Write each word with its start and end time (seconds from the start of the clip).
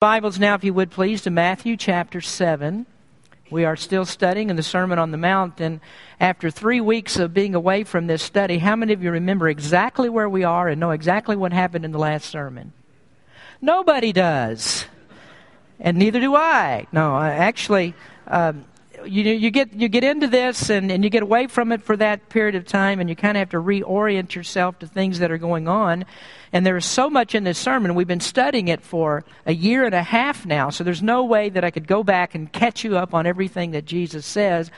Bibles 0.00 0.38
now, 0.38 0.54
if 0.54 0.64
you 0.64 0.72
would 0.72 0.90
please, 0.90 1.20
to 1.20 1.30
Matthew 1.30 1.76
chapter 1.76 2.22
7. 2.22 2.86
We 3.50 3.66
are 3.66 3.76
still 3.76 4.06
studying 4.06 4.48
in 4.48 4.56
the 4.56 4.62
Sermon 4.62 4.98
on 4.98 5.10
the 5.10 5.18
Mount, 5.18 5.60
and 5.60 5.78
after 6.18 6.50
three 6.50 6.80
weeks 6.80 7.18
of 7.18 7.34
being 7.34 7.54
away 7.54 7.84
from 7.84 8.06
this 8.06 8.22
study, 8.22 8.56
how 8.56 8.76
many 8.76 8.94
of 8.94 9.02
you 9.02 9.10
remember 9.10 9.46
exactly 9.46 10.08
where 10.08 10.26
we 10.26 10.42
are 10.42 10.68
and 10.68 10.80
know 10.80 10.92
exactly 10.92 11.36
what 11.36 11.52
happened 11.52 11.84
in 11.84 11.92
the 11.92 11.98
last 11.98 12.30
sermon? 12.30 12.72
Nobody 13.60 14.10
does. 14.10 14.86
And 15.78 15.98
neither 15.98 16.18
do 16.18 16.34
I. 16.34 16.86
No, 16.92 17.18
actually, 17.18 17.92
um, 18.26 18.64
you, 19.04 19.22
you, 19.22 19.50
get, 19.50 19.72
you 19.72 19.88
get 19.88 20.04
into 20.04 20.26
this 20.26 20.70
and, 20.70 20.90
and 20.90 21.02
you 21.04 21.10
get 21.10 21.22
away 21.22 21.46
from 21.46 21.72
it 21.72 21.82
for 21.82 21.96
that 21.96 22.28
period 22.28 22.54
of 22.54 22.66
time, 22.66 23.00
and 23.00 23.08
you 23.08 23.16
kind 23.16 23.36
of 23.36 23.40
have 23.40 23.50
to 23.50 23.56
reorient 23.56 24.34
yourself 24.34 24.78
to 24.80 24.86
things 24.86 25.18
that 25.18 25.30
are 25.30 25.38
going 25.38 25.68
on. 25.68 26.04
And 26.52 26.66
there 26.66 26.76
is 26.76 26.84
so 26.84 27.08
much 27.08 27.34
in 27.34 27.44
this 27.44 27.58
sermon. 27.58 27.94
We've 27.94 28.06
been 28.06 28.20
studying 28.20 28.68
it 28.68 28.82
for 28.82 29.24
a 29.46 29.52
year 29.52 29.84
and 29.84 29.94
a 29.94 30.02
half 30.02 30.44
now, 30.46 30.70
so 30.70 30.84
there's 30.84 31.02
no 31.02 31.24
way 31.24 31.48
that 31.48 31.64
I 31.64 31.70
could 31.70 31.86
go 31.86 32.02
back 32.02 32.34
and 32.34 32.52
catch 32.52 32.84
you 32.84 32.96
up 32.96 33.14
on 33.14 33.26
everything 33.26 33.70
that 33.72 33.84
Jesus 33.84 34.26
says. 34.26 34.70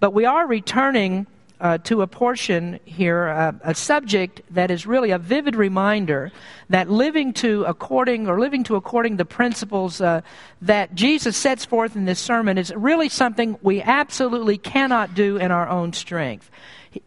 But 0.00 0.12
we 0.12 0.24
are 0.24 0.46
returning 0.46 1.26
uh, 1.60 1.78
to 1.78 2.02
a 2.02 2.06
portion 2.06 2.78
here, 2.84 3.28
uh, 3.28 3.52
a 3.62 3.74
subject 3.74 4.42
that 4.50 4.70
is 4.70 4.86
really 4.86 5.10
a 5.10 5.18
vivid 5.18 5.56
reminder 5.56 6.30
that 6.70 6.90
living 6.90 7.32
to 7.32 7.64
according 7.64 8.28
or 8.28 8.38
living 8.38 8.64
to 8.64 8.76
according 8.76 9.16
the 9.16 9.24
principles 9.24 10.00
uh, 10.00 10.20
that 10.62 10.94
Jesus 10.94 11.36
sets 11.36 11.64
forth 11.64 11.96
in 11.96 12.04
this 12.04 12.20
sermon 12.20 12.58
is 12.58 12.72
really 12.74 13.08
something 13.08 13.58
we 13.62 13.82
absolutely 13.82 14.58
cannot 14.58 15.14
do 15.14 15.36
in 15.36 15.50
our 15.50 15.68
own 15.68 15.92
strength. 15.92 16.50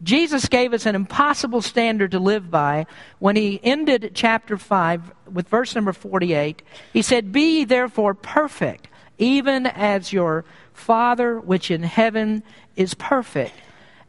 Jesus 0.02 0.48
gave 0.48 0.72
us 0.72 0.86
an 0.86 0.94
impossible 0.94 1.60
standard 1.60 2.12
to 2.12 2.18
live 2.18 2.50
by 2.50 2.86
when 3.18 3.36
he 3.36 3.60
ended 3.62 4.12
chapter 4.14 4.56
5 4.56 5.12
with 5.32 5.48
verse 5.48 5.74
number 5.74 5.92
48. 5.92 6.62
He 6.92 7.02
said, 7.02 7.32
Be 7.32 7.58
ye 7.58 7.64
therefore 7.64 8.14
perfect, 8.14 8.88
even 9.18 9.66
as 9.66 10.12
your 10.12 10.44
Father 10.72 11.38
which 11.40 11.70
in 11.70 11.82
heaven 11.82 12.42
is 12.76 12.94
perfect. 12.94 13.54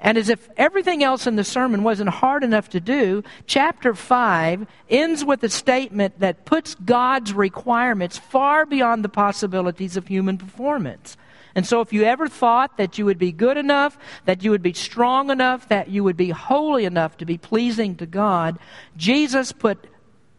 And 0.04 0.18
as 0.18 0.28
if 0.28 0.50
everything 0.58 1.02
else 1.02 1.26
in 1.26 1.38
the 1.38 1.46
sermon 1.46 1.82
wasn't 1.82 2.10
hard 2.10 2.44
enough 2.44 2.70
to 2.72 2.82
do, 2.82 3.24
chapter 3.48 3.96
5 3.96 4.68
ends 4.90 5.24
with 5.24 5.42
a 5.44 5.50
statement 5.50 6.20
that 6.20 6.44
puts 6.44 6.76
God's 6.76 7.34
requirements 7.34 8.18
far 8.18 8.66
beyond 8.66 9.04
the 9.04 9.10
possibilities 9.10 9.96
of 9.96 10.08
human 10.08 10.38
performance. 10.38 11.16
And 11.56 11.66
so, 11.66 11.82
if 11.82 11.94
you 11.94 12.04
ever 12.04 12.28
thought 12.28 12.78
that 12.78 12.98
you 12.98 13.06
would 13.06 13.20
be 13.20 13.32
good 13.32 13.58
enough, 13.58 13.98
that 14.26 14.44
you 14.44 14.52
would 14.52 14.64
be 14.64 14.74
strong 14.74 15.30
enough, 15.30 15.70
that 15.70 15.88
you 15.88 16.04
would 16.04 16.18
be 16.18 16.32
holy 16.32 16.84
enough 16.84 17.18
to 17.18 17.26
be 17.26 17.38
pleasing 17.38 17.96
to 17.98 18.06
God, 18.06 18.60
Jesus 18.98 19.52
put 19.52 19.88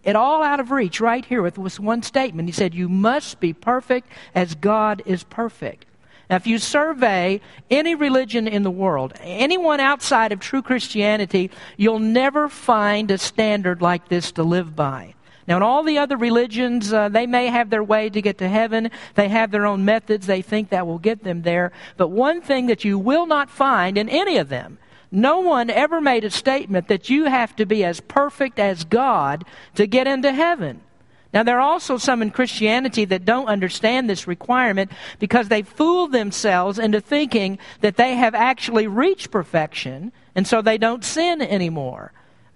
it 0.03 0.17
all 0.17 0.43
out 0.43 0.61
of 0.61 0.73
reach 0.73 1.01
right 1.01 1.25
here 1.25 1.41
with 1.41 1.55
this 1.55 1.81
one 1.81 2.03
statement. 2.03 2.49
He 2.49 2.53
said, 2.53 2.75
You 2.75 2.89
must 2.89 3.41
be 3.41 3.53
perfect 3.53 4.09
as 4.35 4.55
God 4.57 5.03
is 5.07 5.25
perfect. 5.25 5.87
Now, 6.31 6.37
if 6.37 6.47
you 6.47 6.59
survey 6.59 7.41
any 7.71 7.95
religion 7.95 8.49
in 8.49 8.63
the 8.63 8.71
world, 8.71 9.13
anyone 9.21 9.81
outside 9.81 10.33
of 10.33 10.41
true 10.41 10.63
Christianity, 10.63 11.51
you'll 11.77 11.99
never 11.99 12.49
find 12.49 13.11
a 13.11 13.19
standard 13.19 13.83
like 13.83 14.09
this 14.09 14.33
to 14.33 14.43
live 14.43 14.75
by. 14.75 15.15
Now, 15.47 15.59
in 15.59 15.63
all 15.63 15.83
the 15.83 15.99
other 15.99 16.17
religions, 16.17 16.93
uh, 16.93 17.11
they 17.11 17.27
may 17.27 17.49
have 17.49 17.69
their 17.69 17.85
way 17.85 18.09
to 18.09 18.23
get 18.23 18.39
to 18.39 18.49
heaven. 18.49 18.91
They 19.15 19.29
have 19.29 19.51
their 19.51 19.67
own 19.67 19.85
methods 19.85 20.27
they 20.27 20.41
think 20.41 20.71
that 20.71 20.87
will 20.87 20.99
get 20.99 21.23
them 21.23 21.43
there. 21.43 21.73
But 21.99 22.09
one 22.09 22.41
thing 22.41 22.67
that 22.67 22.85
you 22.85 22.99
will 22.99 23.27
not 23.27 23.51
find 23.51 23.99
in 23.99 24.09
any 24.09 24.39
of 24.39 24.49
them, 24.49 24.79
no 25.11 25.41
one 25.41 25.69
ever 25.69 26.01
made 26.01 26.25
a 26.25 26.31
statement 26.31 26.89
that 26.89 27.11
you 27.11 27.27
have 27.27 27.55
to 27.57 27.67
be 27.67 27.85
as 27.85 28.01
perfect 28.01 28.59
as 28.59 28.85
God 28.85 29.45
to 29.75 29.87
get 29.87 30.07
into 30.07 30.33
heaven. 30.33 30.81
Now, 31.35 31.43
there 31.43 31.59
are 31.59 31.73
also 31.73 31.99
some 31.99 32.23
in 32.23 32.31
Christianity 32.31 33.05
that 33.07 33.25
don't 33.25 33.49
understand 33.49 34.09
this 34.09 34.29
requirement 34.29 34.93
because 35.19 35.49
they 35.49 35.63
fool 35.63 36.07
themselves 36.07 36.79
into 36.79 37.01
thinking 37.01 37.59
that 37.81 37.97
they 37.97 38.15
have 38.15 38.37
actually 38.37 38.87
reached 38.87 39.33
perfection, 39.33 40.13
and 40.37 40.47
so 40.47 40.63
they 40.63 40.79
don't 40.79 41.05
sin 41.05 41.43
anymore. 41.43 42.13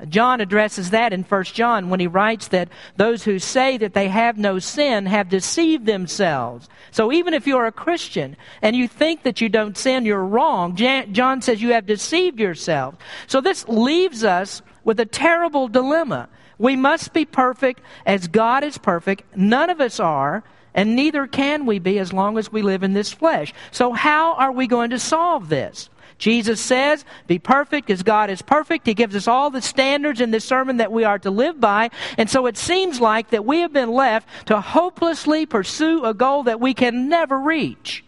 John 0.09 0.41
addresses 0.41 0.91
that 0.91 1.12
in 1.12 1.25
1 1.25 1.44
John 1.44 1.91
when 1.91 1.99
he 1.99 2.06
writes 2.06 2.47
that 2.49 2.69
those 2.97 3.25
who 3.25 3.41
say 3.41 3.78
that 3.78 3.94
they 3.94 4.06
have 4.06 4.38
no 4.38 4.61
sin 4.61 5.06
have 5.06 5.28
deceived 5.28 5.87
themselves. 5.87 6.69
So 6.93 7.11
even 7.11 7.34
if 7.34 7.49
you're 7.49 7.67
a 7.67 7.72
Christian 7.72 8.37
and 8.62 8.77
you 8.77 8.87
think 8.87 9.25
that 9.25 9.41
you 9.41 9.49
don't 9.49 9.77
sin, 9.77 10.06
you're 10.06 10.25
wrong. 10.25 10.77
John 10.77 11.43
says 11.43 11.61
you 11.61 11.72
have 11.72 11.84
deceived 11.84 12.38
yourself. 12.38 12.94
So 13.27 13.41
this 13.41 13.67
leaves 13.67 14.22
us 14.22 14.62
with 14.84 15.00
a 15.00 15.05
terrible 15.05 15.67
dilemma. 15.67 16.28
We 16.59 16.77
must 16.77 17.13
be 17.13 17.25
perfect 17.25 17.81
as 18.05 18.29
God 18.29 18.65
is 18.65 18.79
perfect. 18.79 19.23
None 19.37 19.71
of 19.71 19.81
us 19.81 20.01
are, 20.01 20.43
and 20.75 20.97
neither 20.97 21.27
can 21.27 21.67
we 21.67 21.79
be 21.79 21.99
as 21.99 22.13
long 22.13 22.37
as 22.37 22.53
we 22.53 22.63
live 22.63 22.83
in 22.83 22.93
this 22.93 23.13
flesh. 23.13 23.55
So, 23.71 23.93
how 23.93 24.35
are 24.35 24.53
we 24.53 24.67
going 24.67 24.91
to 24.91 24.99
solve 24.99 25.49
this? 25.49 25.89
Jesus 26.19 26.61
says, 26.61 27.05
Be 27.29 27.39
perfect 27.39 27.91
as 27.91 28.03
God 28.03 28.29
is 28.29 28.43
perfect. 28.43 28.87
He 28.87 28.95
gives 28.95 29.15
us 29.15 29.29
all 29.29 29.51
the 29.51 29.63
standards 29.63 30.21
in 30.21 30.33
this 30.33 30.45
sermon 30.45 30.79
that 30.79 30.93
we 30.93 31.05
are 31.05 31.19
to 31.21 31.31
live 31.31 31.61
by. 31.61 31.91
And 32.19 32.29
so 32.29 32.47
it 32.47 32.57
seems 32.57 33.01
like 33.01 33.31
that 33.31 33.45
we 33.45 33.61
have 33.61 33.73
been 33.73 33.93
left 33.93 34.29
to 34.49 34.61
hopelessly 34.61 35.47
pursue 35.47 36.05
a 36.05 36.13
goal 36.13 36.43
that 36.43 36.61
we 36.61 36.75
can 36.75 37.09
never 37.09 37.39
reach. 37.39 38.05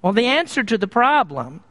Well, 0.00 0.14
the 0.14 0.26
answer 0.26 0.64
to 0.64 0.78
the 0.78 0.88
problem 0.88 1.62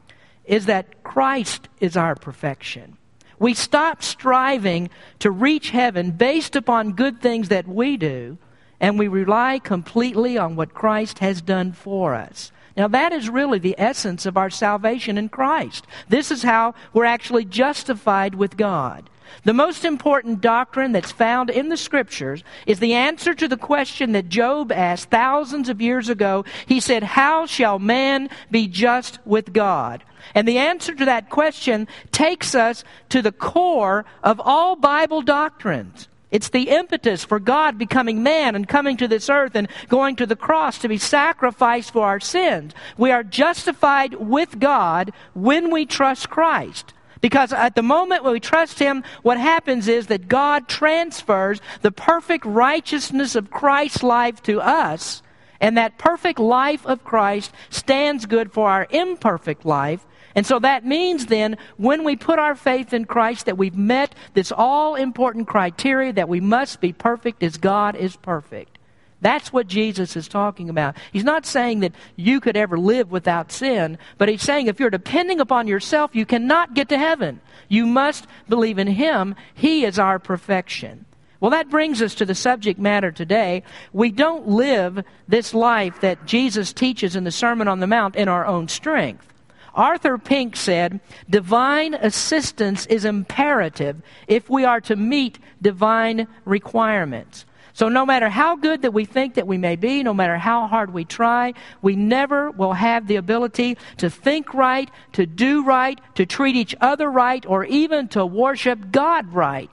is 0.46 0.68
that 0.68 1.04
Christ 1.04 1.68
is 1.80 1.98
our 1.98 2.16
perfection. 2.16 2.98
We 3.40 3.54
stop 3.54 4.02
striving 4.04 4.90
to 5.20 5.32
reach 5.32 5.72
heaven 5.72 6.12
based 6.12 6.56
upon 6.56 6.94
good 6.94 7.22
things 7.22 7.50
that 7.50 7.68
we 7.68 7.98
do, 7.98 8.38
and 8.80 8.98
we 8.98 9.08
rely 9.08 9.60
completely 9.60 10.38
on 10.38 10.56
what 10.56 10.74
Christ 10.74 11.20
has 11.20 11.42
done 11.42 11.72
for 11.72 12.14
us. 12.14 12.52
Now, 12.78 12.88
that 12.90 13.14
is 13.14 13.30
really 13.30 13.60
the 13.60 13.76
essence 13.78 14.26
of 14.26 14.36
our 14.36 14.50
salvation 14.50 15.18
in 15.18 15.30
Christ. 15.30 15.88
This 16.10 16.30
is 16.30 16.44
how 16.44 16.76
we're 16.94 17.06
actually 17.06 17.46
justified 17.46 18.36
with 18.36 18.58
God. 18.58 19.10
The 19.44 19.54
most 19.54 19.86
important 19.86 20.42
doctrine 20.42 20.92
that's 20.92 21.12
found 21.12 21.50
in 21.50 21.70
the 21.70 21.78
scriptures 21.78 22.44
is 22.66 22.80
the 22.80 22.94
answer 22.94 23.34
to 23.34 23.48
the 23.48 23.58
question 23.58 24.12
that 24.14 24.30
Job 24.30 24.72
asked 24.72 25.10
thousands 25.10 25.70
of 25.70 25.82
years 25.82 26.10
ago. 26.10 26.46
He 26.66 26.80
said, 26.80 27.04
How 27.04 27.46
shall 27.46 27.80
man 27.80 28.30
be 28.50 28.68
just 28.68 29.20
with 29.26 29.54
God? 29.54 30.04
And 30.34 30.48
the 30.48 30.58
answer 30.58 30.96
to 30.96 31.06
that 31.06 31.30
question 31.30 31.88
takes 32.12 32.56
us 32.56 32.84
to 33.10 33.22
the 33.22 33.32
core 33.32 34.06
of 34.24 34.42
all 34.44 34.76
Bible 34.76 35.22
doctrines. 35.22 36.08
It's 36.32 36.50
the 36.50 36.70
impetus 36.70 37.24
for 37.24 37.40
God 37.40 37.78
becoming 37.78 38.24
man 38.24 38.56
and 38.56 38.68
coming 38.68 38.98
to 38.98 39.08
this 39.08 39.30
earth 39.30 39.56
and 39.56 39.70
going 39.88 40.16
to 40.18 40.26
the 40.26 40.36
cross 40.36 40.80
to 40.80 40.90
be 40.90 40.98
sacrificed 40.98 41.94
for 41.94 42.06
our 42.06 42.20
sins. 42.20 42.74
We 42.98 43.12
are 43.12 43.24
justified 43.24 44.16
with 44.16 44.60
God 44.60 45.14
when 45.34 45.72
we 45.72 45.86
trust 45.86 46.30
Christ. 46.30 46.94
Because 47.26 47.52
at 47.54 47.74
the 47.74 47.82
moment 47.82 48.24
when 48.24 48.34
we 48.34 48.40
trust 48.40 48.78
Him, 48.78 49.04
what 49.24 49.40
happens 49.40 49.88
is 49.88 50.06
that 50.08 50.28
God 50.28 50.68
transfers 50.68 51.60
the 51.82 51.90
perfect 51.90 52.46
righteousness 52.46 53.34
of 53.36 53.50
Christ's 53.50 54.04
life 54.04 54.44
to 54.44 54.62
us, 54.62 55.24
and 55.60 55.76
that 55.76 55.98
perfect 55.98 56.38
life 56.38 56.86
of 56.86 57.04
Christ 57.04 57.52
stands 57.72 58.28
good 58.28 58.52
for 58.52 58.70
our 58.70 58.86
imperfect 58.92 59.66
life. 59.66 60.06
And 60.36 60.46
so 60.46 60.60
that 60.60 60.86
means 60.86 61.26
then, 61.26 61.58
when 61.78 62.04
we 62.04 62.16
put 62.16 62.38
our 62.38 62.54
faith 62.54 62.94
in 62.94 63.06
Christ, 63.06 63.48
that 63.48 63.58
we've 63.58 63.76
met 63.76 64.14
this 64.36 64.52
all 64.52 64.94
important 64.94 65.48
criteria 65.48 66.14
that 66.14 66.30
we 66.30 66.42
must 66.42 66.80
be 66.80 66.94
perfect 66.94 67.42
as 67.42 67.58
God 67.58 67.96
is 67.96 68.16
perfect. 68.18 68.78
That's 69.22 69.52
what 69.52 69.68
Jesus 69.68 70.16
is 70.16 70.28
talking 70.28 70.70
about. 70.70 70.96
He's 71.12 71.24
not 71.24 71.46
saying 71.46 71.80
that 71.80 71.96
you 72.16 72.40
could 72.40 72.58
ever 72.58 72.78
live 72.78 73.12
without 73.12 73.52
sin, 73.52 73.98
but 74.18 74.30
he's 74.30 74.42
saying 74.42 74.68
if 74.68 74.80
you're 74.80 74.90
depending 74.90 75.40
upon 75.40 75.68
yourself, 75.68 76.16
you 76.16 76.26
cannot 76.26 76.74
get 76.74 76.90
to 76.90 76.98
heaven. 76.98 77.40
You 77.68 77.86
must 77.86 78.28
believe 78.48 78.78
in 78.78 78.88
Him. 78.88 79.36
He 79.54 79.86
is 79.86 79.98
our 79.98 80.20
perfection. 80.20 81.06
Well, 81.40 81.52
that 81.52 81.70
brings 81.70 82.02
us 82.02 82.16
to 82.16 82.26
the 82.26 82.36
subject 82.36 82.80
matter 82.80 83.12
today. 83.12 83.64
We 83.94 84.12
don't 84.12 84.48
live 84.48 85.04
this 85.28 85.54
life 85.54 86.02
that 86.02 86.26
Jesus 86.26 86.74
teaches 86.74 87.16
in 87.16 87.24
the 87.24 87.32
Sermon 87.32 87.68
on 87.68 87.80
the 87.80 87.88
Mount 87.88 88.16
in 88.16 88.28
our 88.28 88.46
own 88.46 88.68
strength. 88.68 89.32
Arthur 89.74 90.18
Pink 90.18 90.56
said, 90.56 91.02
Divine 91.30 91.94
assistance 91.96 92.86
is 92.86 93.04
imperative 93.04 94.02
if 94.28 94.50
we 94.50 94.64
are 94.64 94.80
to 94.82 94.96
meet 94.96 95.38
divine 95.62 96.28
requirements. 96.46 97.46
So, 97.76 97.90
no 97.90 98.06
matter 98.06 98.30
how 98.30 98.56
good 98.56 98.84
that 98.84 98.94
we 98.94 99.04
think 99.04 99.34
that 99.34 99.48
we 99.48 99.58
may 99.58 99.76
be, 99.76 100.02
no 100.02 100.14
matter 100.14 100.38
how 100.38 100.66
hard 100.66 100.94
we 100.94 101.04
try, 101.04 101.54
we 101.82 101.98
never 101.98 102.50
will 102.50 102.72
have 102.72 103.06
the 103.06 103.18
ability 103.18 103.78
to 103.98 104.10
think 104.10 104.54
right, 104.54 104.90
to 105.12 105.26
do 105.26 105.62
right, 105.66 106.00
to 106.16 106.26
treat 106.26 106.56
each 106.56 106.74
other 106.80 107.12
right, 107.12 107.46
or 107.46 107.66
even 107.66 108.08
to 108.08 108.26
worship 108.26 108.92
God 108.92 109.34
right 109.34 109.70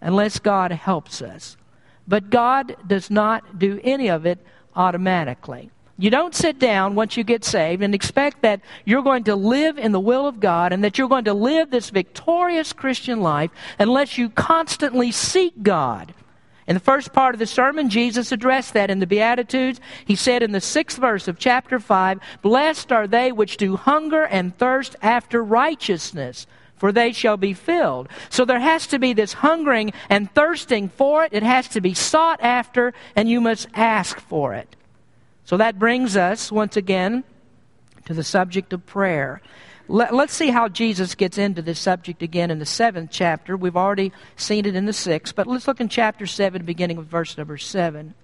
unless 0.00 0.40
God 0.40 0.72
helps 0.72 1.22
us. 1.22 1.56
But 2.08 2.28
God 2.28 2.74
does 2.88 3.08
not 3.08 3.56
do 3.56 3.80
any 3.84 4.10
of 4.10 4.26
it 4.26 4.44
automatically. 4.74 5.70
You 5.96 6.10
don't 6.10 6.34
sit 6.34 6.58
down 6.58 6.96
once 6.96 7.16
you 7.16 7.22
get 7.22 7.44
saved 7.44 7.84
and 7.84 7.94
expect 7.94 8.42
that 8.42 8.62
you're 8.84 9.04
going 9.04 9.22
to 9.24 9.36
live 9.36 9.78
in 9.78 9.92
the 9.92 10.00
will 10.00 10.26
of 10.26 10.40
God 10.40 10.72
and 10.72 10.82
that 10.82 10.98
you're 10.98 11.08
going 11.08 11.26
to 11.26 11.34
live 11.34 11.70
this 11.70 11.90
victorious 11.90 12.72
Christian 12.72 13.20
life 13.20 13.52
unless 13.78 14.18
you 14.18 14.28
constantly 14.28 15.12
seek 15.12 15.62
God 15.62 16.12
In 16.66 16.74
the 16.74 16.80
first 16.80 17.12
part 17.12 17.34
of 17.34 17.38
the 17.38 17.46
sermon, 17.46 17.90
Jesus 17.90 18.32
addressed 18.32 18.72
that 18.72 18.90
in 18.90 18.98
the 18.98 19.06
Beatitudes. 19.06 19.80
He 20.04 20.16
said 20.16 20.42
in 20.42 20.52
the 20.52 20.60
sixth 20.60 20.98
verse 20.98 21.28
of 21.28 21.38
chapter 21.38 21.78
5, 21.78 22.18
Blessed 22.40 22.90
are 22.90 23.06
they 23.06 23.32
which 23.32 23.58
do 23.58 23.76
hunger 23.76 24.24
and 24.24 24.56
thirst 24.56 24.96
after 25.02 25.44
righteousness, 25.44 26.46
for 26.76 26.90
they 26.90 27.12
shall 27.12 27.36
be 27.36 27.52
filled. 27.52 28.08
So 28.30 28.44
there 28.44 28.60
has 28.60 28.86
to 28.88 28.98
be 28.98 29.12
this 29.12 29.34
hungering 29.34 29.92
and 30.08 30.32
thirsting 30.32 30.88
for 30.88 31.24
it. 31.24 31.32
It 31.32 31.42
has 31.42 31.68
to 31.68 31.82
be 31.82 31.92
sought 31.92 32.42
after, 32.42 32.94
and 33.14 33.28
you 33.28 33.40
must 33.42 33.68
ask 33.74 34.18
for 34.18 34.54
it. 34.54 34.74
So 35.44 35.58
that 35.58 35.78
brings 35.78 36.16
us, 36.16 36.50
once 36.50 36.76
again, 36.78 37.24
to 38.06 38.14
the 38.14 38.24
subject 38.24 38.72
of 38.72 38.86
prayer. 38.86 39.42
Let, 39.86 40.14
us 40.14 40.32
see 40.32 40.48
how 40.48 40.68
Jesus 40.68 41.14
gets 41.14 41.36
into 41.36 41.60
this 41.60 41.78
subject 41.78 42.22
again 42.22 42.50
in 42.50 42.58
the 42.58 42.64
seventh 42.64 43.10
chapter. 43.12 43.54
We've 43.54 43.76
already 43.76 44.12
seen 44.34 44.64
it 44.64 44.74
in 44.74 44.86
the 44.86 44.94
sixth, 44.94 45.34
but 45.34 45.46
let's 45.46 45.68
look 45.68 45.80
in 45.80 45.90
chapter 45.90 46.26
seven, 46.26 46.64
beginning 46.64 46.96
with 46.96 47.06
verse 47.06 47.36
number 47.36 47.58
seven. 47.58 48.14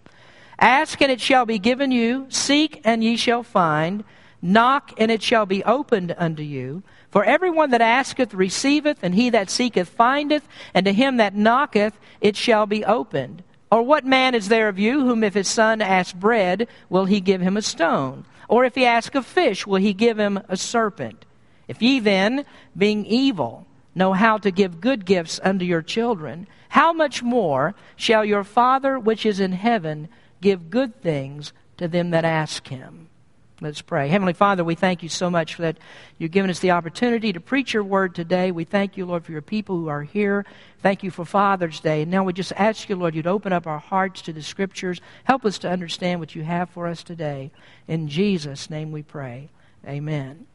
Ask 0.59 1.03
and 1.03 1.13
it 1.13 1.21
shall 1.21 1.45
be 1.45 1.59
given 1.59 1.91
you, 1.91 2.27
seek 2.31 2.81
and 2.85 3.05
ye 3.05 3.17
shall 3.17 3.43
find, 3.43 4.05
knock 4.41 4.93
and 4.97 5.11
it 5.11 5.23
shall 5.23 5.45
be 5.45 5.63
opened 5.65 6.15
unto 6.17 6.43
you. 6.43 6.83
For 7.11 7.25
everyone 7.25 7.71
that 7.71 7.81
asketh 7.83 8.33
receiveth, 8.33 8.99
and 9.03 9.15
he 9.15 9.31
that 9.31 9.51
seeketh 9.51 9.89
findeth, 9.89 10.47
and 10.73 10.87
to 10.87 10.93
him 10.93 11.19
that 11.19 11.35
knocketh 11.35 11.99
it 12.21 12.37
shall 12.37 12.67
be 12.67 12.85
opened. 12.85 13.43
Or 13.71 13.83
what 13.83 14.07
man 14.07 14.35
is 14.35 14.49
there 14.49 14.69
of 14.69 14.79
you 14.79 15.01
whom 15.01 15.25
if 15.25 15.35
his 15.35 15.49
son 15.49 15.83
ask 15.83 16.15
bread, 16.15 16.69
will 16.89 17.05
he 17.05 17.21
give 17.21 17.41
him 17.41 17.57
a 17.57 17.63
stone? 17.63 18.25
Or 18.49 18.65
if 18.65 18.75
he 18.75 18.87
ask 18.87 19.15
a 19.15 19.23
fish, 19.23 19.67
will 19.67 19.81
he 19.81 19.93
give 19.93 20.19
him 20.19 20.41
a 20.49 20.57
serpent? 20.57 21.25
If 21.71 21.81
ye 21.81 22.01
then, 22.01 22.47
being 22.77 23.07
evil, 23.07 23.65
know 23.95 24.13
how 24.13 24.39
to 24.39 24.51
give 24.51 24.81
good 24.81 25.07
gifts 25.07 25.39
unto 25.41 25.65
your 25.65 25.83
children, 25.83 26.49
how 26.71 26.93
much 26.93 27.23
more 27.23 27.77
shall 27.95 28.25
your 28.25 28.43
Father 28.43 28.99
which 28.99 29.25
is 29.25 29.39
in 29.39 29.53
heaven 29.53 30.09
give 30.41 30.69
good 30.69 31.01
things 31.01 31.53
to 31.77 31.87
them 31.87 32.11
that 32.11 32.25
ask 32.25 32.67
him? 32.67 33.09
Let's 33.61 33.83
pray. 33.83 34.09
Heavenly 34.09 34.33
Father, 34.33 34.65
we 34.65 34.75
thank 34.75 35.05
you 35.05 35.09
so 35.09 35.31
much 35.31 35.59
that 35.59 35.79
you've 36.19 36.33
given 36.33 36.51
us 36.51 36.59
the 36.59 36.73
opportunity 36.73 37.33
to 37.33 37.39
preach 37.39 37.73
your 37.73 37.85
word 37.85 38.17
today. 38.17 38.51
We 38.51 38.65
thank 38.65 38.97
you, 38.97 39.07
Lord, 39.07 39.25
for 39.25 39.31
your 39.31 39.41
people 39.41 39.77
who 39.77 39.87
are 39.87 40.03
here. 40.03 40.45
Thank 40.83 41.05
you 41.05 41.13
for 41.13 41.25
Father's 41.25 41.79
Day. 41.79 42.03
And 42.03 42.11
now 42.11 42.25
we 42.25 42.33
just 42.33 42.53
ask 42.57 42.89
you, 42.89 42.97
Lord, 42.97 43.15
you'd 43.15 43.29
open 43.29 43.53
up 43.53 43.69
our 43.69 43.79
hearts 43.79 44.23
to 44.23 44.33
the 44.33 44.43
scriptures. 44.43 45.01
Help 45.23 45.45
us 45.45 45.59
to 45.59 45.71
understand 45.71 46.19
what 46.19 46.35
you 46.35 46.43
have 46.43 46.69
for 46.71 46.89
us 46.89 47.05
today. 47.05 47.53
In 47.87 48.09
Jesus' 48.09 48.71
name 48.71 48.91
we 48.91 49.05
pray. 49.05 49.51
Amen. 49.87 50.47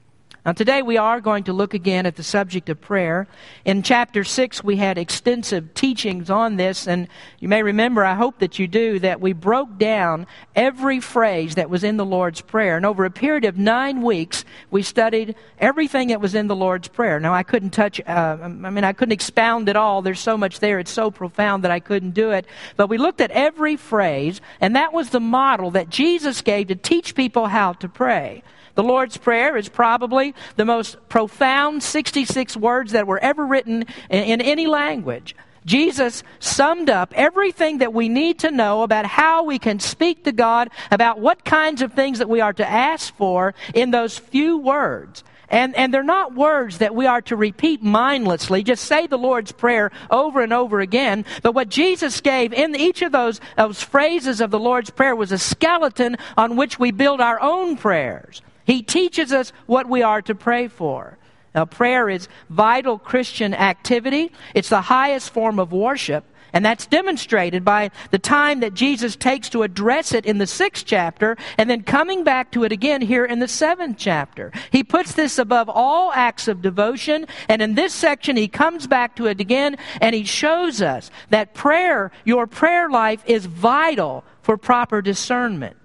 Now, 0.46 0.52
today 0.52 0.84
we 0.84 0.98
are 0.98 1.22
going 1.22 1.46
to 1.46 1.54
look 1.54 1.74
again 1.74 2.06
at 2.06 2.18
the 2.18 2.24
subject 2.24 2.70
of 2.70 2.80
prayer. 2.80 3.28
In 3.66 3.82
chapter 3.82 4.24
6, 4.24 4.64
we 4.64 4.76
had 4.76 5.00
extensive 5.00 5.74
teachings 5.74 6.30
on 6.30 6.58
this, 6.58 6.88
and 6.88 7.08
you 7.40 7.48
may 7.48 7.64
remember, 7.64 8.06
I 8.06 8.14
hope 8.14 8.38
that 8.38 8.60
you 8.60 8.68
do, 8.68 9.00
that 9.00 9.20
we 9.20 9.34
broke 9.34 9.80
down 9.80 10.28
every 10.56 11.00
phrase 11.00 11.56
that 11.56 11.72
was 11.72 11.84
in 11.84 11.98
the 11.98 12.06
Lord's 12.06 12.42
Prayer. 12.42 12.78
And 12.78 12.86
over 12.86 13.06
a 13.06 13.10
period 13.10 13.44
of 13.44 13.58
nine 13.58 14.04
weeks, 14.04 14.46
we 14.70 14.84
studied 14.84 15.34
everything 15.58 16.10
that 16.10 16.22
was 16.22 16.36
in 16.36 16.46
the 16.46 16.56
Lord's 16.56 16.90
Prayer. 16.90 17.20
Now, 17.20 17.34
I 17.34 17.42
couldn't 17.42 17.72
touch, 17.72 18.00
uh, 18.02 18.38
I 18.40 18.48
mean, 18.48 18.84
I 18.84 18.94
couldn't 18.94 19.14
expound 19.14 19.68
it 19.68 19.76
all. 19.76 20.04
There's 20.04 20.20
so 20.20 20.38
much 20.38 20.60
there, 20.60 20.78
it's 20.78 20.92
so 20.92 21.10
profound 21.10 21.64
that 21.64 21.72
I 21.72 21.80
couldn't 21.80 22.12
do 22.12 22.30
it. 22.30 22.46
But 22.76 22.88
we 22.88 23.00
looked 23.00 23.20
at 23.20 23.32
every 23.32 23.78
phrase, 23.78 24.42
and 24.62 24.76
that 24.76 24.94
was 24.94 25.10
the 25.10 25.20
model 25.20 25.72
that 25.72 25.90
Jesus 25.90 26.44
gave 26.44 26.68
to 26.68 26.76
teach 26.76 27.16
people 27.16 27.48
how 27.48 27.74
to 27.74 27.90
pray. 27.90 28.44
The 28.76 28.84
Lord's 28.84 29.18
Prayer 29.18 29.58
is 29.58 29.70
probably 29.70 30.36
the 30.58 30.66
most 30.66 30.98
profound 31.10 31.82
66 31.82 32.56
words 32.58 32.92
that 32.92 33.08
were 33.08 33.20
ever 33.20 33.46
written 33.46 33.86
in, 34.10 34.24
in 34.24 34.42
any 34.42 34.68
language. 34.68 35.36
Jesus 35.66 36.24
summed 36.40 36.90
up 36.90 37.12
everything 37.16 37.80
that 37.80 37.94
we 37.94 38.08
need 38.08 38.40
to 38.40 38.52
know 38.52 38.84
about 38.84 39.06
how 39.06 39.44
we 39.44 39.58
can 39.58 39.80
speak 39.80 40.24
to 40.26 40.32
God, 40.32 40.70
about 40.92 41.20
what 41.20 41.44
kinds 41.44 41.82
of 41.82 41.94
things 41.94 42.20
that 42.20 42.30
we 42.30 42.40
are 42.40 42.54
to 42.54 42.70
ask 42.70 43.16
for 43.16 43.56
in 43.74 43.92
those 43.92 44.18
few 44.18 44.58
words. 44.60 45.24
And, 45.50 45.76
and 45.76 45.94
they're 45.94 46.04
not 46.04 46.36
words 46.36 46.80
that 46.80 46.96
we 46.96 47.06
are 47.06 47.22
to 47.24 47.36
repeat 47.36 47.82
mindlessly, 47.82 48.64
just 48.64 48.86
say 48.86 49.08
the 49.08 49.18
Lord's 49.18 49.52
Prayer 49.52 49.92
over 50.10 50.42
and 50.42 50.52
over 50.52 50.80
again. 50.80 51.26
But 51.44 51.54
what 51.54 51.70
Jesus 51.70 52.22
gave 52.22 52.52
in 52.52 52.76
each 52.76 53.02
of 53.02 53.12
those, 53.12 53.40
those 53.56 53.82
phrases 53.82 54.42
of 54.42 54.52
the 54.52 54.60
Lord's 54.60 54.90
Prayer 54.90 55.16
was 55.16 55.32
a 55.32 55.38
skeleton 55.38 56.18
on 56.38 56.56
which 56.56 56.80
we 56.80 56.92
build 56.92 57.22
our 57.22 57.40
own 57.42 57.78
prayers. 57.78 58.42
He 58.66 58.82
teaches 58.82 59.32
us 59.32 59.54
what 59.66 59.88
we 59.88 60.02
are 60.02 60.22
to 60.24 60.36
pray 60.36 60.68
for. 60.68 61.18
Now, 61.54 61.66
prayer 61.66 62.10
is 62.10 62.28
vital 62.50 63.00
Christian 63.00 63.54
activity. 63.54 64.32
It's 64.54 64.70
the 64.70 64.82
highest 64.82 65.30
form 65.30 65.58
of 65.58 65.72
worship. 65.72 66.26
And 66.52 66.64
that's 66.64 66.88
demonstrated 66.88 67.66
by 67.66 67.92
the 68.12 68.20
time 68.20 68.62
that 68.62 68.74
Jesus 68.74 69.18
takes 69.18 69.50
to 69.50 69.64
address 69.64 70.14
it 70.14 70.26
in 70.26 70.38
the 70.38 70.48
sixth 70.48 70.86
chapter 70.86 71.36
and 71.58 71.70
then 71.70 71.84
coming 71.84 72.24
back 72.24 72.52
to 72.52 72.64
it 72.64 72.72
again 72.72 73.02
here 73.02 73.26
in 73.26 73.40
the 73.40 73.48
seventh 73.48 73.98
chapter. 73.98 74.54
He 74.72 74.82
puts 74.82 75.14
this 75.14 75.38
above 75.38 75.70
all 75.70 76.14
acts 76.14 76.48
of 76.48 76.62
devotion. 76.62 77.28
And 77.50 77.62
in 77.62 77.76
this 77.76 77.94
section, 77.94 78.38
he 78.38 78.48
comes 78.48 78.88
back 78.88 79.18
to 79.18 79.28
it 79.28 79.42
again 79.42 79.78
and 80.00 80.16
he 80.16 80.24
shows 80.24 80.82
us 80.82 81.12
that 81.30 81.54
prayer, 81.54 82.12
your 82.24 82.48
prayer 82.48 82.90
life 82.90 83.22
is 83.26 83.48
vital 83.48 84.24
for 84.42 84.56
proper 84.56 85.02
discernment. 85.02 85.85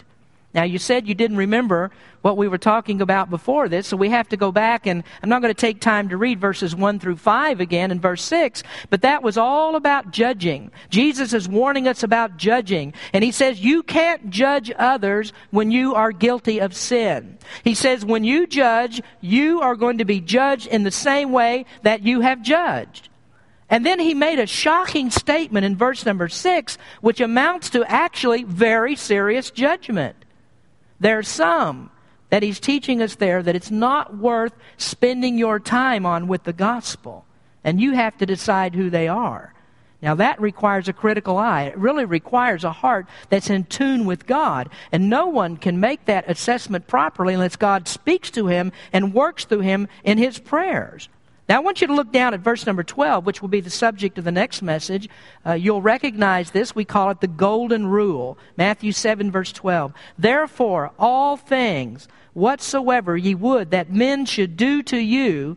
Now, 0.52 0.64
you 0.64 0.78
said 0.78 1.06
you 1.06 1.14
didn't 1.14 1.36
remember 1.36 1.92
what 2.22 2.36
we 2.36 2.48
were 2.48 2.58
talking 2.58 3.00
about 3.00 3.30
before 3.30 3.68
this, 3.68 3.86
so 3.86 3.96
we 3.96 4.08
have 4.10 4.28
to 4.30 4.36
go 4.36 4.50
back, 4.50 4.84
and 4.84 5.04
I'm 5.22 5.28
not 5.28 5.42
going 5.42 5.54
to 5.54 5.60
take 5.60 5.80
time 5.80 6.08
to 6.08 6.16
read 6.16 6.40
verses 6.40 6.74
1 6.74 6.98
through 6.98 7.16
5 7.16 7.60
again 7.60 7.92
and 7.92 8.02
verse 8.02 8.22
6, 8.24 8.64
but 8.90 9.02
that 9.02 9.22
was 9.22 9.38
all 9.38 9.76
about 9.76 10.10
judging. 10.10 10.72
Jesus 10.90 11.32
is 11.32 11.48
warning 11.48 11.86
us 11.86 12.02
about 12.02 12.36
judging, 12.36 12.94
and 13.12 13.22
he 13.22 13.30
says, 13.30 13.60
You 13.60 13.84
can't 13.84 14.28
judge 14.28 14.72
others 14.76 15.32
when 15.52 15.70
you 15.70 15.94
are 15.94 16.10
guilty 16.10 16.60
of 16.60 16.74
sin. 16.74 17.38
He 17.62 17.76
says, 17.76 18.04
When 18.04 18.24
you 18.24 18.48
judge, 18.48 19.00
you 19.20 19.60
are 19.60 19.76
going 19.76 19.98
to 19.98 20.04
be 20.04 20.20
judged 20.20 20.66
in 20.66 20.82
the 20.82 20.90
same 20.90 21.30
way 21.30 21.64
that 21.82 22.02
you 22.02 22.22
have 22.22 22.42
judged. 22.42 23.08
And 23.70 23.86
then 23.86 24.00
he 24.00 24.14
made 24.14 24.40
a 24.40 24.46
shocking 24.46 25.10
statement 25.10 25.64
in 25.64 25.76
verse 25.76 26.04
number 26.04 26.28
6, 26.28 26.76
which 27.00 27.20
amounts 27.20 27.70
to 27.70 27.84
actually 27.84 28.42
very 28.42 28.96
serious 28.96 29.52
judgment. 29.52 30.16
There's 31.00 31.26
some 31.26 31.90
that 32.28 32.42
he's 32.42 32.60
teaching 32.60 33.02
us 33.02 33.16
there 33.16 33.42
that 33.42 33.56
it's 33.56 33.70
not 33.70 34.16
worth 34.16 34.52
spending 34.76 35.36
your 35.36 35.58
time 35.58 36.06
on 36.06 36.28
with 36.28 36.44
the 36.44 36.52
gospel. 36.52 37.24
And 37.64 37.80
you 37.80 37.92
have 37.92 38.16
to 38.18 38.26
decide 38.26 38.74
who 38.74 38.88
they 38.88 39.08
are. 39.08 39.52
Now, 40.02 40.14
that 40.14 40.40
requires 40.40 40.88
a 40.88 40.94
critical 40.94 41.36
eye. 41.36 41.64
It 41.64 41.76
really 41.76 42.06
requires 42.06 42.64
a 42.64 42.72
heart 42.72 43.06
that's 43.28 43.50
in 43.50 43.64
tune 43.64 44.06
with 44.06 44.26
God. 44.26 44.70
And 44.92 45.10
no 45.10 45.26
one 45.26 45.58
can 45.58 45.78
make 45.78 46.06
that 46.06 46.30
assessment 46.30 46.86
properly 46.86 47.34
unless 47.34 47.56
God 47.56 47.86
speaks 47.86 48.30
to 48.30 48.46
him 48.46 48.72
and 48.92 49.12
works 49.12 49.44
through 49.44 49.60
him 49.60 49.88
in 50.02 50.16
his 50.16 50.38
prayers. 50.38 51.10
Now, 51.50 51.56
I 51.56 51.58
want 51.58 51.80
you 51.80 51.88
to 51.88 51.94
look 51.94 52.12
down 52.12 52.32
at 52.32 52.38
verse 52.38 52.64
number 52.64 52.84
12, 52.84 53.26
which 53.26 53.42
will 53.42 53.48
be 53.48 53.60
the 53.60 53.70
subject 53.70 54.18
of 54.18 54.24
the 54.24 54.30
next 54.30 54.62
message. 54.62 55.08
Uh, 55.44 55.54
you'll 55.54 55.82
recognize 55.82 56.52
this. 56.52 56.76
We 56.76 56.84
call 56.84 57.10
it 57.10 57.20
the 57.20 57.26
golden 57.26 57.88
rule. 57.88 58.38
Matthew 58.56 58.92
7, 58.92 59.32
verse 59.32 59.50
12. 59.50 59.92
Therefore, 60.16 60.92
all 60.96 61.36
things 61.36 62.06
whatsoever 62.34 63.16
ye 63.16 63.34
would 63.34 63.72
that 63.72 63.90
men 63.90 64.26
should 64.26 64.56
do 64.56 64.80
to 64.84 64.96
you, 64.96 65.56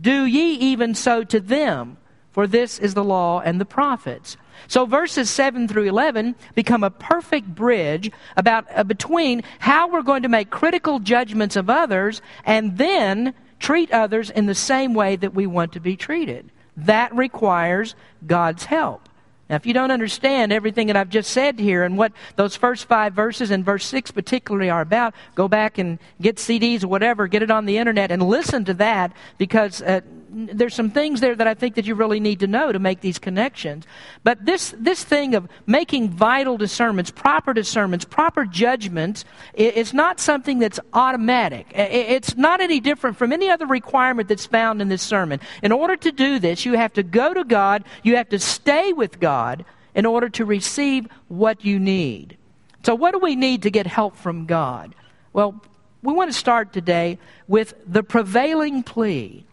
do 0.00 0.24
ye 0.24 0.54
even 0.54 0.94
so 0.94 1.24
to 1.24 1.40
them. 1.40 1.98
For 2.30 2.46
this 2.46 2.78
is 2.78 2.94
the 2.94 3.04
law 3.04 3.40
and 3.40 3.60
the 3.60 3.66
prophets. 3.66 4.38
So 4.66 4.86
verses 4.86 5.28
7 5.28 5.68
through 5.68 5.90
11 5.90 6.36
become 6.54 6.82
a 6.82 6.90
perfect 6.90 7.54
bridge 7.54 8.10
about 8.34 8.64
uh, 8.74 8.82
between 8.82 9.42
how 9.58 9.88
we're 9.88 10.00
going 10.00 10.22
to 10.22 10.28
make 10.30 10.48
critical 10.48 11.00
judgments 11.00 11.54
of 11.54 11.68
others 11.68 12.22
and 12.46 12.78
then 12.78 13.34
treat 13.58 13.90
others 13.92 14.30
in 14.30 14.46
the 14.46 14.54
same 14.54 14.94
way 14.94 15.16
that 15.16 15.34
we 15.34 15.46
want 15.46 15.72
to 15.72 15.80
be 15.80 15.96
treated. 15.96 16.50
That 16.76 17.14
requires 17.14 17.94
God's 18.26 18.64
help. 18.64 19.08
Now, 19.48 19.56
if 19.56 19.64
you 19.64 19.72
don't 19.72 19.90
understand 19.90 20.52
everything 20.52 20.88
that 20.88 20.96
I've 20.96 21.08
just 21.08 21.30
said 21.30 21.58
here 21.58 21.82
and 21.82 21.96
what 21.96 22.12
those 22.36 22.54
first 22.54 22.84
five 22.84 23.14
verses 23.14 23.50
and 23.50 23.64
verse 23.64 23.86
six 23.86 24.10
particularly 24.10 24.68
are 24.68 24.82
about, 24.82 25.14
go 25.34 25.48
back 25.48 25.78
and 25.78 25.98
get 26.20 26.36
CDs 26.36 26.84
or 26.84 26.88
whatever, 26.88 27.26
get 27.26 27.42
it 27.42 27.50
on 27.50 27.64
the 27.64 27.78
internet 27.78 28.10
and 28.10 28.22
listen 28.22 28.66
to 28.66 28.74
that 28.74 29.12
because 29.38 29.80
uh, 29.80 30.02
there's 30.30 30.74
some 30.74 30.90
things 30.90 31.20
there 31.20 31.34
that 31.34 31.46
I 31.46 31.54
think 31.54 31.74
that 31.76 31.86
you 31.86 31.94
really 31.94 32.20
need 32.20 32.40
to 32.40 32.46
know 32.46 32.72
to 32.72 32.78
make 32.78 33.00
these 33.00 33.18
connections. 33.18 33.86
But 34.24 34.44
this, 34.44 34.74
this 34.78 35.02
thing 35.02 35.34
of 35.34 35.48
making 35.66 36.10
vital 36.10 36.56
discernments, 36.56 37.10
proper 37.10 37.52
discernments, 37.52 38.04
proper 38.04 38.44
judgments, 38.44 39.24
it's 39.54 39.92
not 39.92 40.20
something 40.20 40.58
that's 40.58 40.80
automatic. 40.92 41.66
It's 41.74 42.36
not 42.36 42.60
any 42.60 42.80
different 42.80 43.16
from 43.16 43.32
any 43.32 43.48
other 43.48 43.66
requirement 43.66 44.28
that's 44.28 44.46
found 44.46 44.82
in 44.82 44.88
this 44.88 45.02
sermon. 45.02 45.40
In 45.62 45.72
order 45.72 45.96
to 45.96 46.12
do 46.12 46.38
this, 46.38 46.64
you 46.64 46.74
have 46.74 46.92
to 46.94 47.02
go 47.02 47.32
to 47.32 47.44
God, 47.44 47.84
you 48.02 48.16
have 48.16 48.28
to 48.30 48.38
stay 48.38 48.92
with 48.92 49.20
God 49.20 49.64
in 49.94 50.06
order 50.06 50.28
to 50.28 50.44
receive 50.44 51.08
what 51.28 51.64
you 51.64 51.78
need. 51.78 52.36
So, 52.84 52.94
what 52.94 53.12
do 53.12 53.18
we 53.18 53.34
need 53.34 53.62
to 53.62 53.70
get 53.70 53.86
help 53.86 54.16
from 54.16 54.46
God? 54.46 54.94
Well, 55.32 55.60
we 56.02 56.12
want 56.12 56.30
to 56.30 56.38
start 56.38 56.72
today 56.72 57.18
with 57.48 57.74
the 57.86 58.02
prevailing 58.02 58.82
plea 58.82 59.44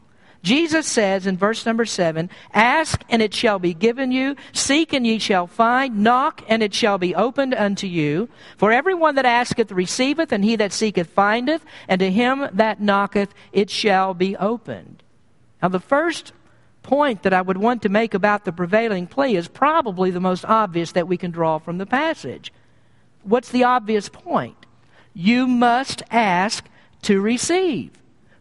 Jesus 0.46 0.86
says 0.86 1.26
in 1.26 1.38
verse 1.38 1.66
number 1.66 1.86
7 1.86 2.30
Ask, 2.54 3.04
and 3.10 3.20
it 3.20 3.34
shall 3.34 3.58
be 3.58 3.74
given 3.74 4.12
you. 4.12 4.36
Seek, 4.54 4.94
and 4.94 5.06
ye 5.06 5.18
shall 5.18 5.48
find. 5.48 6.04
Knock, 6.04 6.44
and 6.48 6.62
it 6.62 6.72
shall 6.72 7.00
be 7.00 7.16
opened 7.16 7.56
unto 7.56 7.88
you. 7.88 8.30
For 8.56 8.72
everyone 8.72 9.16
that 9.16 9.26
asketh 9.26 9.72
receiveth, 9.72 10.32
and 10.32 10.46
he 10.46 10.56
that 10.58 10.72
seeketh 10.72 11.10
findeth, 11.10 11.66
and 11.88 12.00
to 12.00 12.12
him 12.12 12.48
that 12.54 12.80
knocketh 12.80 13.34
it 13.52 13.72
shall 13.72 14.14
be 14.14 14.38
opened. 14.38 15.02
Now, 15.64 15.70
the 15.70 15.80
first 15.80 16.32
point 16.84 17.24
that 17.24 17.34
I 17.34 17.42
would 17.42 17.58
want 17.58 17.82
to 17.82 17.90
make 17.90 18.14
about 18.14 18.46
the 18.46 18.54
prevailing 18.54 19.08
plea 19.08 19.36
is 19.36 19.48
probably 19.48 20.12
the 20.12 20.20
most 20.20 20.46
obvious 20.46 20.92
that 20.92 21.08
we 21.08 21.18
can 21.18 21.32
draw 21.32 21.58
from 21.58 21.80
the 21.80 21.88
passage. 21.88 22.54
What's 23.24 23.50
the 23.50 23.64
obvious 23.64 24.10
point? 24.10 24.68
You 25.16 25.48
must 25.48 26.04
ask 26.12 26.64
to 27.02 27.20
receive. 27.20 27.90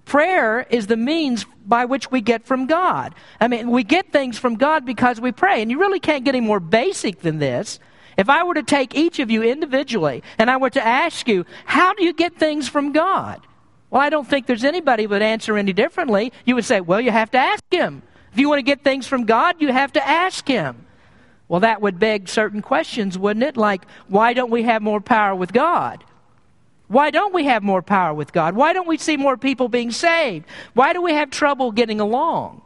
Prayer 0.05 0.67
is 0.69 0.87
the 0.87 0.97
means 0.97 1.47
by 1.67 1.87
which 1.87 2.11
we 2.11 2.21
get 2.21 2.45
from 2.45 2.67
God. 2.67 3.15
I 3.41 3.49
mean, 3.49 3.71
we 3.71 3.85
get 3.85 4.13
things 4.13 4.39
from 4.39 4.57
God 4.57 4.85
because 4.85 5.21
we 5.21 5.33
pray, 5.33 5.63
and 5.63 5.71
you 5.71 5.79
really 5.79 6.01
can't 6.01 6.25
get 6.25 6.35
any 6.35 6.47
more 6.47 6.61
basic 6.61 7.21
than 7.21 7.39
this. 7.39 7.81
If 8.17 8.29
I 8.29 8.45
were 8.45 8.55
to 8.55 8.63
take 8.63 8.95
each 8.95 9.19
of 9.19 9.31
you 9.31 9.43
individually 9.43 10.23
and 10.39 10.51
I 10.51 10.57
were 10.57 10.71
to 10.71 10.87
ask 10.87 11.27
you, 11.27 11.45
how 11.65 11.95
do 11.95 12.05
you 12.05 12.13
get 12.13 12.37
things 12.37 12.69
from 12.69 12.93
God? 12.93 13.41
Well, 13.91 14.03
I 14.03 14.11
don't 14.11 14.27
think 14.27 14.47
there's 14.47 14.65
anybody 14.65 15.07
would 15.07 15.23
answer 15.23 15.57
any 15.57 15.73
differently. 15.73 16.33
You 16.45 16.55
would 16.57 16.65
say, 16.65 16.81
well, 16.81 17.01
you 17.01 17.11
have 17.11 17.31
to 17.33 17.39
ask 17.39 17.63
Him. 17.71 18.03
If 18.33 18.39
you 18.39 18.49
want 18.49 18.59
to 18.59 18.65
get 18.65 18.83
things 18.83 19.07
from 19.07 19.25
God, 19.25 19.57
you 19.61 19.73
have 19.73 19.93
to 19.93 20.07
ask 20.07 20.47
Him. 20.47 20.87
Well, 21.49 21.61
that 21.61 21.81
would 21.81 21.99
beg 21.99 22.29
certain 22.29 22.63
questions, 22.63 23.19
wouldn't 23.19 23.45
it? 23.45 23.57
Like, 23.57 23.85
why 24.09 24.33
don't 24.33 24.51
we 24.51 24.65
have 24.65 24.83
more 24.83 25.01
power 25.01 25.35
with 25.35 25.53
God? 25.53 26.05
Why 26.89 27.11
don't 27.11 27.35
we 27.35 27.45
have 27.45 27.63
more 27.63 27.83
power 27.83 28.13
with 28.13 28.33
God? 28.33 28.55
Why 28.55 28.73
don't 28.73 28.89
we 28.89 28.99
see 28.99 29.17
more 29.17 29.37
people 29.37 29.69
being 29.69 29.91
saved? 29.91 30.47
Why 30.75 30.93
do 30.93 31.01
we 31.01 31.13
have 31.15 31.31
trouble 31.31 31.73
getting 31.73 32.01
along? 32.01 32.63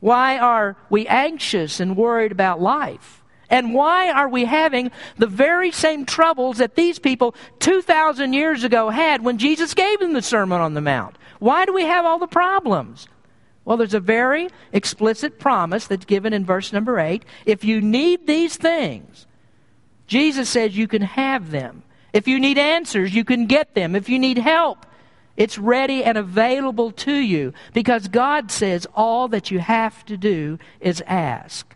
Why 0.00 0.38
are 0.38 0.76
we 0.90 1.06
anxious 1.06 1.78
and 1.78 1.96
worried 1.96 2.32
about 2.32 2.60
life? 2.60 3.22
And 3.48 3.74
why 3.74 4.10
are 4.10 4.28
we 4.28 4.46
having 4.46 4.90
the 5.16 5.26
very 5.26 5.70
same 5.70 6.06
troubles 6.06 6.58
that 6.58 6.74
these 6.74 6.98
people 6.98 7.34
2,000 7.60 8.32
years 8.32 8.64
ago 8.64 8.88
had 8.88 9.22
when 9.22 9.38
Jesus 9.38 9.74
gave 9.74 10.00
them 10.00 10.14
the 10.14 10.22
Sermon 10.22 10.60
on 10.60 10.74
the 10.74 10.80
Mount? 10.80 11.16
Why 11.38 11.64
do 11.64 11.72
we 11.72 11.82
have 11.82 12.04
all 12.04 12.18
the 12.18 12.26
problems? 12.26 13.06
Well, 13.64 13.76
there's 13.76 13.94
a 13.94 14.00
very 14.00 14.48
explicit 14.72 15.38
promise 15.38 15.86
that's 15.86 16.04
given 16.04 16.32
in 16.32 16.44
verse 16.44 16.72
number 16.72 16.98
8. 16.98 17.24
If 17.46 17.62
you 17.62 17.80
need 17.80 18.26
these 18.26 18.56
things, 18.56 19.26
Jesus 20.06 20.48
says 20.48 20.76
you 20.76 20.88
can 20.88 21.02
have 21.02 21.50
them. 21.50 21.84
If 22.12 22.28
you 22.28 22.38
need 22.38 22.58
answers, 22.58 23.14
you 23.14 23.24
can 23.24 23.46
get 23.46 23.74
them. 23.74 23.94
If 23.94 24.08
you 24.08 24.18
need 24.18 24.38
help, 24.38 24.86
it's 25.36 25.58
ready 25.58 26.04
and 26.04 26.18
available 26.18 26.90
to 26.92 27.14
you 27.14 27.54
because 27.72 28.08
God 28.08 28.50
says 28.50 28.86
all 28.94 29.28
that 29.28 29.50
you 29.50 29.60
have 29.60 30.04
to 30.06 30.16
do 30.16 30.58
is 30.80 31.02
ask. 31.06 31.74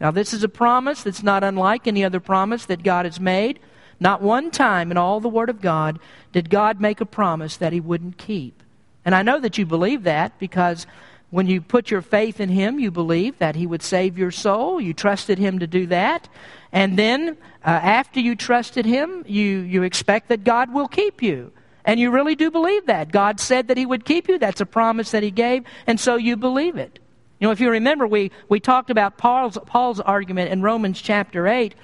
Now, 0.00 0.10
this 0.10 0.32
is 0.32 0.42
a 0.42 0.48
promise 0.48 1.02
that's 1.02 1.22
not 1.22 1.44
unlike 1.44 1.86
any 1.86 2.04
other 2.04 2.20
promise 2.20 2.66
that 2.66 2.82
God 2.82 3.04
has 3.04 3.20
made. 3.20 3.60
Not 4.00 4.22
one 4.22 4.50
time 4.50 4.90
in 4.90 4.96
all 4.96 5.20
the 5.20 5.28
Word 5.28 5.50
of 5.50 5.60
God 5.60 5.98
did 6.32 6.50
God 6.50 6.80
make 6.80 7.00
a 7.00 7.06
promise 7.06 7.56
that 7.58 7.72
He 7.72 7.80
wouldn't 7.80 8.18
keep. 8.18 8.62
And 9.04 9.14
I 9.14 9.22
know 9.22 9.38
that 9.38 9.58
you 9.58 9.66
believe 9.66 10.02
that 10.04 10.38
because 10.38 10.86
when 11.30 11.46
you 11.46 11.60
put 11.60 11.90
your 11.90 12.02
faith 12.02 12.40
in 12.40 12.48
Him, 12.48 12.78
you 12.78 12.90
believe 12.90 13.38
that 13.38 13.56
He 13.56 13.66
would 13.66 13.82
save 13.82 14.16
your 14.18 14.30
soul. 14.30 14.80
You 14.80 14.94
trusted 14.94 15.38
Him 15.38 15.58
to 15.58 15.66
do 15.66 15.86
that. 15.86 16.28
And 16.72 16.98
then, 16.98 17.36
uh, 17.64 17.70
after 17.70 18.20
you 18.20 18.36
trusted 18.36 18.86
Him, 18.86 19.24
you, 19.26 19.60
you 19.60 19.82
expect 19.82 20.28
that 20.28 20.44
God 20.44 20.72
will 20.72 20.88
keep 20.88 21.22
you. 21.22 21.52
And 21.84 22.00
you 22.00 22.10
really 22.10 22.34
do 22.34 22.50
believe 22.50 22.86
that. 22.86 23.12
God 23.12 23.40
said 23.40 23.68
that 23.68 23.76
He 23.76 23.86
would 23.86 24.04
keep 24.04 24.28
you. 24.28 24.38
That's 24.38 24.60
a 24.60 24.66
promise 24.66 25.10
that 25.10 25.22
He 25.22 25.30
gave. 25.30 25.64
And 25.86 25.98
so 25.98 26.16
you 26.16 26.36
believe 26.36 26.76
it. 26.76 26.98
You 27.40 27.48
know, 27.48 27.52
if 27.52 27.60
you 27.60 27.70
remember, 27.70 28.06
we, 28.06 28.30
we 28.48 28.60
talked 28.60 28.90
about 28.90 29.18
Paul's, 29.18 29.58
Paul's 29.66 30.00
argument 30.00 30.50
in 30.50 30.62
Romans 30.62 31.00
chapter 31.00 31.46
8, 31.46 31.74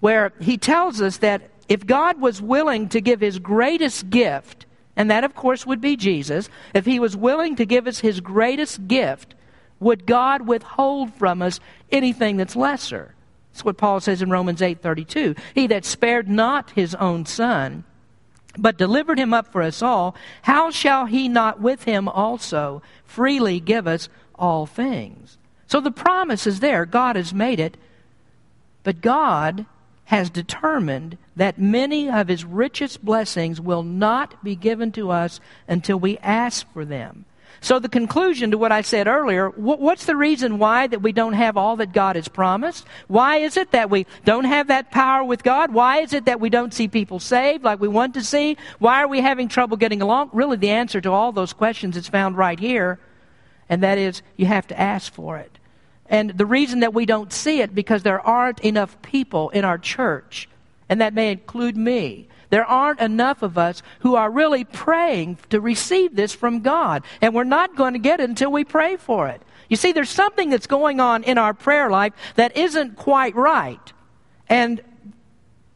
where 0.00 0.32
he 0.40 0.58
tells 0.58 1.00
us 1.00 1.18
that 1.18 1.50
if 1.68 1.86
God 1.86 2.20
was 2.20 2.40
willing 2.40 2.88
to 2.90 3.00
give 3.00 3.20
His 3.20 3.38
greatest 3.38 4.10
gift, 4.10 4.65
and 4.96 5.10
that, 5.10 5.24
of 5.24 5.34
course, 5.34 5.66
would 5.66 5.80
be 5.80 5.96
Jesus, 5.96 6.48
if 6.74 6.86
he 6.86 6.98
was 6.98 7.16
willing 7.16 7.54
to 7.56 7.66
give 7.66 7.86
us 7.86 8.00
his 8.00 8.20
greatest 8.20 8.88
gift, 8.88 9.34
would 9.78 10.06
God 10.06 10.46
withhold 10.46 11.12
from 11.14 11.42
us 11.42 11.60
anything 11.92 12.38
that's 12.38 12.56
lesser? 12.56 13.14
That's 13.52 13.64
what 13.64 13.76
Paul 13.76 14.00
says 14.00 14.22
in 14.22 14.30
Romans 14.30 14.60
8:32. 14.60 15.36
He 15.54 15.66
that 15.66 15.84
spared 15.84 16.28
not 16.28 16.70
his 16.70 16.94
own 16.94 17.26
son, 17.26 17.84
but 18.58 18.78
delivered 18.78 19.18
him 19.18 19.34
up 19.34 19.52
for 19.52 19.62
us 19.62 19.82
all, 19.82 20.14
how 20.42 20.70
shall 20.70 21.06
he 21.06 21.28
not 21.28 21.60
with 21.60 21.84
him 21.84 22.08
also 22.08 22.82
freely 23.04 23.60
give 23.60 23.86
us 23.86 24.08
all 24.34 24.66
things? 24.66 25.36
So 25.66 25.80
the 25.80 25.90
promise 25.90 26.46
is 26.46 26.60
there. 26.60 26.86
God 26.86 27.16
has 27.16 27.34
made 27.34 27.60
it. 27.60 27.76
But 28.82 29.00
God 29.00 29.66
has 30.06 30.30
determined 30.30 31.18
that 31.36 31.58
many 31.58 32.10
of 32.10 32.28
his 32.28 32.44
richest 32.44 33.04
blessings 33.04 33.60
will 33.60 33.82
not 33.82 34.42
be 34.42 34.56
given 34.56 34.90
to 34.92 35.10
us 35.10 35.38
until 35.68 35.98
we 35.98 36.18
ask 36.18 36.66
for 36.72 36.84
them. 36.84 37.26
So 37.60 37.78
the 37.78 37.88
conclusion 37.88 38.50
to 38.50 38.58
what 38.58 38.72
I 38.72 38.82
said 38.82 39.08
earlier, 39.08 39.48
what's 39.48 40.06
the 40.06 40.16
reason 40.16 40.58
why 40.58 40.86
that 40.86 41.02
we 41.02 41.12
don't 41.12 41.32
have 41.32 41.56
all 41.56 41.76
that 41.76 41.92
God 41.92 42.16
has 42.16 42.28
promised? 42.28 42.86
Why 43.08 43.38
is 43.38 43.56
it 43.56 43.72
that 43.72 43.90
we 43.90 44.06
don't 44.24 44.44
have 44.44 44.68
that 44.68 44.90
power 44.90 45.24
with 45.24 45.42
God? 45.42 45.72
Why 45.72 46.00
is 46.00 46.12
it 46.12 46.26
that 46.26 46.40
we 46.40 46.50
don't 46.50 46.74
see 46.74 46.88
people 46.88 47.18
saved 47.18 47.64
like 47.64 47.80
we 47.80 47.88
want 47.88 48.14
to 48.14 48.22
see? 48.22 48.56
Why 48.78 49.02
are 49.02 49.08
we 49.08 49.20
having 49.20 49.48
trouble 49.48 49.76
getting 49.76 50.02
along? 50.02 50.30
Really 50.32 50.56
the 50.56 50.70
answer 50.70 51.00
to 51.00 51.10
all 51.10 51.32
those 51.32 51.52
questions 51.52 51.96
is 51.96 52.08
found 52.08 52.36
right 52.36 52.60
here, 52.60 52.98
and 53.68 53.82
that 53.82 53.98
is 53.98 54.22
you 54.36 54.46
have 54.46 54.66
to 54.68 54.78
ask 54.78 55.12
for 55.12 55.38
it. 55.38 55.58
And 56.08 56.30
the 56.30 56.46
reason 56.46 56.80
that 56.80 56.94
we 56.94 57.06
don't 57.06 57.32
see 57.32 57.60
it 57.60 57.74
because 57.74 58.02
there 58.02 58.20
aren't 58.20 58.60
enough 58.60 59.00
people 59.02 59.50
in 59.50 59.64
our 59.64 59.78
church, 59.78 60.48
and 60.88 61.00
that 61.00 61.14
may 61.14 61.32
include 61.32 61.76
me. 61.76 62.28
There 62.50 62.64
aren't 62.64 63.00
enough 63.00 63.42
of 63.42 63.58
us 63.58 63.82
who 64.00 64.14
are 64.14 64.30
really 64.30 64.64
praying 64.64 65.38
to 65.50 65.60
receive 65.60 66.14
this 66.14 66.32
from 66.32 66.60
God. 66.60 67.02
And 67.20 67.34
we're 67.34 67.44
not 67.44 67.76
going 67.76 67.94
to 67.94 67.98
get 67.98 68.20
it 68.20 68.28
until 68.28 68.52
we 68.52 68.64
pray 68.64 68.96
for 68.96 69.28
it. 69.28 69.42
You 69.68 69.76
see, 69.76 69.92
there's 69.92 70.10
something 70.10 70.50
that's 70.50 70.68
going 70.68 71.00
on 71.00 71.24
in 71.24 71.38
our 71.38 71.54
prayer 71.54 71.90
life 71.90 72.12
that 72.36 72.56
isn't 72.56 72.96
quite 72.96 73.34
right. 73.34 73.92
And 74.48 74.80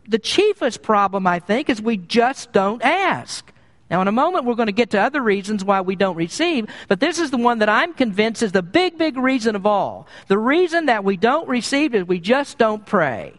the 0.06 0.18
chiefest 0.18 0.82
problem, 0.82 1.26
I 1.26 1.40
think, 1.40 1.68
is 1.68 1.82
we 1.82 1.96
just 1.96 2.52
don't 2.52 2.82
ask. 2.82 3.52
Now, 3.90 4.00
in 4.00 4.06
a 4.06 4.12
moment, 4.12 4.44
we're 4.44 4.54
going 4.54 4.66
to 4.66 4.72
get 4.72 4.90
to 4.90 5.00
other 5.00 5.20
reasons 5.20 5.64
why 5.64 5.80
we 5.80 5.96
don't 5.96 6.14
receive, 6.14 6.68
but 6.86 7.00
this 7.00 7.18
is 7.18 7.32
the 7.32 7.36
one 7.36 7.58
that 7.58 7.68
I'm 7.68 7.92
convinced 7.92 8.40
is 8.44 8.52
the 8.52 8.62
big, 8.62 8.96
big 8.96 9.16
reason 9.16 9.56
of 9.56 9.66
all. 9.66 10.06
The 10.28 10.38
reason 10.38 10.86
that 10.86 11.02
we 11.02 11.16
don't 11.16 11.48
receive 11.48 11.92
is 11.92 12.04
we 12.04 12.20
just 12.20 12.56
don't 12.56 12.86
pray. 12.86 13.34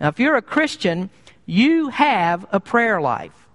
Now, 0.00 0.08
if 0.08 0.20
you're 0.20 0.36
a 0.36 0.42
Christian, 0.42 1.10
you 1.46 1.88
have 1.88 2.46
a 2.50 2.60
prayer 2.60 3.00
life. 3.00 3.46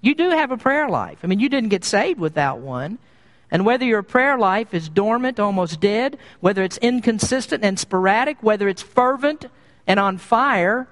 You 0.00 0.14
do 0.14 0.30
have 0.30 0.50
a 0.50 0.56
prayer 0.56 0.88
life. 0.88 1.18
I 1.22 1.26
mean, 1.26 1.40
you 1.40 1.48
didn't 1.48 1.70
get 1.70 1.84
saved 1.84 2.20
without 2.20 2.60
one. 2.60 2.98
And 3.50 3.64
whether 3.64 3.84
your 3.84 4.02
prayer 4.02 4.38
life 4.38 4.74
is 4.74 4.88
dormant, 4.88 5.40
almost 5.40 5.80
dead, 5.80 6.18
whether 6.40 6.62
it's 6.62 6.76
inconsistent 6.78 7.64
and 7.64 7.78
sporadic, 7.78 8.42
whether 8.42 8.68
it's 8.68 8.82
fervent 8.82 9.46
and 9.86 9.98
on 9.98 10.18
fire, 10.18 10.86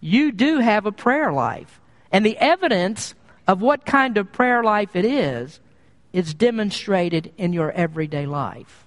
you 0.00 0.32
do 0.32 0.60
have 0.60 0.86
a 0.86 0.92
prayer 0.92 1.32
life. 1.32 1.80
And 2.12 2.24
the 2.24 2.38
evidence 2.38 3.14
of 3.46 3.60
what 3.60 3.84
kind 3.84 4.16
of 4.16 4.32
prayer 4.32 4.62
life 4.62 4.94
it 4.94 5.04
is, 5.04 5.60
is 6.12 6.34
demonstrated 6.34 7.32
in 7.36 7.52
your 7.52 7.72
everyday 7.72 8.26
life. 8.26 8.86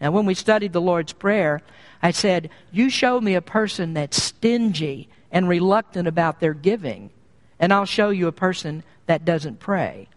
Now, 0.00 0.10
when 0.10 0.26
we 0.26 0.34
studied 0.34 0.72
the 0.72 0.80
Lord's 0.80 1.12
Prayer, 1.12 1.60
I 2.02 2.10
said, 2.10 2.50
You 2.72 2.88
show 2.88 3.20
me 3.20 3.34
a 3.34 3.42
person 3.42 3.94
that's 3.94 4.22
stingy 4.22 5.08
and 5.30 5.48
reluctant 5.48 6.08
about 6.08 6.40
their 6.40 6.54
giving, 6.54 7.10
and 7.58 7.72
I'll 7.72 7.84
show 7.84 8.10
you 8.10 8.26
a 8.26 8.32
person 8.32 8.82
that 9.06 9.24
doesn't 9.24 9.60
pray. 9.60 10.08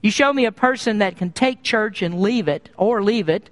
You 0.00 0.10
show 0.10 0.32
me 0.32 0.44
a 0.44 0.52
person 0.52 0.98
that 0.98 1.16
can 1.16 1.32
take 1.32 1.62
church 1.62 2.02
and 2.02 2.20
leave 2.20 2.46
it, 2.46 2.70
or 2.76 3.02
leave 3.02 3.28
it, 3.28 3.50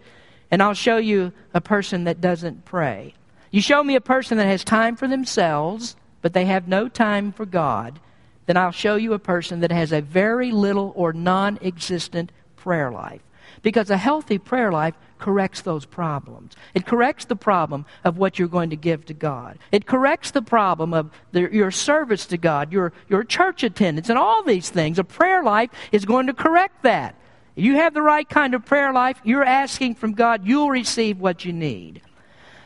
and 0.51 0.63
I'll 0.63 0.75
show 0.75 0.99
you 0.99 1.33
a 1.55 1.61
person 1.61 2.05
that 2.05 2.21
doesn't 2.21 2.65
pray. 2.65 3.15
You 3.51 3.61
show 3.61 3.83
me 3.83 3.97
a 3.97 4.01
person 4.01 4.39
that 4.39 4.47
has 4.47 4.65
time 4.65 4.97
for 4.97 5.09
themselves, 5.09 5.97
but 6.21 6.33
they 6.33 6.45
have 6.45 6.69
no 6.69 6.89
time 6.89 7.33
for 7.33 7.45
God, 7.45 7.99
then 8.47 8.57
I'll 8.57 8.73
show 8.73 8.97
you 8.97 9.13
a 9.13 9.19
person 9.19 9.61
that 9.61 9.73
has 9.73 9.93
a 9.93 10.01
very 10.01 10.51
little 10.51 10.93
or 10.97 11.13
non 11.13 11.59
existent 11.63 12.33
prayer 12.57 12.91
life. 12.91 13.23
Because 13.63 13.91
a 13.91 13.97
healthy 13.97 14.39
prayer 14.39 14.73
life 14.73 14.95
corrects 15.23 15.63
those 15.63 15.87
problems. 15.87 16.57
It 16.75 16.85
corrects 16.85 17.27
the 17.27 17.37
problem 17.37 17.87
of 18.03 18.19
what 18.19 18.41
you're 18.41 18.49
going 18.49 18.71
to 18.71 18.77
give 18.77 19.07
to 19.07 19.15
God. 19.15 19.57
It 19.71 19.87
corrects 19.87 20.33
the 20.33 20.43
problem 20.43 20.93
of 20.93 21.13
the, 21.31 21.49
your 21.55 21.71
service 21.71 22.27
to 22.27 22.37
God, 22.37 22.73
your, 22.73 22.93
your 23.09 23.23
church 23.23 23.63
attendance, 23.63 24.11
and 24.11 24.19
all 24.19 24.43
these 24.43 24.69
things. 24.69 24.99
A 24.99 25.05
prayer 25.05 25.45
life 25.45 25.71
is 25.93 26.05
going 26.05 26.27
to 26.27 26.35
correct 26.35 26.83
that. 26.83 27.15
If 27.55 27.63
you 27.63 27.77
have 27.77 27.95
the 27.95 28.03
right 28.03 28.29
kind 28.29 28.53
of 28.53 28.65
prayer 28.65 28.93
life, 28.93 29.21
you're 29.23 29.45
asking 29.45 29.95
from 29.95 30.15
God, 30.15 30.45
you'll 30.45 30.71
receive 30.71 31.21
what 31.21 31.45
you 31.45 31.53
need. 31.53 32.03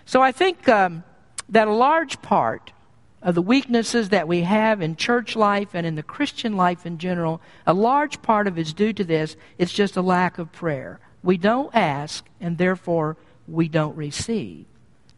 So 0.07 0.23
I 0.23 0.33
think 0.33 0.67
um, 0.67 1.05
that 1.51 1.69
a 1.69 1.75
large 1.75 2.23
part 2.23 2.73
of 3.21 3.35
the 3.35 3.43
weaknesses 3.43 4.09
that 4.09 4.27
we 4.27 4.43
have 4.43 4.81
in 4.81 4.97
church 4.97 5.37
life 5.37 5.75
and 5.75 5.87
in 5.87 5.95
the 5.95 6.03
Christian 6.03 6.57
life 6.57 6.87
in 6.87 6.97
general, 6.97 7.43
a 7.67 7.75
large 7.75 8.23
part 8.23 8.47
of 8.47 8.57
it 8.57 8.63
is 8.63 8.73
due 8.73 8.95
to 8.95 9.05
this. 9.05 9.37
It's 9.59 9.75
just 9.75 9.99
a 9.99 10.03
lack 10.03 10.39
of 10.39 10.53
prayer. 10.53 11.01
We 11.27 11.37
don't 11.37 11.75
ask, 11.75 12.25
and 12.41 12.57
therefore 12.57 13.17
we 13.47 13.69
don't 13.69 13.97
receive. 13.97 14.65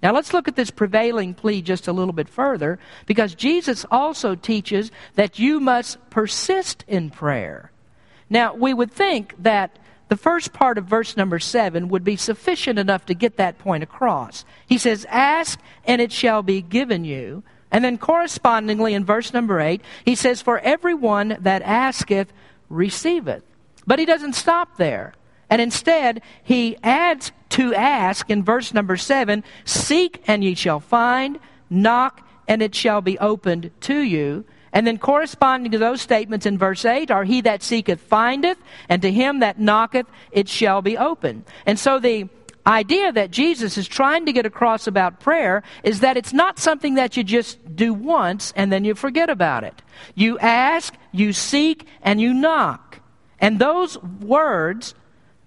Now 0.02 0.12
let's 0.12 0.32
look 0.32 0.48
at 0.48 0.56
this 0.56 0.70
prevailing 0.70 1.34
plea 1.34 1.60
just 1.60 1.86
a 1.86 1.92
little 1.92 2.12
bit 2.12 2.28
further 2.28 2.78
because 3.06 3.34
Jesus 3.34 3.84
also 3.90 4.34
teaches 4.34 4.90
that 5.16 5.38
you 5.38 5.60
must 5.60 5.98
persist 6.08 6.84
in 6.88 7.10
prayer. 7.10 7.70
Now, 8.30 8.54
we 8.54 8.74
would 8.74 8.92
think 8.92 9.34
that 9.42 9.78
the 10.08 10.16
first 10.16 10.52
part 10.52 10.78
of 10.78 10.86
verse 10.86 11.16
number 11.16 11.38
7 11.38 11.88
would 11.88 12.04
be 12.04 12.16
sufficient 12.16 12.78
enough 12.78 13.06
to 13.06 13.14
get 13.14 13.36
that 13.36 13.58
point 13.58 13.82
across. 13.82 14.44
He 14.66 14.78
says, 14.78 15.06
Ask, 15.08 15.60
and 15.84 16.00
it 16.00 16.12
shall 16.12 16.42
be 16.42 16.62
given 16.62 17.04
you. 17.04 17.42
And 17.70 17.84
then 17.84 17.98
correspondingly 17.98 18.94
in 18.94 19.04
verse 19.04 19.34
number 19.34 19.60
8, 19.60 19.82
he 20.04 20.14
says, 20.14 20.40
For 20.40 20.58
everyone 20.60 21.36
that 21.40 21.62
asketh 21.62 22.32
receiveth. 22.70 23.44
But 23.86 23.98
he 23.98 24.06
doesn't 24.06 24.34
stop 24.34 24.76
there. 24.78 25.14
And 25.50 25.62
instead, 25.62 26.23
he 26.43 26.76
adds 26.83 27.33
to 27.50 27.75
ask 27.75 28.28
in 28.31 28.45
verse 28.45 28.75
number 28.75 28.97
7 28.97 29.45
Seek, 29.64 30.23
and 30.26 30.45
ye 30.45 30.55
shall 30.55 30.81
find, 30.81 31.38
knock, 31.71 32.26
and 32.47 32.62
it 32.62 32.75
shall 32.75 33.00
be 33.00 33.19
opened 33.19 33.71
to 33.83 33.99
you. 33.99 34.45
And 34.73 34.87
then 34.87 34.99
corresponding 34.99 35.73
to 35.73 35.78
those 35.78 36.00
statements 36.00 36.45
in 36.45 36.59
verse 36.59 36.85
8 36.85 37.11
are 37.11 37.25
He 37.25 37.40
that 37.43 37.62
seeketh 37.62 38.00
findeth, 38.00 38.59
and 38.88 39.00
to 39.02 39.11
him 39.11 39.40
that 39.40 39.59
knocketh 39.59 40.07
it 40.31 40.49
shall 40.49 40.83
be 40.83 40.99
opened. 40.99 41.45
And 41.64 41.78
so 41.78 41.99
the 41.99 42.28
idea 42.67 43.11
that 43.11 43.31
Jesus 43.31 43.78
is 43.78 43.88
trying 43.88 44.26
to 44.26 44.33
get 44.33 44.45
across 44.45 44.87
about 44.87 45.21
prayer 45.21 45.62
is 45.83 46.00
that 46.00 46.19
it's 46.19 46.35
not 46.35 46.59
something 46.59 46.97
that 46.97 47.17
you 47.17 47.25
just 47.25 47.75
do 47.75 47.95
once 47.95 48.52
and 48.57 48.71
then 48.71 48.85
you 48.85 48.95
forget 48.95 49.31
about 49.31 49.64
it. 49.64 49.81
You 50.14 50.38
ask, 50.38 50.95
you 51.11 51.33
seek, 51.33 51.87
and 52.02 52.21
you 52.21 52.35
knock. 52.35 53.00
And 53.40 53.59
those 53.59 54.00
words, 54.02 54.95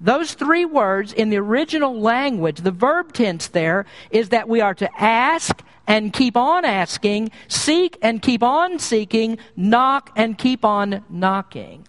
those 0.02 0.34
three 0.34 0.66
words 0.66 1.14
in 1.14 1.30
the 1.30 1.38
original 1.38 2.00
language, 2.00 2.58
the 2.58 2.72
verb 2.72 3.14
tense 3.14 3.48
there 3.48 3.86
is 4.10 4.30
that 4.30 4.50
we 4.50 4.60
are 4.60 4.74
to 4.74 4.90
ask 5.00 5.62
and 5.86 6.12
keep 6.12 6.36
on 6.36 6.66
asking, 6.66 7.30
seek 7.48 7.98
and 8.02 8.22
keep 8.22 8.42
on 8.42 8.80
seeking, 8.80 9.38
knock 9.56 10.12
and 10.16 10.38
keep 10.38 10.66
on 10.66 11.06
knocking. 11.10 11.88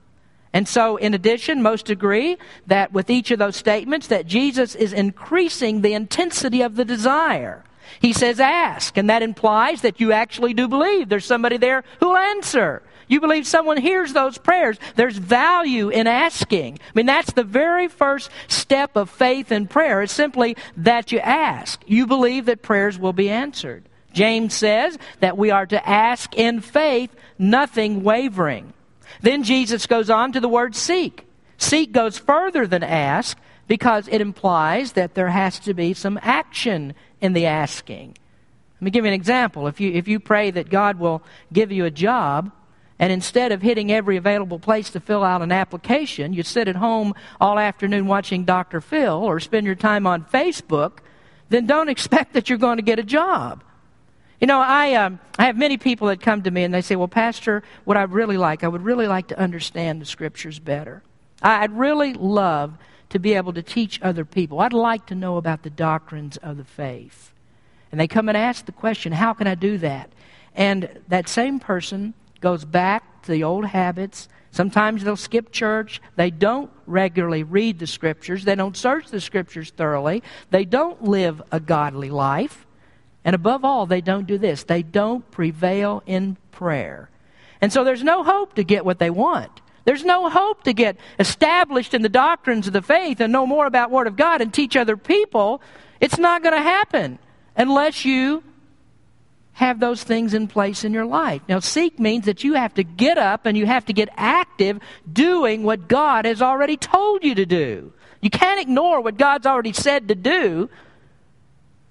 And 0.53 0.69
so, 0.69 0.99
in 0.99 1.15
addition, 1.15 1.63
most 1.63 1.89
agree 1.89 2.37
that 2.67 2.93
with 2.93 3.09
each 3.09 3.31
of 3.31 3.39
those 3.39 3.57
statements 3.57 4.09
that 4.09 4.27
Jesus 4.27 4.75
is 4.75 4.93
increasing 4.93 5.81
the 5.81 5.95
intensity 5.95 6.61
of 6.61 6.77
the 6.77 6.85
desire. 6.85 7.65
He 8.01 8.13
says, 8.13 8.41
ask, 8.41 8.97
and 8.99 9.09
that 9.09 9.23
implies 9.23 9.81
that 9.83 10.01
you 10.01 10.13
actually 10.13 10.53
do 10.53 10.69
believe 10.69 11.09
there's 11.09 11.25
somebody 11.25 11.57
there 11.57 11.85
who'll 12.01 12.17
answer. 12.17 12.83
You 13.13 13.21
believe 13.21 13.47
someone 13.47 13.77
hears 13.77 14.15
those 14.15 14.39
prayers. 14.39 14.79
There's 14.97 15.19
value 15.19 15.91
in 15.91 16.07
asking. 16.07 16.79
I 16.83 16.91
mean, 16.95 17.05
that's 17.05 17.35
the 17.35 17.45
very 17.45 17.87
first 17.87 18.31
step 18.49 18.97
of 18.97 19.11
faith 19.11 19.51
and 19.51 19.69
prayer. 19.69 20.01
It's 20.01 20.15
simply 20.15 20.57
that 20.79 21.13
you 21.13 21.19
ask. 21.19 21.83
You 21.87 22.07
believe 22.07 22.47
that 22.47 22.63
prayers 22.63 22.99
will 22.99 23.13
be 23.13 23.29
answered. 23.29 23.87
James 24.15 24.55
says 24.55 24.97
that 25.21 25.37
we 25.37 25.51
are 25.51 25.67
to 25.67 25.87
ask 25.87 26.35
in 26.35 26.63
faith, 26.63 27.15
nothing 27.39 28.03
wavering. 28.03 28.73
Then 29.21 29.43
Jesus 29.43 29.87
goes 29.87 30.09
on 30.09 30.33
to 30.33 30.41
the 30.41 30.49
word 30.49 30.75
seek. 30.75 31.27
Seek 31.59 31.93
goes 31.93 32.17
further 32.17 32.67
than 32.67 32.83
ask 32.83 33.37
because 33.69 34.09
it 34.09 34.23
implies 34.23 34.93
that 34.93 35.13
there 35.13 35.29
has 35.29 35.59
to 35.59 35.75
be 35.75 35.93
some 35.93 36.19
action 36.23 36.95
in 37.21 37.35
the 37.35 37.45
asking. 37.45 38.17
Let 38.77 38.83
me 38.83 38.91
give 38.91 39.05
you 39.05 39.11
an 39.11 39.15
example. 39.15 39.67
If 39.67 39.83
you, 39.83 39.93
if 39.93 40.09
you 40.09 40.19
pray 40.19 40.51
that 40.51 40.71
God 40.71 40.99
will 40.99 41.23
give 41.53 41.71
you 41.71 41.85
a 41.85 41.91
job, 41.91 42.51
and 42.99 43.13
instead 43.13 43.53
of 43.53 43.63
hitting 43.63 43.91
every 43.91 44.17
available 44.17 44.59
place 44.59 44.91
to 44.91 45.01
fill 45.01 45.25
out 45.25 45.43
an 45.43 45.53
application, 45.53 46.33
you 46.33 46.43
sit 46.43 46.69
at 46.69 46.77
home 46.77 47.15
all 47.41 47.59
afternoon 47.59 48.07
watching 48.07 48.45
Dr. 48.45 48.81
Phil 48.81 49.15
or 49.15 49.41
spend 49.41 49.67
your 49.67 49.75
time 49.75 50.07
on 50.07 50.25
Facebook, 50.25 50.99
then 51.49 51.67
don't 51.67 51.89
expect 51.89 52.35
that 52.35 52.49
you're 52.49 52.59
going 52.59 52.77
to 52.77 52.83
get 52.83 52.99
a 52.99 53.05
job. 53.05 53.65
You 54.41 54.47
know, 54.47 54.61
I, 54.61 54.95
um, 54.95 55.21
I 55.39 55.45
have 55.45 55.57
many 55.57 55.77
people 55.77 56.09
that 56.09 56.21
come 56.21 56.43
to 56.43 56.51
me 56.51 56.65
and 56.65 56.75
they 56.75 56.83
say, 56.83 56.97
Well, 56.97 57.09
Pastor, 57.09 57.63
what 57.85 57.97
I 57.97 58.03
really 58.03 58.37
like, 58.37 58.65
I 58.65 58.69
would 58.69 58.83
really 58.83 59.07
like 59.07 59.29
to 59.29 59.39
understand 59.39 60.01
the 60.01 60.05
scriptures 60.05 60.59
better. 60.59 61.03
I'd 61.41 61.73
really 61.73 62.15
love 62.15 62.77
to 63.11 63.19
be 63.19 63.35
able 63.35 63.53
to 63.53 63.63
teach 63.63 64.01
other 64.03 64.25
people. 64.25 64.61
I'd 64.61 64.73
like 64.73 65.07
to 65.07 65.15
know 65.15 65.37
about 65.37 65.63
the 65.63 65.71
doctrines 65.71 66.39
of 66.39 66.57
the 66.57 66.65
faith. 66.65 67.33
And 67.91 68.01
they 68.01 68.09
come 68.09 68.29
and 68.29 68.37
ask 68.37 68.65
the 68.65 68.73
question, 68.73 69.13
How 69.13 69.33
can 69.33 69.47
I 69.47 69.55
do 69.55 69.79
that? 69.79 70.11
And 70.57 71.01
that 71.09 71.29
same 71.29 71.61
person 71.61 72.15
goes 72.43 72.65
back 72.65 73.23
to 73.23 73.33
the 73.33 73.45
old 73.45 73.65
habits. 73.65 74.29
Sometimes 74.51 75.03
they'll 75.03 75.17
skip 75.17 75.51
church. 75.51 76.03
They 76.17 76.31
don't 76.31 76.71
regularly 76.87 77.43
read 77.43 77.79
the 77.79 77.87
scriptures. 77.87 78.45
They 78.45 78.55
don't 78.55 78.77
search 78.77 79.09
the 79.09 79.21
scriptures 79.21 79.71
thoroughly. 79.71 80.23
They 80.51 80.67
don't 80.67 81.03
live 81.05 81.41
a 81.51 81.59
godly 81.59 82.11
life. 82.11 82.67
And 83.25 83.35
above 83.35 83.65
all, 83.65 83.87
they 83.87 84.01
don't 84.01 84.27
do 84.27 84.37
this 84.37 84.65
they 84.65 84.83
don't 84.83 85.29
prevail 85.31 86.03
in 86.07 86.37
prayer. 86.51 87.09
And 87.63 87.73
so 87.73 87.85
there's 87.85 88.03
no 88.03 88.25
hope 88.25 88.55
to 88.55 88.65
get 88.65 88.85
what 88.85 88.99
they 88.99 89.11
want. 89.11 89.63
There's 89.85 90.05
no 90.05 90.29
hope 90.29 90.65
to 90.65 90.73
get 90.73 90.97
established 91.19 91.95
in 91.95 92.03
the 92.03 92.09
doctrines 92.09 92.67
of 92.67 92.73
the 92.73 92.83
faith 92.83 93.21
and 93.21 93.33
know 93.33 93.47
more 93.47 93.67
about 93.67 93.91
Word 93.91 94.07
of 94.07 94.17
God 94.17 94.41
and 94.41 94.53
teach 94.53 94.77
other 94.77 94.97
people. 94.97 95.63
It's 96.01 96.19
not 96.19 96.43
going 96.43 96.55
to 96.55 96.63
happen 96.63 97.19
unless 97.57 98.05
you 98.05 98.43
have 99.53 99.81
those 99.81 100.03
things 100.03 100.35
in 100.35 100.49
place 100.49 100.85
in 100.85 100.93
your 100.93 101.05
life. 101.05 101.43
Now, 101.49 101.61
seek 101.61 101.99
means 101.99 102.25
that 102.25 102.43
you 102.43 102.55
have 102.55 102.75
to 102.75 102.85
get 102.85 103.19
up 103.19 103.47
and 103.47 103.57
you 103.57 103.67
have 103.67 103.85
to 103.87 103.93
get 103.93 104.09
active 104.17 104.81
doing 105.11 105.63
what 105.63 105.89
God 105.89 106.25
has 106.25 106.41
already 106.41 106.77
told 106.77 107.23
you 107.23 107.35
to 107.35 107.47
do. 107.47 107.93
You 108.21 108.31
can't 108.31 108.61
ignore 108.61 109.01
what 109.01 109.19
God's 109.19 109.47
already 109.47 109.73
said 109.73 110.09
to 110.09 110.15
do 110.15 110.71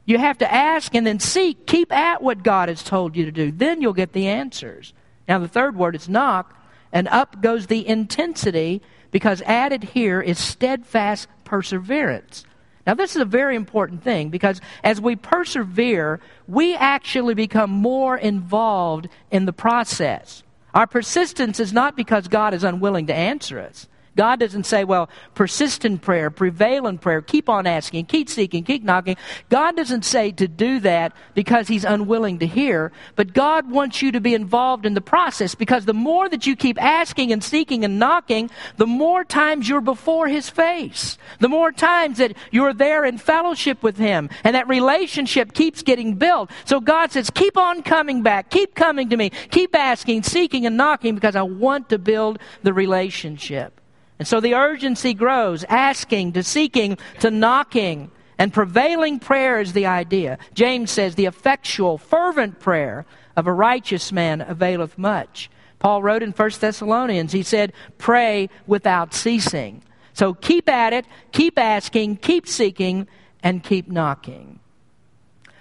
you 0.05 0.17
have 0.17 0.39
to 0.39 0.51
ask 0.51 0.95
and 0.95 1.05
then 1.05 1.19
seek. 1.19 1.65
Keep 1.65 1.91
at 1.91 2.21
what 2.21 2.43
God 2.43 2.69
has 2.69 2.83
told 2.83 3.15
you 3.15 3.25
to 3.25 3.31
do. 3.31 3.51
Then 3.51 3.81
you'll 3.81 3.93
get 3.93 4.13
the 4.13 4.27
answers. 4.27 4.93
Now, 5.27 5.39
the 5.39 5.47
third 5.47 5.75
word 5.75 5.95
is 5.95 6.09
knock, 6.09 6.53
and 6.91 7.07
up 7.07 7.41
goes 7.41 7.67
the 7.67 7.87
intensity 7.87 8.81
because 9.11 9.41
added 9.43 9.83
here 9.83 10.19
is 10.19 10.39
steadfast 10.39 11.27
perseverance. 11.43 12.45
Now, 12.85 12.93
this 12.95 13.15
is 13.15 13.21
a 13.21 13.25
very 13.25 13.55
important 13.55 14.03
thing 14.03 14.29
because 14.29 14.59
as 14.83 14.99
we 14.99 15.15
persevere, 15.15 16.19
we 16.47 16.75
actually 16.75 17.33
become 17.33 17.69
more 17.69 18.17
involved 18.17 19.07
in 19.29 19.45
the 19.45 19.53
process. 19.53 20.43
Our 20.73 20.87
persistence 20.87 21.59
is 21.59 21.73
not 21.73 21.95
because 21.95 22.27
God 22.27 22.53
is 22.53 22.63
unwilling 22.63 23.07
to 23.07 23.13
answer 23.13 23.59
us. 23.59 23.87
God 24.15 24.39
doesn't 24.39 24.65
say, 24.65 24.83
well, 24.83 25.09
persist 25.35 25.85
in 25.85 25.97
prayer, 25.97 26.29
prevail 26.29 26.87
in 26.87 26.97
prayer, 26.97 27.21
keep 27.21 27.47
on 27.47 27.65
asking, 27.65 28.05
keep 28.05 28.29
seeking, 28.29 28.63
keep 28.63 28.83
knocking. 28.83 29.15
God 29.49 29.77
doesn't 29.77 30.03
say 30.03 30.31
to 30.31 30.47
do 30.47 30.81
that 30.81 31.13
because 31.33 31.67
He's 31.67 31.85
unwilling 31.85 32.39
to 32.39 32.47
hear, 32.47 32.91
but 33.15 33.33
God 33.33 33.71
wants 33.71 34.01
you 34.01 34.11
to 34.11 34.19
be 34.19 34.33
involved 34.33 34.85
in 34.85 34.95
the 34.95 35.01
process 35.01 35.55
because 35.55 35.85
the 35.85 35.93
more 35.93 36.27
that 36.27 36.45
you 36.45 36.55
keep 36.55 36.81
asking 36.81 37.31
and 37.31 37.43
seeking 37.43 37.85
and 37.85 37.99
knocking, 37.99 38.49
the 38.77 38.87
more 38.87 39.23
times 39.23 39.69
you're 39.69 39.81
before 39.81 40.27
His 40.27 40.49
face. 40.49 41.17
The 41.39 41.49
more 41.49 41.71
times 41.71 42.17
that 42.17 42.35
you're 42.51 42.73
there 42.73 43.05
in 43.05 43.17
fellowship 43.17 43.81
with 43.81 43.97
Him 43.97 44.29
and 44.43 44.55
that 44.55 44.67
relationship 44.67 45.53
keeps 45.53 45.83
getting 45.83 46.15
built. 46.15 46.51
So 46.65 46.81
God 46.81 47.11
says, 47.11 47.29
keep 47.29 47.57
on 47.57 47.81
coming 47.81 48.23
back, 48.23 48.49
keep 48.49 48.75
coming 48.75 49.09
to 49.09 49.17
me, 49.17 49.29
keep 49.51 49.75
asking, 49.75 50.23
seeking, 50.23 50.65
and 50.65 50.75
knocking 50.75 51.15
because 51.15 51.35
I 51.35 51.43
want 51.43 51.89
to 51.89 51.97
build 51.97 52.39
the 52.63 52.73
relationship. 52.73 53.80
And 54.21 54.27
so 54.27 54.39
the 54.39 54.53
urgency 54.53 55.15
grows, 55.15 55.63
asking 55.63 56.33
to 56.33 56.43
seeking 56.43 56.99
to 57.21 57.31
knocking. 57.31 58.11
And 58.37 58.53
prevailing 58.53 59.17
prayer 59.17 59.59
is 59.59 59.73
the 59.73 59.87
idea. 59.87 60.37
James 60.53 60.91
says, 60.91 61.15
the 61.15 61.25
effectual, 61.25 61.97
fervent 61.97 62.59
prayer 62.59 63.07
of 63.35 63.47
a 63.47 63.51
righteous 63.51 64.11
man 64.11 64.41
availeth 64.41 64.95
much. 64.95 65.49
Paul 65.79 66.03
wrote 66.03 66.21
in 66.21 66.33
1 66.33 66.51
Thessalonians, 66.59 67.31
he 67.31 67.41
said, 67.41 67.73
pray 67.97 68.51
without 68.67 69.15
ceasing. 69.15 69.81
So 70.13 70.35
keep 70.35 70.69
at 70.69 70.93
it, 70.93 71.07
keep 71.31 71.57
asking, 71.57 72.17
keep 72.17 72.45
seeking, 72.45 73.07
and 73.41 73.63
keep 73.63 73.87
knocking. 73.87 74.59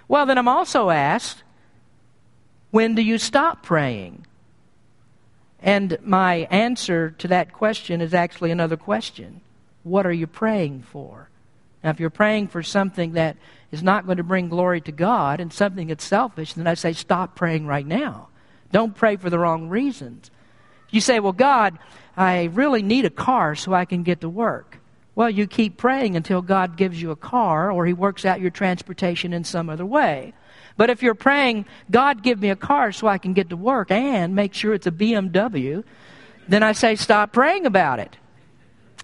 Well, 0.07 0.27
then 0.27 0.37
I'm 0.37 0.47
also 0.47 0.91
asked, 0.91 1.41
when 2.69 2.93
do 2.93 3.01
you 3.01 3.17
stop 3.17 3.63
praying? 3.63 4.27
And 5.61 5.97
my 6.03 6.47
answer 6.49 7.11
to 7.19 7.27
that 7.27 7.53
question 7.53 8.01
is 8.01 8.13
actually 8.13 8.51
another 8.51 8.77
question 8.77 9.41
What 9.83 10.05
are 10.05 10.13
you 10.13 10.27
praying 10.27 10.83
for? 10.83 11.29
Now, 11.83 11.89
if 11.89 11.99
you're 11.99 12.09
praying 12.09 12.49
for 12.49 12.61
something 12.61 13.13
that 13.13 13.37
is 13.71 13.81
not 13.81 14.05
going 14.05 14.17
to 14.17 14.23
bring 14.23 14.49
glory 14.49 14.81
to 14.81 14.91
God 14.91 15.39
and 15.39 15.51
something 15.51 15.87
that's 15.87 16.03
selfish, 16.03 16.53
then 16.53 16.67
I 16.67 16.75
say 16.75 16.93
stop 16.93 17.35
praying 17.35 17.65
right 17.65 17.85
now. 17.85 18.27
Don't 18.71 18.95
pray 18.95 19.15
for 19.15 19.29
the 19.29 19.39
wrong 19.39 19.69
reasons. 19.69 20.29
You 20.89 21.01
say, 21.01 21.19
Well, 21.19 21.33
God, 21.33 21.77
I 22.17 22.45
really 22.45 22.81
need 22.81 23.05
a 23.05 23.09
car 23.09 23.55
so 23.55 23.73
I 23.73 23.85
can 23.85 24.03
get 24.03 24.21
to 24.21 24.29
work. 24.29 24.77
Well, 25.13 25.29
you 25.29 25.45
keep 25.45 25.77
praying 25.77 26.15
until 26.15 26.41
God 26.41 26.77
gives 26.77 27.01
you 27.01 27.11
a 27.11 27.15
car 27.15 27.71
or 27.71 27.85
He 27.85 27.93
works 27.93 28.25
out 28.25 28.41
your 28.41 28.49
transportation 28.49 29.33
in 29.33 29.43
some 29.43 29.69
other 29.69 29.85
way. 29.85 30.33
But 30.77 30.89
if 30.89 31.03
you're 31.03 31.15
praying, 31.15 31.65
God, 31.89 32.23
give 32.23 32.41
me 32.41 32.49
a 32.49 32.55
car 32.55 32.91
so 32.91 33.07
I 33.07 33.17
can 33.17 33.33
get 33.33 33.49
to 33.49 33.57
work 33.57 33.91
and 33.91 34.35
make 34.35 34.53
sure 34.53 34.73
it's 34.73 34.87
a 34.87 34.91
BMW, 34.91 35.83
then 36.47 36.63
I 36.63 36.71
say, 36.71 36.95
stop 36.95 37.31
praying 37.31 37.65
about 37.65 37.99
it. 37.99 38.17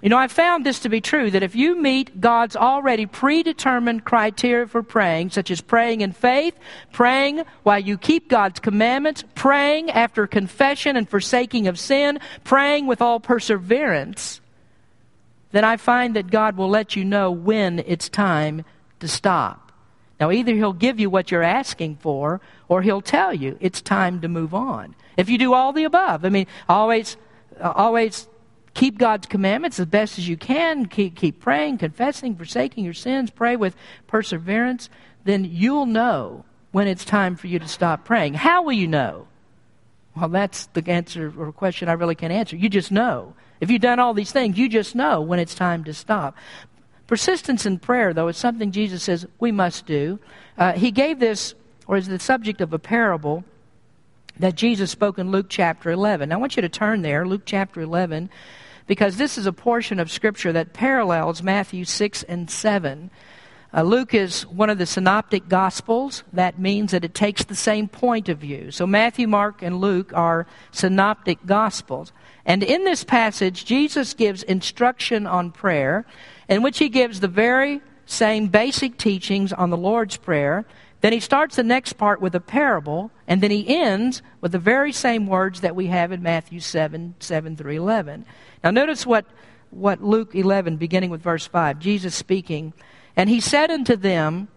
You 0.02 0.10
know, 0.10 0.18
I 0.18 0.28
found 0.28 0.64
this 0.64 0.80
to 0.82 0.90
be 0.90 1.02
true 1.02 1.32
that 1.32 1.42
if 1.42 1.56
you 1.56 1.76
meet 1.76 2.22
God's 2.22 2.56
already 2.56 3.08
predetermined 3.08 4.06
criteria 4.06 4.68
for 4.68 4.84
praying, 4.84 5.32
such 5.32 5.50
as 5.50 5.60
praying 5.60 6.02
in 6.02 6.12
faith, 6.12 6.56
praying 6.92 7.44
while 7.64 7.80
you 7.80 7.98
keep 7.98 8.30
God's 8.30 8.60
commandments, 8.60 9.24
praying 9.34 9.90
after 9.90 10.28
confession 10.28 10.98
and 10.98 11.10
forsaking 11.10 11.68
of 11.68 11.80
sin, 11.80 12.20
praying 12.44 12.86
with 12.86 13.02
all 13.02 13.20
perseverance, 13.20 14.40
then 15.52 15.64
I 15.64 15.78
find 15.78 16.16
that 16.16 16.30
God 16.30 16.58
will 16.58 16.70
let 16.70 16.96
you 16.96 17.04
know 17.04 17.32
when 17.32 17.80
it's 17.80 18.08
time 18.08 18.66
to 19.00 19.08
stop. 19.08 19.67
Now, 20.20 20.32
either 20.32 20.54
He'll 20.54 20.74
give 20.74 21.00
you 21.00 21.10
what 21.10 21.32
you're 21.32 21.44
asking 21.44 21.98
for, 21.98 22.42
or 22.68 22.82
He'll 22.82 23.02
tell 23.02 23.34
you 23.34 23.58
it's 23.60 23.82
time 23.82 24.22
to 24.22 24.28
move 24.28 24.54
on. 24.54 24.96
If 25.16 25.30
you 25.30 25.38
do 25.38 25.54
all 25.54 25.74
the 25.74 25.84
above, 25.84 26.26
I 26.26 26.30
mean, 26.30 26.48
always, 26.68 27.18
uh, 27.60 27.72
always 27.76 28.28
keep 28.74 28.98
God's 28.98 29.28
commandments 29.28 29.80
as 29.80 29.88
best 29.88 30.20
as 30.20 30.28
you 30.28 30.38
can, 30.38 30.86
keep, 30.86 31.16
keep 31.16 31.40
praying, 31.40 31.80
confessing, 31.80 32.36
forsaking 32.36 32.86
your 32.86 32.94
sins, 32.94 33.32
pray 33.32 33.56
with 33.56 33.76
perseverance, 34.06 34.90
then 35.24 35.46
you'll 35.46 35.88
know 35.88 36.46
when 36.72 36.88
it's 36.88 37.04
time 37.04 37.36
for 37.36 37.48
you 37.48 37.58
to 37.58 37.68
stop 37.68 38.06
praying. 38.06 38.36
How 38.36 38.64
will 38.64 38.74
you 38.74 38.88
know? 38.88 39.28
Well, 40.16 40.30
that's 40.30 40.68
the 40.68 40.88
answer 40.88 41.34
or 41.38 41.52
question 41.52 41.90
I 41.90 41.94
really 41.94 42.16
can't 42.16 42.34
answer. 42.34 42.56
You 42.56 42.70
just 42.70 42.92
know. 42.92 43.34
If 43.60 43.72
you've 43.72 43.82
done 43.82 44.00
all 44.00 44.14
these 44.14 44.32
things, 44.32 44.58
you 44.58 44.70
just 44.70 44.96
know 44.96 45.22
when 45.22 45.40
it's 45.40 45.56
time 45.56 45.84
to 45.86 45.94
stop. 45.94 46.36
Persistence 47.08 47.66
in 47.66 47.80
prayer, 47.80 48.14
though, 48.14 48.28
is 48.28 48.38
something 48.38 48.72
Jesus 48.72 49.04
says 49.04 49.26
we 49.40 49.52
must 49.52 49.86
do. 49.86 50.20
Uh, 50.58 50.74
he 50.74 50.92
gave 50.92 51.20
this, 51.20 51.56
or 51.88 51.98
is 51.98 52.08
the 52.08 52.20
subject 52.20 52.62
of 52.62 52.74
a 52.74 52.80
parable 52.80 53.44
that 54.40 54.56
Jesus 54.56 54.92
spoke 54.92 55.18
in 55.18 55.32
Luke 55.32 55.48
chapter 55.50 55.90
11. 55.90 56.30
Now, 56.30 56.36
I 56.36 56.40
want 56.40 56.56
you 56.56 56.62
to 56.62 56.70
turn 56.70 57.02
there, 57.02 57.26
Luke 57.26 57.44
chapter 57.46 57.82
11 57.82 58.30
because 58.88 59.18
this 59.18 59.38
is 59.38 59.46
a 59.46 59.54
portion 59.54 60.00
of 60.00 60.10
Scripture 60.10 60.54
that 60.54 60.74
parallels 60.74 61.44
Matthew 61.44 61.86
6 61.86 62.24
and 62.24 62.50
7. 62.50 63.12
Uh, 63.74 63.82
Luke 63.84 64.14
is 64.14 64.48
one 64.48 64.70
of 64.70 64.78
the 64.78 64.86
synoptic 64.86 65.50
gospels. 65.50 66.24
That 66.32 66.58
means 66.58 66.92
that 66.92 67.04
it 67.04 67.14
takes 67.14 67.44
the 67.44 67.56
same 67.56 67.90
point 67.90 68.30
of 68.30 68.38
view. 68.40 68.72
So 68.72 68.88
Matthew, 68.88 69.28
Mark, 69.28 69.62
and 69.62 69.82
Luke 69.82 70.14
are 70.14 70.48
synoptic 70.72 71.46
gospels. 71.46 72.14
And 72.46 72.64
in 72.64 72.86
this 72.86 73.04
passage, 73.04 73.66
Jesus 73.66 74.14
gives 74.14 74.42
instruction 74.44 75.28
on 75.28 75.52
prayer, 75.52 76.06
in 76.48 76.62
which 76.62 76.80
he 76.80 76.90
gives 76.90 77.20
the 77.20 77.28
very 77.28 77.82
same 78.06 78.48
basic 78.48 78.98
teachings 78.98 79.52
on 79.52 79.70
the 79.70 79.78
Lord's 79.78 80.18
Prayer. 80.18 80.66
Then 81.02 81.14
he 81.14 81.20
starts 81.20 81.56
the 81.56 81.64
next 81.64 81.94
part 81.94 82.22
with 82.22 82.34
a 82.34 82.40
parable, 82.40 83.12
and 83.28 83.42
then 83.42 83.52
he 83.52 83.68
ends 83.68 84.22
with 84.42 84.52
the 84.52 84.60
very 84.60 84.92
same 84.92 85.28
words 85.28 85.62
that 85.62 85.76
we 85.76 85.88
have 85.88 86.12
in 86.12 86.24
Matthew 86.24 86.60
7 86.60 87.16
7 87.20 87.56
through 87.56 87.74
11. 87.74 88.26
Now, 88.64 88.72
notice 88.72 89.06
what, 89.06 89.26
what 89.70 90.04
Luke 90.04 90.34
11, 90.34 90.78
beginning 90.78 91.10
with 91.10 91.22
verse 91.22 91.46
5, 91.46 91.80
Jesus 91.80 92.16
speaking. 92.16 92.74
And 93.16 93.30
he 93.30 93.40
said 93.40 93.70
unto 93.70 93.96
them, 93.96 94.48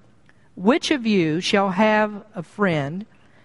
Which 0.55 0.91
of 0.91 1.07
you 1.07 1.41
shall 1.41 1.71
have 1.71 2.25
a 2.35 2.43
friend, 2.43 3.05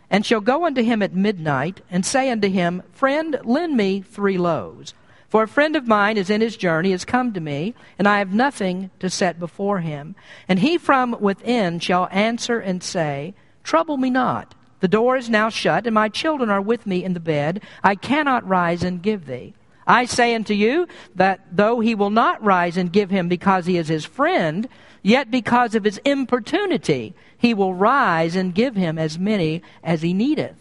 and 0.10 0.26
shall 0.26 0.42
go 0.42 0.66
unto 0.66 0.84
him 0.84 1.02
at 1.02 1.14
midnight, 1.14 1.82
and 1.90 2.06
say 2.06 2.30
unto 2.30 2.48
him, 2.48 2.84
Friend, 2.94 3.38
lend 3.44 3.76
me 3.76 4.02
three 4.02 4.38
loaves? 4.38 4.94
For 5.36 5.44
a 5.44 5.50
friend 5.50 5.76
of 5.76 5.86
mine 5.86 6.16
is 6.16 6.30
in 6.30 6.40
his 6.40 6.56
journey, 6.56 6.92
has 6.92 7.04
come 7.04 7.34
to 7.34 7.42
me, 7.42 7.76
and 8.00 8.08
I 8.08 8.20
have 8.20 8.34
nothing 8.34 8.90
to 9.02 9.10
set 9.10 9.38
before 9.38 9.82
him. 9.82 10.16
And 10.48 10.60
he 10.60 10.78
from 10.78 11.18
within 11.20 11.80
shall 11.80 12.08
answer 12.10 12.62
and 12.62 12.82
say, 12.82 13.34
Trouble 13.62 13.98
me 13.98 14.10
not. 14.10 14.56
The 14.80 14.88
door 14.88 15.18
is 15.18 15.30
now 15.30 15.50
shut, 15.50 15.88
and 15.88 15.94
my 15.94 16.08
children 16.08 16.50
are 16.50 16.62
with 16.62 16.88
me 16.88 17.04
in 17.04 17.14
the 17.16 17.20
bed. 17.20 17.62
I 17.84 17.96
cannot 17.96 18.48
rise 18.48 18.82
and 18.82 19.02
give 19.02 19.26
thee. 19.26 19.54
I 19.86 20.06
say 20.06 20.34
unto 20.34 20.54
you 20.54 20.88
that 21.16 21.42
though 21.52 21.82
he 21.82 21.96
will 21.96 22.12
not 22.12 22.42
rise 22.42 22.78
and 22.78 22.90
give 22.90 23.10
him 23.10 23.28
because 23.28 23.66
he 23.66 23.78
is 23.78 23.90
his 23.90 24.06
friend, 24.06 24.70
yet 25.04 25.32
because 25.32 25.76
of 25.76 25.84
his 25.84 25.98
importunity, 26.06 27.14
he 27.38 27.54
will 27.54 27.74
rise 27.74 28.38
and 28.38 28.56
give 28.56 28.78
him 28.78 28.98
as 28.98 29.20
many 29.20 29.64
as 29.84 30.02
he 30.02 30.14
needeth. 30.14 30.56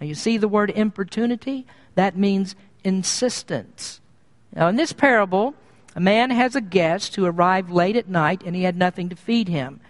Now 0.00 0.08
you 0.08 0.16
see 0.16 0.36
the 0.36 0.48
word 0.48 0.70
importunity? 0.70 1.64
That 1.94 2.16
means 2.16 2.56
insistence. 2.84 4.00
Now 4.54 4.68
in 4.68 4.76
this 4.76 4.92
parable, 4.92 5.54
a 5.96 6.00
man 6.00 6.30
has 6.30 6.54
a 6.54 6.60
guest 6.60 7.16
who 7.16 7.24
arrived 7.24 7.70
late 7.70 7.96
at 7.96 8.08
night 8.08 8.42
and 8.44 8.54
he 8.54 8.62
had 8.62 8.76
nothing 8.76 9.08
to 9.08 9.16
feed 9.16 9.48
him. 9.48 9.80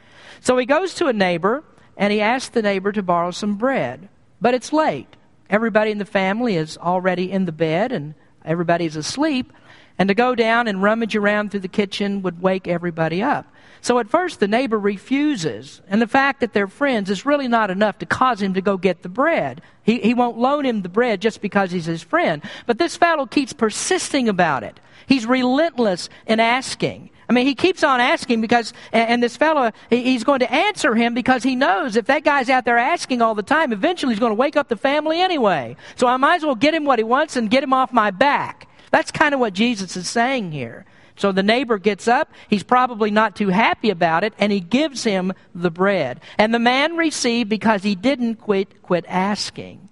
So 0.40 0.56
he 0.56 0.66
goes 0.66 0.94
to 0.94 1.06
a 1.06 1.12
neighbor 1.12 1.64
and 1.96 2.12
he 2.12 2.20
asks 2.20 2.50
the 2.50 2.62
neighbor 2.62 2.92
to 2.92 3.02
borrow 3.02 3.30
some 3.30 3.56
bread. 3.56 4.08
But 4.40 4.54
it's 4.54 4.72
late. 4.72 5.08
Everybody 5.48 5.90
in 5.90 5.98
the 5.98 6.04
family 6.04 6.56
is 6.56 6.78
already 6.78 7.30
in 7.30 7.44
the 7.44 7.52
bed 7.52 7.92
and 7.92 8.14
everybody's 8.44 8.96
asleep, 8.96 9.52
and 9.98 10.08
to 10.08 10.14
go 10.14 10.34
down 10.34 10.68
and 10.68 10.82
rummage 10.82 11.16
around 11.16 11.50
through 11.50 11.60
the 11.60 11.68
kitchen 11.68 12.22
would 12.22 12.42
wake 12.42 12.68
everybody 12.68 13.22
up. 13.22 13.46
So 13.84 13.98
at 13.98 14.08
first 14.08 14.40
the 14.40 14.48
neighbor 14.48 14.78
refuses, 14.78 15.82
and 15.88 16.00
the 16.00 16.06
fact 16.06 16.40
that 16.40 16.54
they're 16.54 16.66
friends 16.66 17.10
is 17.10 17.26
really 17.26 17.48
not 17.48 17.70
enough 17.70 17.98
to 17.98 18.06
cause 18.06 18.40
him 18.40 18.54
to 18.54 18.62
go 18.62 18.78
get 18.78 19.02
the 19.02 19.10
bread. 19.10 19.60
He, 19.82 20.00
he 20.00 20.14
won't 20.14 20.38
loan 20.38 20.64
him 20.64 20.80
the 20.80 20.88
bread 20.88 21.20
just 21.20 21.42
because 21.42 21.70
he's 21.70 21.84
his 21.84 22.02
friend. 22.02 22.42
But 22.64 22.78
this 22.78 22.96
fellow 22.96 23.26
keeps 23.26 23.52
persisting 23.52 24.26
about 24.26 24.62
it. 24.62 24.80
He's 25.06 25.26
relentless 25.26 26.08
in 26.26 26.40
asking. 26.40 27.10
I 27.28 27.34
mean, 27.34 27.44
he 27.44 27.54
keeps 27.54 27.84
on 27.84 28.00
asking 28.00 28.40
because, 28.40 28.72
and 28.90 29.22
this 29.22 29.36
fellow, 29.36 29.70
he's 29.90 30.24
going 30.24 30.40
to 30.40 30.50
answer 30.50 30.94
him 30.94 31.12
because 31.12 31.42
he 31.42 31.54
knows 31.54 31.94
if 31.96 32.06
that 32.06 32.24
guy's 32.24 32.48
out 32.48 32.64
there 32.64 32.78
asking 32.78 33.20
all 33.20 33.34
the 33.34 33.42
time, 33.42 33.70
eventually 33.70 34.14
he's 34.14 34.20
going 34.20 34.30
to 34.30 34.34
wake 34.34 34.56
up 34.56 34.70
the 34.70 34.78
family 34.78 35.20
anyway. 35.20 35.76
So 35.96 36.06
I 36.06 36.16
might 36.16 36.36
as 36.36 36.42
well 36.46 36.54
get 36.54 36.72
him 36.72 36.86
what 36.86 36.98
he 36.98 37.04
wants 37.04 37.36
and 37.36 37.50
get 37.50 37.62
him 37.62 37.74
off 37.74 37.92
my 37.92 38.10
back. 38.10 38.66
That's 38.90 39.10
kind 39.10 39.34
of 39.34 39.40
what 39.40 39.52
Jesus 39.52 39.94
is 39.94 40.08
saying 40.08 40.52
here. 40.52 40.86
So 41.16 41.30
the 41.30 41.42
neighbor 41.42 41.78
gets 41.78 42.08
up. 42.08 42.32
He's 42.48 42.64
probably 42.64 43.10
not 43.10 43.36
too 43.36 43.48
happy 43.48 43.90
about 43.90 44.24
it, 44.24 44.34
and 44.38 44.50
he 44.50 44.60
gives 44.60 45.04
him 45.04 45.32
the 45.54 45.70
bread. 45.70 46.20
And 46.38 46.52
the 46.52 46.58
man 46.58 46.96
received 46.96 47.48
because 47.48 47.82
he 47.82 47.94
didn't 47.94 48.36
quit, 48.36 48.82
quit 48.82 49.04
asking. 49.08 49.88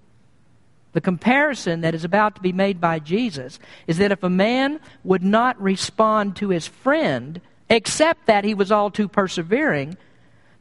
The 0.92 1.00
comparison 1.00 1.80
that 1.82 1.94
is 1.94 2.04
about 2.04 2.34
to 2.34 2.42
be 2.42 2.52
made 2.52 2.80
by 2.80 2.98
Jesus 2.98 3.58
is 3.86 3.98
that 3.98 4.12
if 4.12 4.22
a 4.22 4.28
man 4.28 4.80
would 5.04 5.22
not 5.22 5.60
respond 5.60 6.36
to 6.36 6.50
his 6.50 6.66
friend, 6.66 7.40
except 7.70 8.26
that 8.26 8.44
he 8.44 8.52
was 8.52 8.70
all 8.70 8.90
too 8.90 9.08
persevering, 9.08 9.96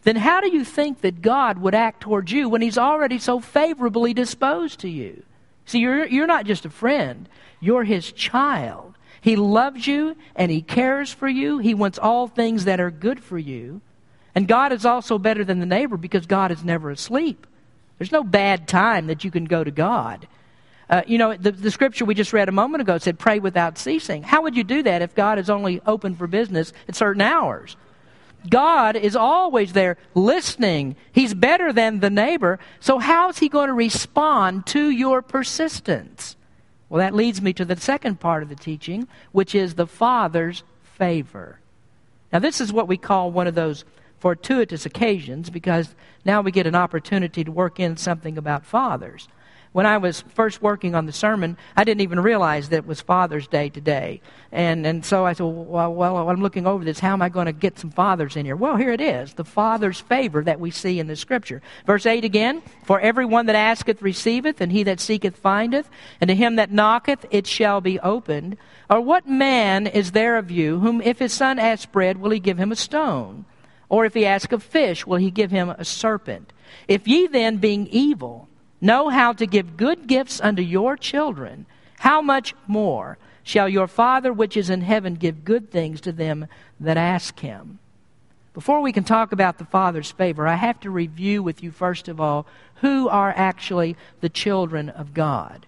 then 0.03 0.15
how 0.15 0.39
do 0.41 0.49
you 0.49 0.63
think 0.63 1.01
that 1.01 1.21
God 1.21 1.57
would 1.57 1.75
act 1.75 2.01
towards 2.01 2.31
you 2.31 2.47
when 2.47 2.61
he's 2.61 2.77
already 2.77 3.19
so 3.19 3.39
favorably 3.39 4.13
disposed 4.13 4.79
to 4.79 4.89
you? 4.89 5.23
See, 5.65 5.79
you're, 5.79 6.05
you're 6.07 6.27
not 6.27 6.45
just 6.45 6.65
a 6.65 6.69
friend, 6.69 7.27
you're 7.59 7.83
his 7.83 8.11
child. 8.11 8.95
He 9.21 9.35
loves 9.35 9.87
you 9.87 10.17
and 10.35 10.51
he 10.51 10.61
cares 10.61 11.13
for 11.13 11.27
you. 11.27 11.59
He 11.59 11.73
wants 11.73 11.99
all 11.99 12.27
things 12.27 12.65
that 12.65 12.79
are 12.79 12.91
good 12.91 13.23
for 13.23 13.37
you. 13.37 13.81
And 14.33 14.47
God 14.47 14.71
is 14.71 14.85
also 14.85 15.17
better 15.17 15.45
than 15.45 15.59
the 15.59 15.65
neighbor 15.65 15.95
because 15.95 16.25
God 16.25 16.51
is 16.51 16.63
never 16.63 16.89
asleep. 16.89 17.45
There's 17.97 18.11
no 18.11 18.23
bad 18.23 18.67
time 18.67 19.07
that 19.07 19.23
you 19.23 19.29
can 19.29 19.45
go 19.45 19.63
to 19.63 19.71
God. 19.71 20.27
Uh, 20.89 21.03
you 21.05 21.17
know, 21.17 21.35
the, 21.35 21.51
the 21.51 21.71
scripture 21.71 22.03
we 22.03 22.15
just 22.15 22.33
read 22.33 22.49
a 22.49 22.51
moment 22.51 22.81
ago 22.81 22.97
said, 22.97 23.19
pray 23.19 23.39
without 23.39 23.77
ceasing. 23.77 24.23
How 24.23 24.41
would 24.41 24.57
you 24.57 24.63
do 24.63 24.83
that 24.83 25.01
if 25.01 25.13
God 25.13 25.37
is 25.37 25.49
only 25.49 25.79
open 25.85 26.15
for 26.15 26.27
business 26.27 26.73
at 26.87 26.95
certain 26.95 27.21
hours? 27.21 27.77
God 28.49 28.95
is 28.95 29.15
always 29.15 29.73
there 29.73 29.97
listening. 30.15 30.95
He's 31.11 31.33
better 31.33 31.71
than 31.71 31.99
the 31.99 32.09
neighbor. 32.09 32.59
So, 32.79 32.97
how's 32.97 33.37
he 33.37 33.49
going 33.49 33.67
to 33.67 33.73
respond 33.73 34.65
to 34.67 34.89
your 34.89 35.21
persistence? 35.21 36.35
Well, 36.91 36.99
that 36.99 37.15
leads 37.15 37.41
me 37.41 37.53
to 37.53 37.63
the 37.63 37.77
second 37.77 38.19
part 38.19 38.43
of 38.43 38.49
the 38.49 38.55
teaching, 38.55 39.07
which 39.31 39.55
is 39.55 39.75
the 39.75 39.87
Father's 39.87 40.63
favor. 40.83 41.61
Now, 42.33 42.39
this 42.39 42.59
is 42.59 42.73
what 42.73 42.89
we 42.89 42.97
call 42.97 43.31
one 43.31 43.47
of 43.47 43.55
those 43.55 43.85
fortuitous 44.19 44.85
occasions 44.85 45.49
because 45.49 45.95
now 46.25 46.41
we 46.41 46.51
get 46.51 46.67
an 46.67 46.75
opportunity 46.75 47.45
to 47.45 47.51
work 47.51 47.79
in 47.79 47.95
something 47.95 48.37
about 48.37 48.65
fathers. 48.65 49.29
When 49.73 49.85
I 49.85 49.99
was 49.99 50.25
first 50.35 50.61
working 50.61 50.95
on 50.95 51.05
the 51.05 51.13
sermon, 51.13 51.55
I 51.77 51.85
didn't 51.85 52.01
even 52.01 52.19
realize 52.19 52.67
that 52.69 52.77
it 52.77 52.85
was 52.85 52.99
Father's 52.99 53.47
Day 53.47 53.69
today. 53.69 54.19
And, 54.51 54.85
and 54.85 55.05
so 55.05 55.25
I 55.25 55.31
said, 55.31 55.45
well, 55.45 55.93
well, 55.93 56.29
I'm 56.29 56.41
looking 56.41 56.67
over 56.67 56.83
this. 56.83 56.99
How 56.99 57.13
am 57.13 57.21
I 57.21 57.29
going 57.29 57.45
to 57.45 57.53
get 57.53 57.79
some 57.79 57.89
fathers 57.89 58.35
in 58.35 58.45
here? 58.45 58.57
Well, 58.57 58.75
here 58.75 58.91
it 58.91 58.99
is 58.99 59.33
the 59.35 59.45
Father's 59.45 60.01
favor 60.01 60.43
that 60.43 60.59
we 60.59 60.71
see 60.71 60.99
in 60.99 61.07
the 61.07 61.15
Scripture. 61.15 61.61
Verse 61.85 62.05
8 62.05 62.25
again 62.25 62.61
For 62.83 62.99
everyone 62.99 63.45
that 63.45 63.55
asketh 63.55 64.01
receiveth, 64.01 64.59
and 64.59 64.73
he 64.73 64.83
that 64.83 64.99
seeketh 64.99 65.37
findeth, 65.37 65.89
and 66.19 66.27
to 66.27 66.35
him 66.35 66.57
that 66.57 66.71
knocketh 66.71 67.25
it 67.31 67.47
shall 67.47 67.79
be 67.79 67.97
opened. 68.01 68.57
Or 68.89 68.99
what 68.99 69.25
man 69.25 69.87
is 69.87 70.11
there 70.11 70.35
of 70.35 70.51
you 70.51 70.79
whom 70.79 71.01
if 71.01 71.19
his 71.19 71.31
son 71.31 71.59
asks 71.59 71.85
bread, 71.85 72.17
will 72.17 72.31
he 72.31 72.39
give 72.39 72.57
him 72.57 72.73
a 72.73 72.75
stone? 72.75 73.45
Or 73.87 74.03
if 74.03 74.13
he 74.15 74.25
ask 74.25 74.51
a 74.51 74.59
fish, 74.59 75.07
will 75.07 75.17
he 75.17 75.31
give 75.31 75.51
him 75.51 75.69
a 75.69 75.85
serpent? 75.85 76.51
If 76.89 77.07
ye 77.07 77.27
then, 77.27 77.57
being 77.57 77.87
evil, 77.87 78.49
know 78.81 79.09
how 79.09 79.33
to 79.33 79.45
give 79.45 79.77
good 79.77 80.07
gifts 80.07 80.41
unto 80.41 80.61
your 80.61 80.97
children, 80.97 81.65
how 81.99 82.21
much 82.21 82.55
more 82.67 83.17
shall 83.43 83.69
your 83.69 83.87
Father 83.87 84.33
which 84.33 84.57
is 84.57 84.69
in 84.69 84.81
heaven 84.81 85.13
give 85.15 85.45
good 85.45 85.71
things 85.71 86.01
to 86.01 86.11
them 86.11 86.47
that 86.79 86.97
ask 86.97 87.39
him? 87.39 87.79
Before 88.53 88.81
we 88.81 88.91
can 88.91 89.05
talk 89.05 89.31
about 89.31 89.59
the 89.59 89.65
Father's 89.65 90.11
favor, 90.11 90.45
I 90.47 90.55
have 90.55 90.79
to 90.81 90.89
review 90.89 91.41
with 91.41 91.63
you, 91.63 91.71
first 91.71 92.09
of 92.09 92.19
all, 92.19 92.45
who 92.75 93.07
are 93.07 93.33
actually 93.35 93.95
the 94.19 94.29
children 94.29 94.89
of 94.89 95.13
God. 95.13 95.65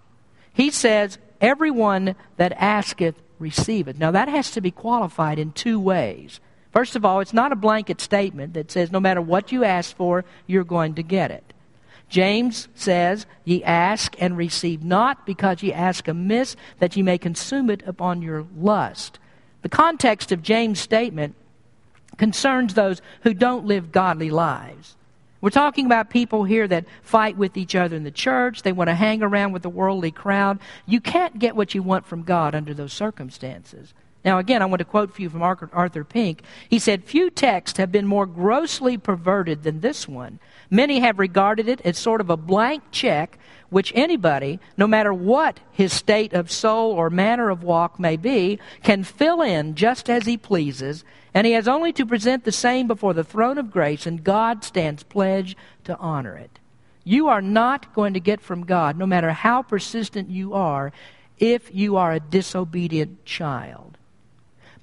He 0.53 0.69
says, 0.69 1.17
Everyone 1.39 2.15
that 2.37 2.53
asketh 2.53 3.15
receive 3.37 3.87
it. 3.87 3.99
Now, 3.99 4.11
that 4.11 4.29
has 4.29 4.51
to 4.51 4.61
be 4.61 4.71
qualified 4.71 5.39
in 5.39 5.51
two 5.51 5.79
ways. 5.79 6.39
First 6.71 6.95
of 6.95 7.05
all, 7.05 7.19
it's 7.19 7.33
not 7.33 7.51
a 7.51 7.57
blanket 7.57 8.01
statement 8.01 8.53
that 8.53 8.71
says 8.71 8.91
no 8.91 8.99
matter 8.99 9.21
what 9.21 9.51
you 9.51 9.63
ask 9.63 9.95
for, 9.95 10.25
you're 10.47 10.63
going 10.63 10.95
to 10.95 11.03
get 11.03 11.31
it. 11.31 11.52
James 12.09 12.67
says, 12.75 13.25
Ye 13.43 13.63
ask 13.63 14.15
and 14.19 14.37
receive 14.37 14.83
not 14.83 15.25
because 15.25 15.63
ye 15.63 15.73
ask 15.73 16.07
amiss, 16.07 16.55
that 16.79 16.95
ye 16.95 17.03
may 17.03 17.17
consume 17.17 17.69
it 17.69 17.83
upon 17.85 18.21
your 18.21 18.45
lust. 18.55 19.19
The 19.61 19.69
context 19.69 20.31
of 20.31 20.43
James' 20.43 20.79
statement 20.79 21.35
concerns 22.17 22.73
those 22.73 23.01
who 23.21 23.33
don't 23.33 23.65
live 23.65 23.91
godly 23.91 24.29
lives. 24.29 24.95
We're 25.41 25.49
talking 25.49 25.85
about 25.85 26.09
people 26.09 26.45
here 26.45 26.67
that 26.69 26.85
fight 27.01 27.35
with 27.35 27.57
each 27.57 27.75
other 27.75 27.97
in 27.97 28.03
the 28.03 28.11
church. 28.11 28.61
They 28.61 28.71
want 28.71 28.89
to 28.89 28.95
hang 28.95 29.21
around 29.21 29.51
with 29.51 29.61
the 29.61 29.69
worldly 29.69 30.11
crowd. 30.11 30.59
You 30.85 31.01
can't 31.01 31.37
get 31.37 31.55
what 31.55 31.75
you 31.75 31.83
want 31.83 32.05
from 32.05 32.23
God 32.23 32.55
under 32.55 32.73
those 32.73 32.93
circumstances. 32.93 33.93
Now, 34.25 34.37
again, 34.37 34.61
I 34.61 34.65
want 34.65 34.79
to 34.79 34.85
quote 34.85 35.13
for 35.13 35.21
you 35.21 35.29
from 35.29 35.41
Arthur 35.43 36.03
Pink. 36.05 36.43
He 36.69 36.79
said, 36.79 37.03
Few 37.03 37.29
texts 37.29 37.77
have 37.77 37.91
been 37.91 38.07
more 38.07 38.25
grossly 38.25 38.97
perverted 38.97 39.63
than 39.63 39.81
this 39.81 40.07
one. 40.07 40.39
Many 40.69 40.99
have 40.99 41.19
regarded 41.19 41.67
it 41.67 41.81
as 41.81 41.97
sort 41.97 42.21
of 42.21 42.29
a 42.29 42.37
blank 42.37 42.83
check 42.91 43.37
which 43.69 43.91
anybody, 43.95 44.59
no 44.77 44.87
matter 44.87 45.13
what 45.13 45.59
his 45.71 45.91
state 45.91 46.31
of 46.31 46.51
soul 46.51 46.91
or 46.91 47.09
manner 47.09 47.49
of 47.49 47.63
walk 47.63 47.99
may 47.99 48.15
be, 48.15 48.59
can 48.83 49.03
fill 49.03 49.41
in 49.41 49.75
just 49.75 50.09
as 50.09 50.25
he 50.25 50.37
pleases, 50.37 51.03
and 51.33 51.47
he 51.47 51.53
has 51.53 51.67
only 51.67 51.91
to 51.91 52.05
present 52.05 52.43
the 52.43 52.51
same 52.51 52.87
before 52.87 53.13
the 53.13 53.23
throne 53.23 53.57
of 53.57 53.71
grace, 53.71 54.05
and 54.05 54.23
God 54.23 54.63
stands 54.63 55.03
pledged 55.03 55.57
to 55.85 55.97
honor 55.97 56.35
it. 56.35 56.59
You 57.03 57.27
are 57.27 57.41
not 57.41 57.93
going 57.93 58.13
to 58.13 58.19
get 58.19 58.41
from 58.41 58.65
God, 58.65 58.97
no 58.97 59.07
matter 59.07 59.31
how 59.31 59.63
persistent 59.63 60.29
you 60.29 60.53
are, 60.53 60.93
if 61.39 61.73
you 61.73 61.97
are 61.97 62.13
a 62.13 62.19
disobedient 62.19 63.25
child. 63.25 63.97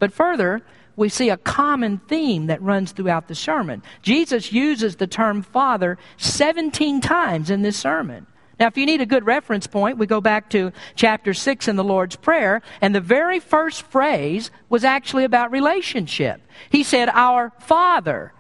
But 0.00 0.12
further, 0.12 0.62
we 0.96 1.08
see 1.08 1.30
a 1.30 1.36
common 1.36 1.98
theme 2.08 2.46
that 2.46 2.60
runs 2.60 2.90
throughout 2.90 3.28
the 3.28 3.34
sermon. 3.36 3.82
Jesus 4.02 4.52
uses 4.52 4.96
the 4.96 5.06
term 5.06 5.42
Father 5.42 5.96
17 6.16 7.00
times 7.00 7.50
in 7.50 7.62
this 7.62 7.76
sermon. 7.76 8.26
Now, 8.58 8.66
if 8.66 8.76
you 8.76 8.84
need 8.84 9.00
a 9.00 9.06
good 9.06 9.24
reference 9.24 9.66
point, 9.66 9.96
we 9.96 10.06
go 10.06 10.20
back 10.20 10.50
to 10.50 10.72
chapter 10.94 11.32
6 11.32 11.68
in 11.68 11.76
the 11.76 11.84
Lord's 11.84 12.16
Prayer, 12.16 12.60
and 12.82 12.94
the 12.94 13.00
very 13.00 13.40
first 13.40 13.82
phrase 13.82 14.50
was 14.68 14.84
actually 14.84 15.24
about 15.24 15.50
relationship. 15.50 16.42
He 16.68 16.82
said, 16.82 17.08
Our 17.08 17.52
Father 17.60 18.34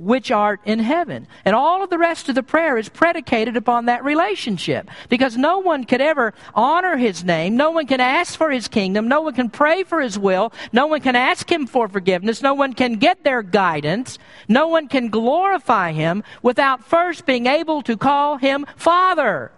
which 0.00 0.30
art 0.30 0.60
in 0.64 0.78
heaven. 0.78 1.28
And 1.44 1.54
all 1.54 1.84
of 1.84 1.90
the 1.90 1.98
rest 1.98 2.28
of 2.28 2.34
the 2.34 2.42
prayer 2.42 2.78
is 2.78 2.88
predicated 2.88 3.56
upon 3.56 3.84
that 3.84 4.02
relationship. 4.02 4.88
Because 5.10 5.36
no 5.36 5.58
one 5.58 5.84
could 5.84 6.00
ever 6.00 6.32
honor 6.54 6.96
his 6.96 7.22
name. 7.22 7.56
No 7.56 7.70
one 7.70 7.86
can 7.86 8.00
ask 8.00 8.36
for 8.36 8.50
his 8.50 8.66
kingdom. 8.66 9.08
No 9.08 9.20
one 9.20 9.34
can 9.34 9.50
pray 9.50 9.84
for 9.84 10.00
his 10.00 10.18
will. 10.18 10.52
No 10.72 10.86
one 10.86 11.02
can 11.02 11.16
ask 11.16 11.50
him 11.50 11.66
for 11.66 11.86
forgiveness. 11.86 12.40
No 12.40 12.54
one 12.54 12.72
can 12.72 12.94
get 12.94 13.24
their 13.24 13.42
guidance. 13.42 14.18
No 14.48 14.68
one 14.68 14.88
can 14.88 15.08
glorify 15.08 15.92
him 15.92 16.24
without 16.42 16.82
first 16.82 17.26
being 17.26 17.46
able 17.46 17.82
to 17.82 17.96
call 17.96 18.38
him 18.38 18.64
Father. 18.76 19.52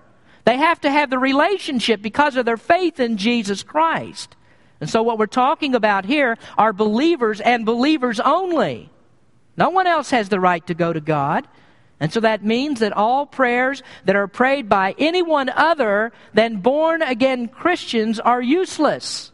They 0.44 0.56
have 0.56 0.80
to 0.80 0.90
have 0.90 1.08
the 1.08 1.20
relationship 1.20 2.02
because 2.02 2.34
of 2.34 2.44
their 2.44 2.56
faith 2.56 2.98
in 2.98 3.16
Jesus 3.16 3.62
Christ. 3.62 4.34
And 4.80 4.90
so 4.90 5.04
what 5.04 5.18
we're 5.18 5.26
talking 5.26 5.76
about 5.76 6.04
here 6.04 6.36
are 6.58 6.72
believers 6.72 7.40
and 7.40 7.64
believers 7.64 8.18
only. 8.18 8.90
No 9.56 9.70
one 9.70 9.86
else 9.86 10.10
has 10.10 10.28
the 10.28 10.40
right 10.40 10.66
to 10.66 10.74
go 10.74 10.92
to 10.92 11.00
God. 11.00 11.46
And 12.00 12.12
so 12.12 12.20
that 12.20 12.44
means 12.44 12.80
that 12.80 12.92
all 12.92 13.26
prayers 13.26 13.82
that 14.06 14.16
are 14.16 14.26
prayed 14.26 14.68
by 14.68 14.94
anyone 14.98 15.48
other 15.48 16.12
than 16.34 16.56
born 16.56 17.00
again 17.00 17.46
Christians 17.46 18.18
are 18.18 18.42
useless. 18.42 19.30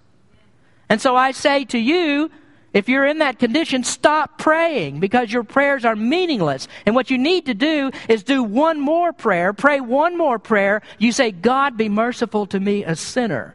And 0.89 1.01
so 1.01 1.17
I 1.17 1.31
say 1.31 1.65
to 1.67 1.79
you, 1.79 2.31
if 2.75 2.89
you're 2.89 3.07
in 3.07 3.19
that 3.19 3.39
condition, 3.39 3.85
stop 3.85 4.39
praying 4.39 5.01
because 5.01 5.33
your 5.33 5.45
prayers 5.45 5.87
are 5.87 5.97
meaningless. 5.97 6.69
And 6.85 6.95
what 6.95 7.11
you 7.11 7.17
need 7.17 7.47
to 7.47 7.55
do 7.55 7.91
is 8.09 8.23
do 8.23 8.43
one 8.43 8.79
more 8.79 9.13
prayer, 9.13 9.55
pray 9.55 9.81
one 9.81 10.19
more 10.19 10.39
prayer. 10.39 10.83
You 10.99 11.13
say, 11.13 11.31
God, 11.31 11.77
be 11.79 11.89
merciful 11.89 12.47
to 12.49 12.61
me, 12.61 12.85
a 12.85 12.95
sinner. 12.95 13.55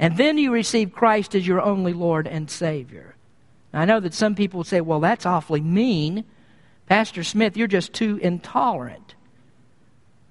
And 0.00 0.16
then 0.16 0.38
you 0.38 0.52
receive 0.52 0.92
Christ 0.92 1.34
as 1.34 1.46
your 1.46 1.60
only 1.60 1.92
Lord 1.92 2.26
and 2.26 2.50
Savior. 2.50 3.14
I 3.72 3.84
know 3.84 4.00
that 4.00 4.14
some 4.14 4.34
people 4.34 4.64
say, 4.64 4.80
well, 4.80 5.00
that's 5.00 5.26
awfully 5.26 5.60
mean. 5.60 6.24
Pastor 6.86 7.22
Smith, 7.22 7.56
you're 7.56 7.66
just 7.66 7.92
too 7.92 8.18
intolerant. 8.22 9.14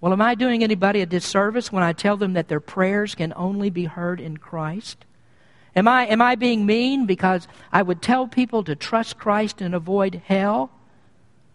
Well, 0.01 0.13
am 0.13 0.21
I 0.21 0.35
doing 0.35 0.63
anybody 0.63 1.01
a 1.01 1.05
disservice 1.05 1.71
when 1.71 1.83
I 1.83 1.93
tell 1.93 2.17
them 2.17 2.33
that 2.33 2.47
their 2.47 2.59
prayers 2.59 3.15
can 3.15 3.33
only 3.35 3.69
be 3.69 3.85
heard 3.85 4.19
in 4.19 4.37
Christ? 4.37 5.05
Am 5.75 5.87
I, 5.87 6.07
am 6.07 6.21
I 6.21 6.35
being 6.35 6.65
mean 6.65 7.05
because 7.05 7.47
I 7.71 7.81
would 7.83 8.01
tell 8.01 8.27
people 8.27 8.63
to 8.63 8.75
trust 8.75 9.17
Christ 9.17 9.61
and 9.61 9.75
avoid 9.75 10.21
hell? 10.25 10.71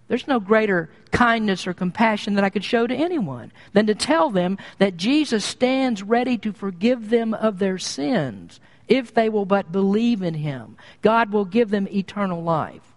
There's 0.09 0.29
no 0.29 0.41
greater 0.41 0.91
kindness 1.11 1.67
or 1.67 1.75
compassion 1.75 2.35
that 2.35 2.45
I 2.45 2.51
could 2.51 2.65
show 2.65 2.87
to 2.87 2.95
anyone 2.95 3.53
than 3.73 3.87
to 3.87 3.95
tell 3.95 4.31
them 4.31 4.59
that 4.79 4.97
Jesus 4.97 5.45
stands 5.45 6.03
ready 6.03 6.37
to 6.39 6.53
forgive 6.53 7.11
them 7.11 7.35
of 7.35 7.59
their 7.59 7.79
sins 7.79 8.61
if 8.93 9.15
they 9.15 9.31
will 9.31 9.47
but 9.47 9.73
believe 9.73 10.21
in 10.21 10.35
him. 10.35 10.77
God 11.01 11.33
will 11.33 11.47
give 11.47 11.71
them 11.71 11.89
eternal 11.89 12.43
life. 12.43 12.93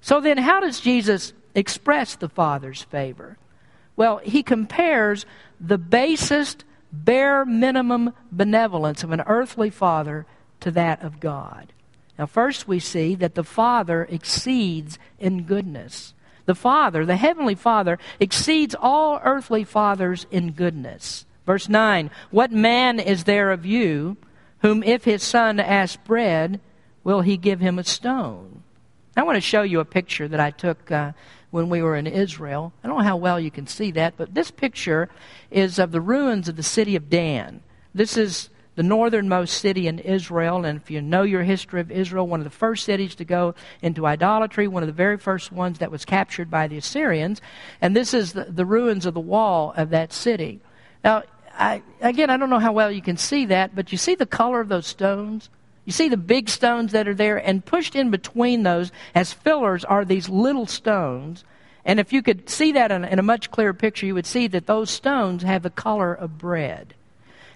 So 0.00 0.20
then, 0.20 0.38
how 0.38 0.60
does 0.60 0.78
Jesus 0.78 1.32
express 1.52 2.14
the 2.14 2.28
Father's 2.28 2.82
favor? 2.82 3.36
Well, 3.96 4.18
he 4.18 4.44
compares 4.44 5.26
the 5.60 5.78
basest, 5.78 6.64
bare 6.92 7.44
minimum 7.44 8.12
benevolence 8.30 9.02
of 9.02 9.10
an 9.10 9.22
earthly 9.26 9.68
father 9.68 10.26
to 10.60 10.70
that 10.70 11.02
of 11.02 11.18
God. 11.18 11.72
Now, 12.16 12.26
first 12.26 12.68
we 12.68 12.78
see 12.78 13.16
that 13.16 13.34
the 13.34 13.42
Father 13.42 14.06
exceeds 14.08 14.96
in 15.18 15.42
goodness. 15.42 16.14
The 16.44 16.54
Father, 16.54 17.04
the 17.04 17.16
Heavenly 17.16 17.56
Father, 17.56 17.98
exceeds 18.20 18.76
all 18.78 19.20
earthly 19.24 19.64
fathers 19.64 20.24
in 20.30 20.52
goodness. 20.52 21.26
Verse 21.46 21.68
9 21.68 22.12
What 22.30 22.52
man 22.52 23.00
is 23.00 23.24
there 23.24 23.50
of 23.50 23.66
you 23.66 24.16
whom 24.60 24.82
if 24.82 25.04
his 25.04 25.22
son 25.22 25.60
asks 25.60 25.96
bread, 26.04 26.60
will 27.04 27.20
he 27.20 27.36
give 27.36 27.60
him 27.60 27.78
a 27.78 27.84
stone? 27.84 28.62
I 29.16 29.22
want 29.22 29.36
to 29.36 29.40
show 29.40 29.62
you 29.62 29.80
a 29.80 29.84
picture 29.84 30.28
that 30.28 30.40
I 30.40 30.50
took 30.50 30.90
uh, 30.90 31.12
when 31.50 31.68
we 31.68 31.80
were 31.80 31.96
in 31.96 32.06
Israel. 32.06 32.72
I 32.84 32.88
don't 32.88 32.98
know 32.98 33.04
how 33.04 33.16
well 33.16 33.40
you 33.40 33.50
can 33.50 33.66
see 33.66 33.90
that, 33.92 34.14
but 34.16 34.34
this 34.34 34.50
picture 34.50 35.08
is 35.50 35.78
of 35.78 35.92
the 35.92 36.00
ruins 36.00 36.48
of 36.48 36.56
the 36.56 36.62
city 36.62 36.96
of 36.96 37.08
Dan. 37.08 37.62
This 37.94 38.16
is 38.16 38.50
the 38.74 38.82
northernmost 38.82 39.58
city 39.58 39.86
in 39.86 39.98
Israel, 39.98 40.66
and 40.66 40.78
if 40.78 40.90
you 40.90 41.00
know 41.00 41.22
your 41.22 41.42
history 41.42 41.80
of 41.80 41.90
Israel, 41.90 42.26
one 42.26 42.40
of 42.40 42.44
the 42.44 42.50
first 42.50 42.84
cities 42.84 43.14
to 43.14 43.24
go 43.24 43.54
into 43.80 44.06
idolatry, 44.06 44.68
one 44.68 44.82
of 44.82 44.86
the 44.86 44.92
very 44.92 45.16
first 45.16 45.50
ones 45.50 45.78
that 45.78 45.90
was 45.90 46.04
captured 46.04 46.50
by 46.50 46.68
the 46.68 46.76
Assyrians, 46.76 47.40
and 47.80 47.96
this 47.96 48.12
is 48.12 48.34
the, 48.34 48.44
the 48.44 48.66
ruins 48.66 49.06
of 49.06 49.14
the 49.14 49.20
wall 49.20 49.72
of 49.78 49.88
that 49.90 50.12
city. 50.12 50.60
Now, 51.02 51.22
I, 51.58 51.82
again, 52.00 52.30
I 52.30 52.36
don't 52.36 52.50
know 52.50 52.58
how 52.58 52.72
well 52.72 52.90
you 52.90 53.02
can 53.02 53.16
see 53.16 53.46
that, 53.46 53.74
but 53.74 53.92
you 53.92 53.98
see 53.98 54.14
the 54.14 54.26
color 54.26 54.60
of 54.60 54.68
those 54.68 54.86
stones? 54.86 55.48
You 55.84 55.92
see 55.92 56.08
the 56.08 56.16
big 56.16 56.48
stones 56.48 56.92
that 56.92 57.06
are 57.06 57.14
there, 57.14 57.36
and 57.36 57.64
pushed 57.64 57.94
in 57.94 58.10
between 58.10 58.62
those 58.62 58.90
as 59.14 59.32
fillers 59.32 59.84
are 59.84 60.04
these 60.04 60.28
little 60.28 60.66
stones. 60.66 61.44
And 61.84 62.00
if 62.00 62.12
you 62.12 62.22
could 62.22 62.50
see 62.50 62.72
that 62.72 62.90
in, 62.90 63.04
in 63.04 63.18
a 63.18 63.22
much 63.22 63.50
clearer 63.50 63.72
picture, 63.72 64.06
you 64.06 64.14
would 64.14 64.26
see 64.26 64.48
that 64.48 64.66
those 64.66 64.90
stones 64.90 65.44
have 65.44 65.62
the 65.62 65.70
color 65.70 66.12
of 66.12 66.38
bread. 66.38 66.94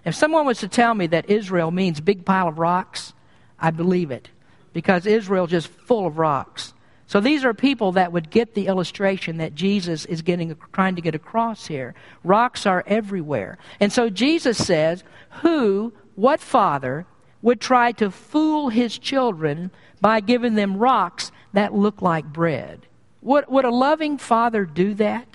If 0.05 0.15
someone 0.15 0.47
was 0.47 0.61
to 0.61 0.69
tell 0.69 0.95
me 0.95 1.09
that 1.09 1.29
Israel 1.29 1.71
means 1.71 2.01
big 2.01 2.25
pile 2.25 2.49
of 2.49 2.59
rocks, 2.59 3.13
I 3.59 3.71
believe 3.71 4.11
it. 4.11 4.29
Because 4.73 5.05
Israel 5.05 5.47
is 5.47 5.51
just 5.51 5.69
full 5.69 6.07
of 6.07 6.17
rocks. 6.17 6.73
So 7.11 7.19
these 7.19 7.45
are 7.45 7.53
people 7.53 7.91
that 7.93 8.13
would 8.13 8.31
get 8.31 8.55
the 8.55 8.69
illustration 8.69 9.39
that 9.39 9.57
Jesus 9.57 10.05
is 10.05 10.23
getting, 10.23 10.57
trying 10.73 10.95
to 10.95 11.03
get 11.03 11.17
across 11.17 11.67
here. 11.67 11.93
Rocks 12.23 12.67
are 12.67 12.85
everywhere. 12.87 13.59
And 13.81 13.93
so 13.93 14.11
Jesus 14.11 14.57
says, 14.57 15.03
Who, 15.43 15.93
what 16.15 16.39
father, 16.39 17.07
would 17.43 17.61
try 17.61 17.91
to 17.91 18.13
fool 18.13 18.69
his 18.69 18.97
children 18.97 19.73
by 20.01 20.21
giving 20.21 20.55
them 20.55 20.77
rocks 20.77 21.33
that 21.53 21.75
look 21.75 22.01
like 22.01 22.27
bread? 22.27 22.87
Would, 23.23 23.49
would 23.49 23.65
a 23.65 23.71
loving 23.71 24.17
father 24.17 24.65
do 24.65 24.95
that? 24.95 25.27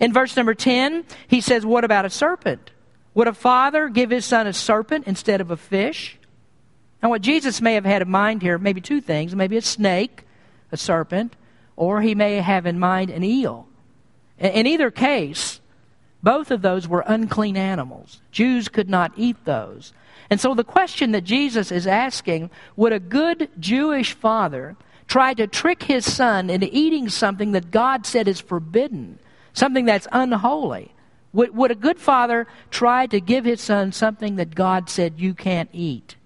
In 0.00 0.12
verse 0.12 0.36
number 0.36 0.54
10, 0.54 1.04
he 1.28 1.40
says, 1.40 1.64
What 1.64 1.84
about 1.84 2.04
a 2.04 2.10
serpent? 2.10 2.72
Would 3.14 3.28
a 3.28 3.32
father 3.32 3.88
give 3.88 4.10
his 4.10 4.24
son 4.24 4.48
a 4.48 4.52
serpent 4.52 5.06
instead 5.06 5.40
of 5.40 5.52
a 5.52 5.56
fish? 5.56 6.18
Now, 7.00 7.10
what 7.10 7.22
Jesus 7.22 7.60
may 7.60 7.74
have 7.74 7.84
had 7.84 8.02
in 8.02 8.10
mind 8.10 8.42
here, 8.42 8.58
maybe 8.58 8.80
two 8.80 9.00
things 9.00 9.36
maybe 9.36 9.56
a 9.56 9.62
snake 9.62 10.24
a 10.76 10.78
serpent, 10.78 11.34
or 11.74 12.02
he 12.02 12.14
may 12.14 12.36
have 12.36 12.66
in 12.66 12.78
mind 12.78 13.10
an 13.10 13.24
eel. 13.24 13.66
In 14.38 14.66
either 14.66 14.90
case, 14.90 15.60
both 16.22 16.50
of 16.50 16.60
those 16.60 16.86
were 16.86 17.02
unclean 17.06 17.56
animals. 17.56 18.20
Jews 18.30 18.68
could 18.68 18.90
not 18.90 19.12
eat 19.16 19.36
those. 19.44 19.94
And 20.28 20.38
so 20.38 20.54
the 20.54 20.64
question 20.64 21.12
that 21.12 21.24
Jesus 21.24 21.72
is 21.72 21.86
asking 21.86 22.50
would 22.76 22.92
a 22.92 23.00
good 23.00 23.48
Jewish 23.58 24.12
father 24.12 24.76
try 25.08 25.32
to 25.34 25.46
trick 25.46 25.84
his 25.84 26.04
son 26.04 26.50
into 26.50 26.68
eating 26.70 27.08
something 27.08 27.52
that 27.52 27.70
God 27.70 28.04
said 28.04 28.28
is 28.28 28.40
forbidden, 28.40 29.18
something 29.54 29.86
that's 29.86 30.08
unholy? 30.12 30.92
Would, 31.32 31.56
would 31.56 31.70
a 31.70 31.76
good 31.76 31.98
father 31.98 32.46
try 32.70 33.06
to 33.06 33.20
give 33.20 33.44
his 33.44 33.60
son 33.60 33.92
something 33.92 34.36
that 34.36 34.54
God 34.54 34.90
said 34.90 35.20
you 35.20 35.32
can't 35.32 35.70
eat? 35.72 36.16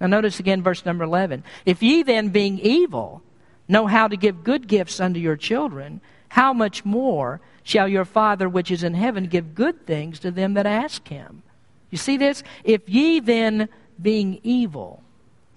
Now, 0.00 0.06
notice 0.06 0.38
again 0.38 0.62
verse 0.62 0.84
number 0.84 1.04
11. 1.04 1.42
If 1.64 1.82
ye 1.82 2.02
then, 2.02 2.28
being 2.28 2.58
evil, 2.58 3.22
know 3.68 3.86
how 3.86 4.08
to 4.08 4.16
give 4.16 4.44
good 4.44 4.68
gifts 4.68 5.00
unto 5.00 5.20
your 5.20 5.36
children, 5.36 6.00
how 6.28 6.52
much 6.52 6.84
more 6.84 7.40
shall 7.62 7.88
your 7.88 8.04
Father 8.04 8.48
which 8.48 8.70
is 8.70 8.82
in 8.82 8.94
heaven 8.94 9.26
give 9.26 9.54
good 9.54 9.86
things 9.86 10.18
to 10.20 10.30
them 10.30 10.54
that 10.54 10.66
ask 10.66 11.06
him? 11.08 11.42
You 11.90 11.98
see 11.98 12.16
this? 12.16 12.42
If 12.64 12.88
ye 12.88 13.20
then, 13.20 13.68
being 14.00 14.40
evil. 14.42 15.02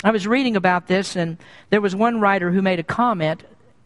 I 0.04 0.12
was 0.12 0.26
reading 0.26 0.56
about 0.56 0.88
this, 0.88 1.16
and 1.16 1.38
there 1.70 1.82
was 1.82 1.96
one 1.96 2.22
writer 2.22 2.52
who 2.52 2.62
made 2.62 2.80
a 2.80 2.84
comment 2.84 3.44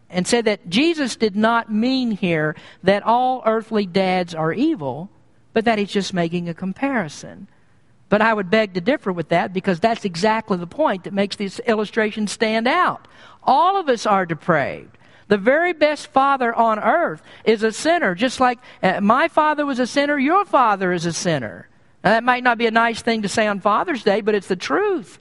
and 0.08 0.26
said 0.26 0.44
that 0.44 0.68
Jesus 0.68 1.16
did 1.16 1.34
not 1.34 1.72
mean 1.72 2.12
here 2.12 2.54
that 2.84 3.02
all 3.02 3.42
earthly 3.44 3.84
dads 3.84 4.34
are 4.34 4.52
evil, 4.52 5.10
but 5.52 5.64
that 5.64 5.78
he's 5.78 5.90
just 5.90 6.14
making 6.14 6.48
a 6.48 6.54
comparison. 6.54 7.48
But 8.08 8.22
I 8.22 8.32
would 8.32 8.48
beg 8.48 8.74
to 8.74 8.80
differ 8.80 9.12
with 9.12 9.30
that 9.30 9.52
because 9.52 9.80
that's 9.80 10.04
exactly 10.04 10.56
the 10.56 10.68
point 10.68 11.04
that 11.04 11.12
makes 11.12 11.34
this 11.34 11.58
illustration 11.66 12.28
stand 12.28 12.68
out. 12.68 13.08
All 13.44 13.76
of 13.78 13.88
us 13.88 14.06
are 14.06 14.26
depraved. 14.26 14.96
The 15.28 15.38
very 15.38 15.72
best 15.72 16.08
father 16.08 16.54
on 16.54 16.78
earth 16.78 17.22
is 17.44 17.62
a 17.62 17.72
sinner, 17.72 18.14
just 18.14 18.40
like 18.40 18.58
uh, 18.82 19.00
my 19.00 19.28
father 19.28 19.64
was 19.64 19.78
a 19.78 19.86
sinner, 19.86 20.18
your 20.18 20.44
father 20.44 20.92
is 20.92 21.06
a 21.06 21.12
sinner. 21.12 21.68
Now, 22.02 22.10
that 22.10 22.24
might 22.24 22.44
not 22.44 22.58
be 22.58 22.66
a 22.66 22.70
nice 22.70 23.00
thing 23.00 23.22
to 23.22 23.28
say 23.28 23.46
on 23.46 23.60
Father's 23.60 24.02
Day, 24.02 24.20
but 24.20 24.34
it's 24.34 24.48
the 24.48 24.56
truth. 24.56 25.18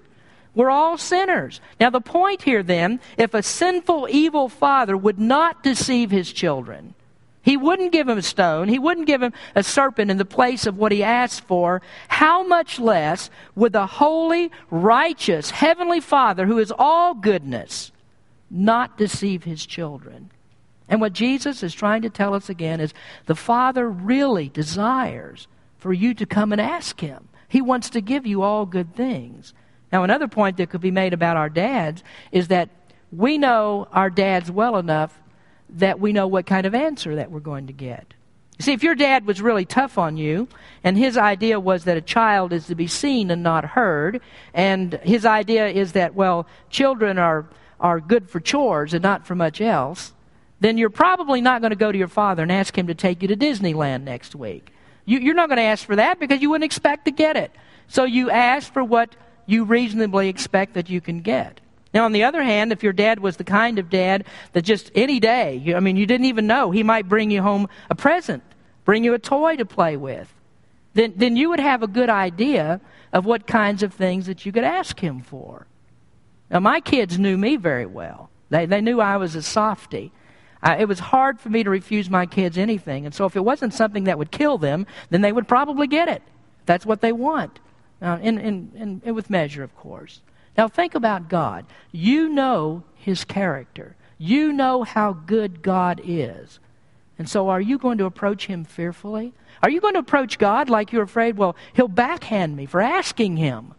We're 0.53 0.69
all 0.69 0.97
sinners. 0.97 1.61
Now, 1.79 1.89
the 1.89 2.01
point 2.01 2.41
here 2.43 2.61
then, 2.61 2.99
if 3.17 3.33
a 3.33 3.41
sinful, 3.41 4.09
evil 4.11 4.49
father 4.49 4.95
would 4.97 5.19
not 5.19 5.63
deceive 5.63 6.11
his 6.11 6.31
children, 6.31 6.93
he 7.41 7.57
wouldn't 7.57 7.91
give 7.91 8.07
him 8.07 8.17
a 8.17 8.21
stone. 8.21 8.67
He 8.67 8.79
wouldn't 8.79 9.07
give 9.07 9.23
him 9.23 9.33
a 9.55 9.63
serpent 9.63 10.11
in 10.11 10.17
the 10.17 10.25
place 10.25 10.65
of 10.65 10.77
what 10.77 10.91
he 10.91 11.03
asked 11.03 11.41
for. 11.41 11.81
How 12.07 12.45
much 12.45 12.79
less 12.79 13.29
would 13.55 13.73
the 13.73 13.87
holy, 13.87 14.51
righteous, 14.69 15.49
heavenly 15.51 15.99
Father, 16.01 16.45
who 16.45 16.59
is 16.59 16.73
all 16.77 17.13
goodness, 17.13 17.91
not 18.53 18.97
deceive 18.97 19.43
his 19.43 19.65
children? 19.65 20.29
And 20.87 21.01
what 21.01 21.13
Jesus 21.13 21.63
is 21.63 21.73
trying 21.73 22.03
to 22.03 22.09
tell 22.09 22.33
us 22.33 22.49
again 22.49 22.79
is 22.79 22.93
the 23.25 23.35
Father 23.35 23.89
really 23.89 24.47
desires 24.47 25.47
for 25.77 25.91
you 25.91 26.13
to 26.13 26.25
come 26.25 26.51
and 26.51 26.61
ask 26.61 26.99
him. 26.99 27.27
He 27.47 27.61
wants 27.61 27.89
to 27.89 28.01
give 28.01 28.25
you 28.25 28.43
all 28.43 28.65
good 28.65 28.95
things. 28.95 29.53
Now, 29.91 30.03
another 30.03 30.27
point 30.27 30.57
that 30.57 30.69
could 30.69 30.81
be 30.81 30.91
made 30.91 31.13
about 31.13 31.35
our 31.37 31.49
dads 31.49 32.03
is 32.31 32.47
that 32.49 32.69
we 33.11 33.37
know 33.37 33.87
our 33.91 34.09
dads 34.09 34.49
well 34.49 34.77
enough 34.77 35.19
that 35.69 35.99
we 35.99 36.13
know 36.13 36.27
what 36.27 36.45
kind 36.45 36.65
of 36.65 36.75
answer 36.75 37.15
that 37.15 37.31
we're 37.31 37.39
going 37.39 37.67
to 37.67 37.73
get. 37.73 38.13
See, 38.59 38.73
if 38.73 38.83
your 38.83 38.95
dad 38.95 39.25
was 39.25 39.41
really 39.41 39.65
tough 39.65 39.97
on 39.97 40.15
you, 40.15 40.47
and 40.83 40.97
his 40.97 41.17
idea 41.17 41.59
was 41.59 41.85
that 41.85 41.97
a 41.97 42.01
child 42.01 42.53
is 42.53 42.67
to 42.67 42.75
be 42.75 42.87
seen 42.87 43.31
and 43.31 43.41
not 43.41 43.65
heard, 43.65 44.21
and 44.53 44.93
his 45.03 45.25
idea 45.25 45.67
is 45.67 45.93
that, 45.93 46.13
well, 46.13 46.47
children 46.69 47.17
are, 47.17 47.45
are 47.83 47.99
good 47.99 48.29
for 48.29 48.39
chores 48.39 48.93
and 48.93 49.03
not 49.03 49.27
for 49.27 49.35
much 49.35 49.61
else, 49.61 50.13
then 50.61 50.77
you're 50.77 50.89
probably 50.89 51.41
not 51.41 51.61
going 51.61 51.71
to 51.71 51.75
go 51.75 51.91
to 51.91 51.97
your 51.97 52.07
father 52.07 52.41
and 52.41 52.51
ask 52.51 52.75
him 52.75 52.87
to 52.87 52.95
take 52.95 53.21
you 53.21 53.27
to 53.27 53.35
Disneyland 53.35 54.03
next 54.03 54.33
week. 54.33 54.71
You, 55.05 55.19
you're 55.19 55.35
not 55.35 55.49
going 55.49 55.57
to 55.57 55.63
ask 55.63 55.85
for 55.85 55.97
that 55.97 56.19
because 56.19 56.41
you 56.41 56.49
wouldn't 56.49 56.63
expect 56.63 57.03
to 57.05 57.11
get 57.11 57.35
it. 57.35 57.51
So 57.89 58.05
you 58.05 58.31
ask 58.31 58.71
for 58.71 58.83
what 58.83 59.15
you 59.45 59.65
reasonably 59.65 60.29
expect 60.29 60.75
that 60.75 60.89
you 60.89 61.01
can 61.01 61.19
get. 61.19 61.59
Now, 61.93 62.05
on 62.05 62.13
the 62.13 62.23
other 62.23 62.41
hand, 62.41 62.71
if 62.71 62.81
your 62.81 62.93
dad 62.93 63.19
was 63.19 63.35
the 63.35 63.43
kind 63.43 63.77
of 63.77 63.89
dad 63.89 64.23
that 64.53 64.61
just 64.61 64.89
any 64.95 65.19
day, 65.19 65.57
you, 65.57 65.75
I 65.75 65.81
mean, 65.81 65.97
you 65.97 66.05
didn't 66.05 66.25
even 66.25 66.47
know, 66.47 66.71
he 66.71 66.81
might 66.81 67.09
bring 67.09 67.29
you 67.29 67.41
home 67.41 67.67
a 67.89 67.95
present, 67.95 68.41
bring 68.85 69.03
you 69.03 69.13
a 69.13 69.19
toy 69.19 69.57
to 69.57 69.65
play 69.65 69.97
with, 69.97 70.33
then, 70.93 71.13
then 71.17 71.35
you 71.35 71.49
would 71.49 71.59
have 71.59 71.83
a 71.83 71.87
good 71.87 72.09
idea 72.09 72.79
of 73.11 73.25
what 73.25 73.45
kinds 73.45 73.83
of 73.83 73.93
things 73.93 74.25
that 74.27 74.45
you 74.45 74.51
could 74.53 74.63
ask 74.63 74.99
him 74.99 75.19
for. 75.19 75.67
Now, 76.53 76.59
my 76.59 76.81
kids 76.81 77.17
knew 77.17 77.35
me 77.35 77.55
very 77.55 77.87
well. 77.87 78.29
They, 78.51 78.67
they 78.67 78.79
knew 78.79 79.01
I 79.01 79.17
was 79.17 79.35
a 79.35 79.41
softy. 79.41 80.11
I, 80.61 80.77
it 80.77 80.87
was 80.87 80.99
hard 80.99 81.39
for 81.39 81.49
me 81.49 81.63
to 81.63 81.69
refuse 81.71 82.11
my 82.11 82.27
kids 82.27 82.59
anything. 82.59 83.07
And 83.07 83.15
so 83.15 83.25
if 83.25 83.35
it 83.35 83.43
wasn't 83.43 83.73
something 83.73 84.03
that 84.03 84.19
would 84.19 84.29
kill 84.29 84.59
them, 84.59 84.85
then 85.09 85.21
they 85.21 85.31
would 85.31 85.47
probably 85.47 85.87
get 85.87 86.07
it. 86.07 86.21
That's 86.67 86.85
what 86.85 87.01
they 87.01 87.11
want. 87.11 87.59
Uh, 87.99 88.19
in, 88.21 89.01
with 89.03 89.31
measure, 89.31 89.63
of 89.63 89.75
course. 89.75 90.21
Now, 90.55 90.67
think 90.67 90.93
about 90.93 91.27
God. 91.27 91.65
You 91.91 92.29
know 92.29 92.83
His 92.95 93.25
character, 93.25 93.95
you 94.19 94.53
know 94.53 94.83
how 94.83 95.13
good 95.13 95.63
God 95.63 96.01
is. 96.03 96.59
And 97.17 97.27
so, 97.27 97.49
are 97.49 97.61
you 97.61 97.77
going 97.77 97.97
to 97.97 98.05
approach 98.05 98.45
Him 98.45 98.63
fearfully? 98.63 99.33
Are 99.61 99.69
you 99.69 99.79
going 99.81 99.93
to 99.93 99.99
approach 99.99 100.37
God 100.37 100.69
like 100.69 100.91
you're 100.91 101.03
afraid, 101.03 101.37
well, 101.37 101.55
He'll 101.73 101.87
backhand 101.87 102.55
me 102.55 102.65
for 102.65 102.81
asking 102.81 103.37
Him? 103.37 103.73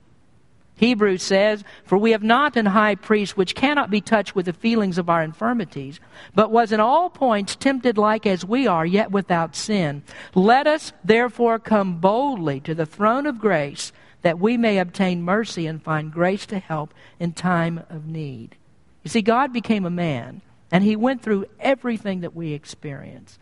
Hebrews 0.77 1.23
says, 1.23 1.63
For 1.85 1.97
we 1.97 2.11
have 2.11 2.23
not 2.23 2.57
an 2.57 2.67
high 2.67 2.97
priest 2.97 3.37
which 3.37 3.55
cannot 3.55 3.91
be 3.91 4.01
touched 4.01 4.35
with 4.35 4.47
the 4.47 4.53
feelings 4.53 4.99
of 4.99 5.09
our 5.09 5.23
infirmities, 5.23 6.01
but 6.35 6.51
was 6.51 6.73
in 6.73 6.81
all 6.81 7.11
points 7.11 7.55
tempted 7.55 7.97
like 7.97 8.27
as 8.27 8.45
we 8.45 8.67
are, 8.67 8.85
yet 8.85 9.11
without 9.11 9.55
sin. 9.55 10.03
Let 10.35 10.67
us 10.67 10.93
therefore 11.05 11.59
come 11.59 11.99
boldly 11.99 12.61
to 12.61 12.75
the 12.75 12.87
throne 12.87 13.27
of 13.27 13.39
grace 13.39 13.93
that 14.23 14.41
we 14.41 14.57
may 14.57 14.79
obtain 14.79 15.23
mercy 15.23 15.67
and 15.67 15.83
find 15.83 16.11
grace 16.11 16.47
to 16.47 16.59
help 16.59 16.93
in 17.21 17.33
time 17.33 17.85
of 17.91 18.07
need. 18.07 18.57
You 19.03 19.11
see, 19.11 19.23
God 19.23 19.53
became 19.53 19.85
a 19.85 19.91
man, 19.91 20.41
and 20.73 20.83
he 20.83 20.97
went 20.97 21.23
through 21.23 21.45
everything 21.61 22.21
that 22.23 22.35
we 22.35 22.53
experience. 22.53 23.39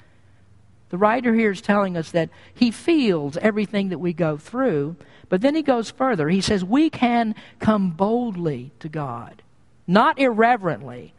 The 0.90 0.98
writer 0.98 1.34
here 1.34 1.52
is 1.52 1.62
telling 1.62 1.96
us 1.96 2.10
that 2.10 2.28
he 2.52 2.70
feels 2.70 3.38
everything 3.38 3.88
that 3.88 3.98
we 3.98 4.12
go 4.12 4.36
through, 4.36 4.96
but 5.32 5.40
then 5.40 5.54
he 5.54 5.62
goes 5.62 5.90
further. 5.90 6.28
He 6.28 6.42
says 6.42 6.62
we 6.62 6.90
can 6.90 7.34
come 7.58 7.92
boldly 7.92 8.70
to 8.80 8.88
God, 8.90 9.40
not 9.86 10.18
irreverently, 10.18 11.14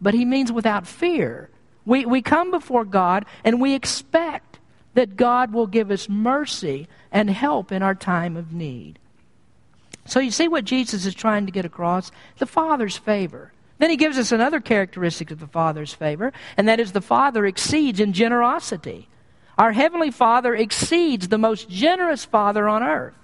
but 0.00 0.14
he 0.14 0.24
means 0.24 0.52
without 0.52 0.86
fear. 0.86 1.50
We, 1.84 2.06
we 2.06 2.22
come 2.22 2.52
before 2.52 2.84
God 2.84 3.24
and 3.42 3.60
we 3.60 3.74
expect 3.74 4.60
that 4.94 5.16
God 5.16 5.52
will 5.52 5.66
give 5.66 5.90
us 5.90 6.08
mercy 6.08 6.86
and 7.10 7.28
help 7.28 7.72
in 7.72 7.82
our 7.82 7.96
time 7.96 8.36
of 8.36 8.52
need. 8.52 9.00
So 10.04 10.20
you 10.20 10.30
see 10.30 10.46
what 10.46 10.64
Jesus 10.64 11.04
is 11.04 11.16
trying 11.16 11.46
to 11.46 11.52
get 11.52 11.64
across? 11.64 12.12
The 12.38 12.46
Father's 12.46 12.96
favor. 12.96 13.50
Then 13.78 13.90
he 13.90 13.96
gives 13.96 14.16
us 14.16 14.30
another 14.30 14.60
characteristic 14.60 15.32
of 15.32 15.40
the 15.40 15.48
Father's 15.48 15.92
favor, 15.92 16.32
and 16.56 16.68
that 16.68 16.78
is 16.78 16.92
the 16.92 17.00
Father 17.00 17.44
exceeds 17.44 17.98
in 17.98 18.12
generosity. 18.12 19.08
Our 19.58 19.72
Heavenly 19.72 20.12
Father 20.12 20.54
exceeds 20.54 21.26
the 21.26 21.36
most 21.36 21.68
generous 21.68 22.24
Father 22.24 22.68
on 22.68 22.84
earth. 22.84 23.14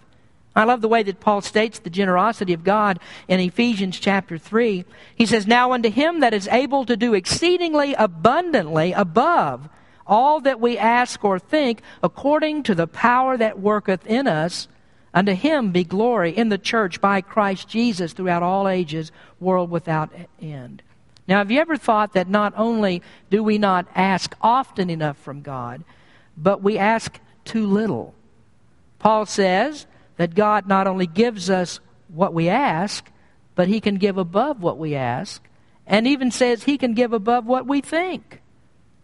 I 0.54 0.64
love 0.64 0.80
the 0.80 0.88
way 0.88 1.02
that 1.02 1.20
Paul 1.20 1.40
states 1.40 1.78
the 1.78 1.90
generosity 1.90 2.52
of 2.52 2.64
God 2.64 2.98
in 3.26 3.40
Ephesians 3.40 3.98
chapter 3.98 4.36
3. 4.36 4.84
He 5.14 5.26
says, 5.26 5.46
Now 5.46 5.72
unto 5.72 5.90
him 5.90 6.20
that 6.20 6.34
is 6.34 6.48
able 6.48 6.84
to 6.84 6.96
do 6.96 7.14
exceedingly 7.14 7.94
abundantly 7.94 8.92
above 8.92 9.68
all 10.06 10.40
that 10.40 10.60
we 10.60 10.76
ask 10.76 11.24
or 11.24 11.38
think, 11.38 11.80
according 12.02 12.64
to 12.64 12.74
the 12.74 12.86
power 12.86 13.36
that 13.36 13.60
worketh 13.60 14.06
in 14.06 14.26
us, 14.26 14.68
Unto 15.14 15.34
him 15.34 15.72
be 15.72 15.84
glory 15.84 16.36
in 16.36 16.48
the 16.48 16.58
church 16.58 17.00
by 17.00 17.20
Christ 17.20 17.68
Jesus 17.68 18.12
throughout 18.12 18.42
all 18.42 18.66
ages, 18.66 19.12
world 19.40 19.70
without 19.70 20.10
end. 20.40 20.82
Now, 21.28 21.38
have 21.38 21.50
you 21.50 21.60
ever 21.60 21.76
thought 21.76 22.14
that 22.14 22.28
not 22.28 22.54
only 22.56 23.02
do 23.30 23.42
we 23.42 23.58
not 23.58 23.86
ask 23.94 24.34
often 24.40 24.88
enough 24.90 25.18
from 25.18 25.42
God, 25.42 25.84
but 26.36 26.62
we 26.62 26.78
ask 26.78 27.20
too 27.44 27.66
little? 27.66 28.14
Paul 28.98 29.26
says 29.26 29.86
that 30.16 30.34
God 30.34 30.66
not 30.66 30.86
only 30.86 31.06
gives 31.06 31.50
us 31.50 31.80
what 32.08 32.34
we 32.34 32.48
ask, 32.48 33.10
but 33.54 33.68
he 33.68 33.80
can 33.80 33.96
give 33.96 34.18
above 34.18 34.62
what 34.62 34.78
we 34.78 34.94
ask, 34.94 35.42
and 35.86 36.06
even 36.06 36.30
says 36.30 36.64
he 36.64 36.78
can 36.78 36.94
give 36.94 37.12
above 37.12 37.46
what 37.46 37.66
we 37.66 37.80
think. 37.80 38.40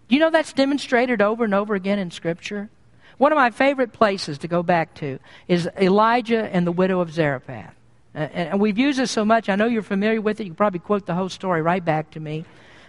You 0.09 0.19
know 0.21 0.31
that's 0.31 0.53
demonstrated 0.53 1.21
over 1.21 1.45
and 1.45 1.55
over 1.55 1.75
again 1.75 1.99
in 1.99 2.11
Scripture? 2.11 2.71
One 3.19 3.33
of 3.33 3.37
my 3.37 3.51
favorite 3.51 3.93
places 3.93 4.39
to 4.39 4.49
go 4.49 4.63
back 4.63 4.95
to 4.95 5.19
is 5.49 5.69
Elijah 5.79 6.49
and 6.55 6.67
the 6.67 6.73
widow 6.73 7.01
of 7.01 7.13
Zarephath. 7.13 7.75
and 8.15 8.61
we've 8.61 8.79
used 8.79 8.99
this 8.99 9.11
so 9.11 9.25
much, 9.25 9.49
I 9.49 9.57
know 9.57 9.67
you're 9.67 9.83
familiar 9.83 10.21
with 10.21 10.41
it. 10.41 10.45
You 10.45 10.51
can 10.51 10.57
probably 10.57 10.81
quote 10.81 11.07
the 11.07 11.15
whole 11.15 11.29
story 11.29 11.61
right 11.61 11.85
back 11.85 12.13
to 12.13 12.21
me. 12.21 12.45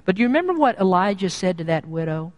But 0.06 0.16
do 0.16 0.22
you 0.22 0.28
remember 0.28 0.54
what 0.54 0.80
Elijah 0.80 1.30
said 1.30 1.58
to 1.58 1.64
that 1.66 1.88
widow? 1.88 2.32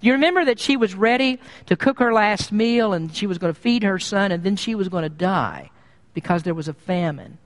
You 0.00 0.12
remember 0.12 0.44
that 0.44 0.60
she 0.60 0.76
was 0.76 0.94
ready 0.94 1.40
to 1.66 1.76
cook 1.76 1.98
her 1.98 2.12
last 2.12 2.52
meal 2.52 2.92
and 2.92 3.14
she 3.14 3.26
was 3.26 3.38
going 3.38 3.52
to 3.52 3.60
feed 3.60 3.82
her 3.82 3.98
son 3.98 4.32
and 4.32 4.42
then 4.42 4.56
she 4.56 4.74
was 4.74 4.88
going 4.88 5.02
to 5.02 5.08
die 5.08 5.70
because 6.14 6.42
there 6.42 6.54
was 6.54 6.68
a 6.68 6.74
famine? 6.74 7.38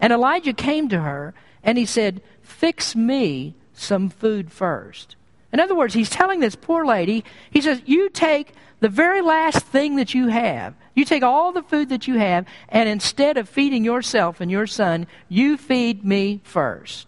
And 0.00 0.12
Elijah 0.12 0.52
came 0.52 0.88
to 0.90 1.00
her 1.00 1.34
and 1.62 1.78
he 1.78 1.86
said, 1.86 2.20
Fix 2.42 2.94
me 2.94 3.54
some 3.72 4.08
food 4.08 4.50
first. 4.52 5.16
In 5.52 5.60
other 5.60 5.74
words, 5.74 5.94
he's 5.94 6.10
telling 6.10 6.40
this 6.40 6.54
poor 6.54 6.84
lady, 6.84 7.24
he 7.50 7.60
says, 7.60 7.80
You 7.86 8.10
take 8.10 8.52
the 8.80 8.88
very 8.88 9.22
last 9.22 9.64
thing 9.64 9.96
that 9.96 10.14
you 10.14 10.28
have, 10.28 10.74
you 10.94 11.04
take 11.04 11.22
all 11.22 11.52
the 11.52 11.62
food 11.62 11.88
that 11.88 12.06
you 12.06 12.18
have, 12.18 12.46
and 12.68 12.88
instead 12.88 13.36
of 13.36 13.48
feeding 13.48 13.84
yourself 13.84 14.40
and 14.40 14.50
your 14.50 14.66
son, 14.66 15.06
you 15.28 15.56
feed 15.56 16.04
me 16.04 16.40
first. 16.44 17.06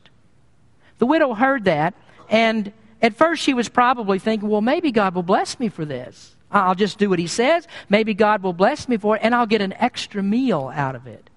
The 0.98 1.06
widow 1.06 1.34
heard 1.34 1.64
that, 1.64 1.94
and 2.28 2.72
at 3.02 3.14
first 3.14 3.42
she 3.42 3.54
was 3.54 3.68
probably 3.68 4.18
thinking, 4.18 4.48
well, 4.48 4.60
maybe 4.60 4.92
God 4.92 5.14
will 5.14 5.22
bless 5.22 5.58
me 5.58 5.68
for 5.68 5.84
this. 5.84 6.34
I'll 6.50 6.74
just 6.74 6.98
do 6.98 7.08
what 7.08 7.18
he 7.18 7.26
says. 7.26 7.66
Maybe 7.88 8.14
God 8.14 8.42
will 8.42 8.52
bless 8.52 8.88
me 8.88 8.96
for 8.96 9.16
it, 9.16 9.20
and 9.22 9.34
I'll 9.34 9.46
get 9.46 9.62
an 9.62 9.72
extra 9.74 10.22
meal 10.22 10.72
out 10.74 10.96
of 10.96 11.06
it. 11.06 11.30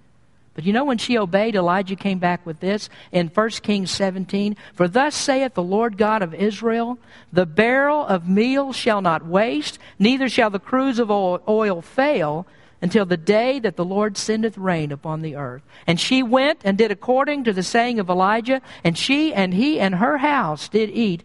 But 0.55 0.65
you 0.65 0.73
know 0.73 0.85
when 0.85 0.99
she 0.99 1.17
obeyed, 1.17 1.55
Elijah 1.55 1.95
came 1.95 2.19
back 2.19 2.45
with 2.45 2.59
this 2.59 2.89
in 3.11 3.27
1 3.27 3.49
Kings 3.49 3.89
17 3.89 4.55
For 4.73 4.87
thus 4.87 5.15
saith 5.15 5.55
the 5.55 5.63
Lord 5.63 5.97
God 5.97 6.21
of 6.21 6.33
Israel, 6.33 6.99
The 7.31 7.45
barrel 7.45 8.05
of 8.05 8.27
meal 8.27 8.71
shall 8.71 9.01
not 9.01 9.25
waste, 9.25 9.79
neither 9.97 10.29
shall 10.29 10.49
the 10.49 10.59
cruse 10.59 10.99
of 10.99 11.09
oil 11.09 11.81
fail, 11.81 12.45
until 12.81 13.05
the 13.05 13.17
day 13.17 13.59
that 13.59 13.77
the 13.77 13.85
Lord 13.85 14.17
sendeth 14.17 14.57
rain 14.57 14.91
upon 14.91 15.21
the 15.21 15.35
earth. 15.35 15.63
And 15.87 15.99
she 15.99 16.21
went 16.21 16.59
and 16.63 16.77
did 16.77 16.91
according 16.91 17.45
to 17.45 17.53
the 17.53 17.63
saying 17.63 17.99
of 17.99 18.09
Elijah, 18.09 18.61
and 18.83 18.97
she 18.97 19.33
and 19.33 19.53
he 19.53 19.79
and 19.79 19.95
her 19.95 20.17
house 20.17 20.67
did 20.67 20.89
eat 20.89 21.23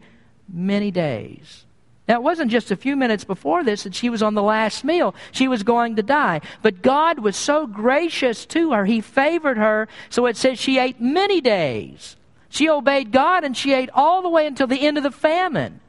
many 0.52 0.90
days. 0.90 1.64
Now, 2.08 2.14
it 2.14 2.22
wasn't 2.22 2.50
just 2.50 2.70
a 2.70 2.76
few 2.76 2.96
minutes 2.96 3.24
before 3.24 3.62
this 3.62 3.82
that 3.82 3.94
she 3.94 4.08
was 4.08 4.22
on 4.22 4.34
the 4.34 4.42
last 4.42 4.82
meal. 4.82 5.14
She 5.30 5.46
was 5.46 5.62
going 5.62 5.96
to 5.96 6.02
die. 6.02 6.40
But 6.62 6.80
God 6.80 7.18
was 7.18 7.36
so 7.36 7.66
gracious 7.66 8.46
to 8.46 8.72
her. 8.72 8.86
He 8.86 9.02
favored 9.02 9.58
her. 9.58 9.88
So 10.08 10.24
it 10.24 10.38
says 10.38 10.58
she 10.58 10.78
ate 10.78 11.02
many 11.02 11.42
days. 11.42 12.16
She 12.48 12.70
obeyed 12.70 13.12
God 13.12 13.44
and 13.44 13.54
she 13.54 13.74
ate 13.74 13.90
all 13.92 14.22
the 14.22 14.30
way 14.30 14.46
until 14.46 14.66
the 14.66 14.86
end 14.86 14.96
of 14.96 15.02
the 15.02 15.10
famine. 15.10 15.80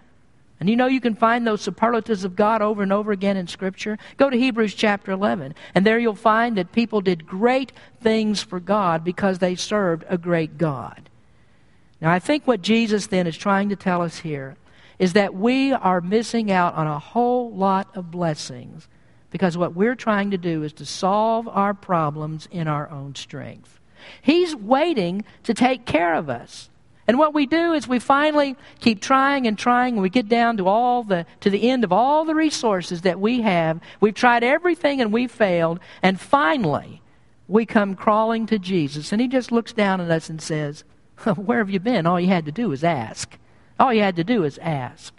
And 0.60 0.70
you 0.70 0.76
know 0.76 0.88
you 0.88 1.00
can 1.00 1.16
find 1.16 1.48
those 1.48 1.62
superlatives 1.62 2.26
of 2.26 2.36
God 2.36 2.62
over 2.62 2.84
and 2.84 2.92
over 2.92 3.14
again 3.14 3.38
in 3.38 3.48
Scripture. 3.48 3.98
Go 4.18 4.30
to 4.30 4.38
Hebrews 4.38 4.74
chapter 4.74 5.12
11, 5.12 5.56
and 5.74 5.86
there 5.86 6.00
you'll 6.00 6.16
find 6.16 6.58
that 6.58 6.74
people 6.74 7.00
did 7.00 7.26
great 7.26 7.72
things 8.02 8.44
for 8.44 8.60
God 8.60 9.06
because 9.06 9.40
they 9.40 9.56
served 9.56 10.04
a 10.10 10.18
great 10.18 10.58
God. 10.58 11.09
Now, 12.02 12.12
I 12.12 12.20
think 12.20 12.48
what 12.48 12.62
Jesus 12.62 13.08
then 13.08 13.28
is 13.28 13.38
trying 13.38 13.70
to 13.70 13.76
tell 13.76 14.02
us 14.02 14.20
here 14.20 14.56
is 15.00 15.14
that 15.14 15.34
we 15.34 15.72
are 15.72 16.02
missing 16.02 16.52
out 16.52 16.76
on 16.76 16.88
a 16.88 17.00
whole 17.00 17.52
lot 17.52 17.96
of 17.96 18.12
blessings 18.12 18.88
because 19.32 19.58
what 19.58 19.76
we're 19.76 19.96
trying 19.96 20.32
to 20.32 20.38
do 20.38 20.64
is 20.64 20.74
to 20.74 20.86
solve 20.86 21.48
our 21.48 21.74
problems 21.74 22.48
in 22.52 22.68
our 22.68 22.90
own 22.90 23.16
strength. 23.16 23.80
He's 24.22 24.56
waiting 24.56 25.24
to 25.44 25.54
take 25.54 25.86
care 25.86 26.16
of 26.16 26.30
us. 26.30 26.70
And 27.08 27.18
what 27.18 27.34
we 27.34 27.48
do 27.48 27.74
is 27.74 27.88
we 27.88 28.00
finally 28.00 28.56
keep 28.80 29.02
trying 29.02 29.48
and 29.48 29.58
trying 29.58 29.96
and 29.96 30.02
we 30.02 30.10
get 30.10 30.30
down 30.30 30.58
to 30.58 30.68
all 30.68 31.04
the 31.04 31.26
to 31.40 31.50
the 31.50 31.70
end 31.70 31.84
of 31.84 31.92
all 31.92 32.24
the 32.24 32.36
resources 32.36 33.02
that 33.02 33.20
we 33.20 33.42
have. 33.42 33.80
We've 34.00 34.14
tried 34.14 34.44
everything 34.44 35.02
and 35.02 35.12
we 35.12 35.28
failed 35.28 35.80
and 36.04 36.20
finally 36.20 37.02
we 37.48 37.66
come 37.66 37.96
crawling 37.96 38.46
to 38.48 38.60
Jesus 38.60 39.12
and 39.12 39.20
he 39.20 39.28
just 39.28 39.52
looks 39.52 39.74
down 39.74 40.02
at 40.02 40.12
us 40.12 40.30
and 40.30 40.40
says, 40.40 40.84
"Where 41.36 41.60
have 41.60 41.70
you 41.70 41.80
been? 41.80 42.06
All 42.06 42.20
you 42.20 42.28
had 42.28 42.46
to 42.46 42.52
do 42.52 42.70
was 42.70 42.84
ask." 42.84 43.38
All 43.80 43.94
you 43.94 44.02
had 44.02 44.18
to 44.18 44.24
do 44.24 44.44
is 44.44 44.58
ask. 44.58 45.14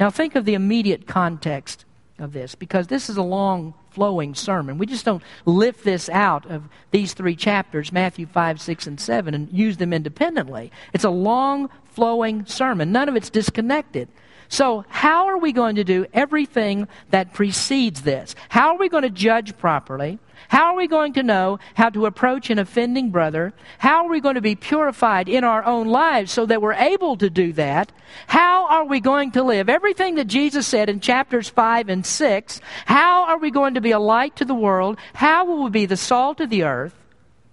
Now, 0.00 0.10
think 0.10 0.34
of 0.34 0.44
the 0.44 0.54
immediate 0.54 1.06
context 1.06 1.84
of 2.18 2.32
this, 2.32 2.54
because 2.54 2.88
this 2.88 3.08
is 3.08 3.16
a 3.16 3.22
long 3.22 3.74
flowing 3.90 4.34
sermon. 4.34 4.76
We 4.76 4.86
just 4.86 5.04
don't 5.04 5.22
lift 5.46 5.84
this 5.84 6.08
out 6.08 6.50
of 6.50 6.64
these 6.90 7.14
three 7.14 7.36
chapters, 7.36 7.92
Matthew 7.92 8.26
5, 8.26 8.60
6, 8.60 8.86
and 8.88 9.00
7, 9.00 9.34
and 9.34 9.52
use 9.52 9.76
them 9.76 9.92
independently. 9.92 10.72
It's 10.92 11.04
a 11.04 11.10
long 11.10 11.70
flowing 11.84 12.44
sermon. 12.46 12.90
None 12.90 13.08
of 13.08 13.14
it's 13.14 13.30
disconnected. 13.30 14.08
So, 14.48 14.84
how 14.88 15.26
are 15.26 15.38
we 15.38 15.52
going 15.52 15.76
to 15.76 15.84
do 15.84 16.06
everything 16.12 16.88
that 17.10 17.32
precedes 17.32 18.02
this? 18.02 18.34
How 18.48 18.70
are 18.70 18.78
we 18.78 18.88
going 18.88 19.02
to 19.02 19.10
judge 19.10 19.56
properly? 19.56 20.18
How 20.54 20.66
are 20.66 20.76
we 20.76 20.86
going 20.86 21.14
to 21.14 21.24
know 21.24 21.58
how 21.74 21.90
to 21.90 22.06
approach 22.06 22.48
an 22.48 22.60
offending 22.60 23.10
brother? 23.10 23.52
How 23.78 24.04
are 24.04 24.08
we 24.08 24.20
going 24.20 24.36
to 24.36 24.40
be 24.40 24.54
purified 24.54 25.28
in 25.28 25.42
our 25.42 25.64
own 25.64 25.88
lives 25.88 26.30
so 26.30 26.46
that 26.46 26.62
we're 26.62 26.74
able 26.74 27.16
to 27.16 27.28
do 27.28 27.52
that? 27.54 27.90
How 28.28 28.68
are 28.68 28.84
we 28.84 29.00
going 29.00 29.32
to 29.32 29.42
live? 29.42 29.68
Everything 29.68 30.14
that 30.14 30.28
Jesus 30.28 30.64
said 30.64 30.88
in 30.88 31.00
chapters 31.00 31.48
5 31.48 31.88
and 31.88 32.06
6. 32.06 32.60
How 32.86 33.24
are 33.24 33.38
we 33.38 33.50
going 33.50 33.74
to 33.74 33.80
be 33.80 33.90
a 33.90 33.98
light 33.98 34.36
to 34.36 34.44
the 34.44 34.54
world? 34.54 34.96
How 35.12 35.44
will 35.44 35.64
we 35.64 35.70
be 35.70 35.86
the 35.86 35.96
salt 35.96 36.40
of 36.40 36.50
the 36.50 36.62
earth? 36.62 36.94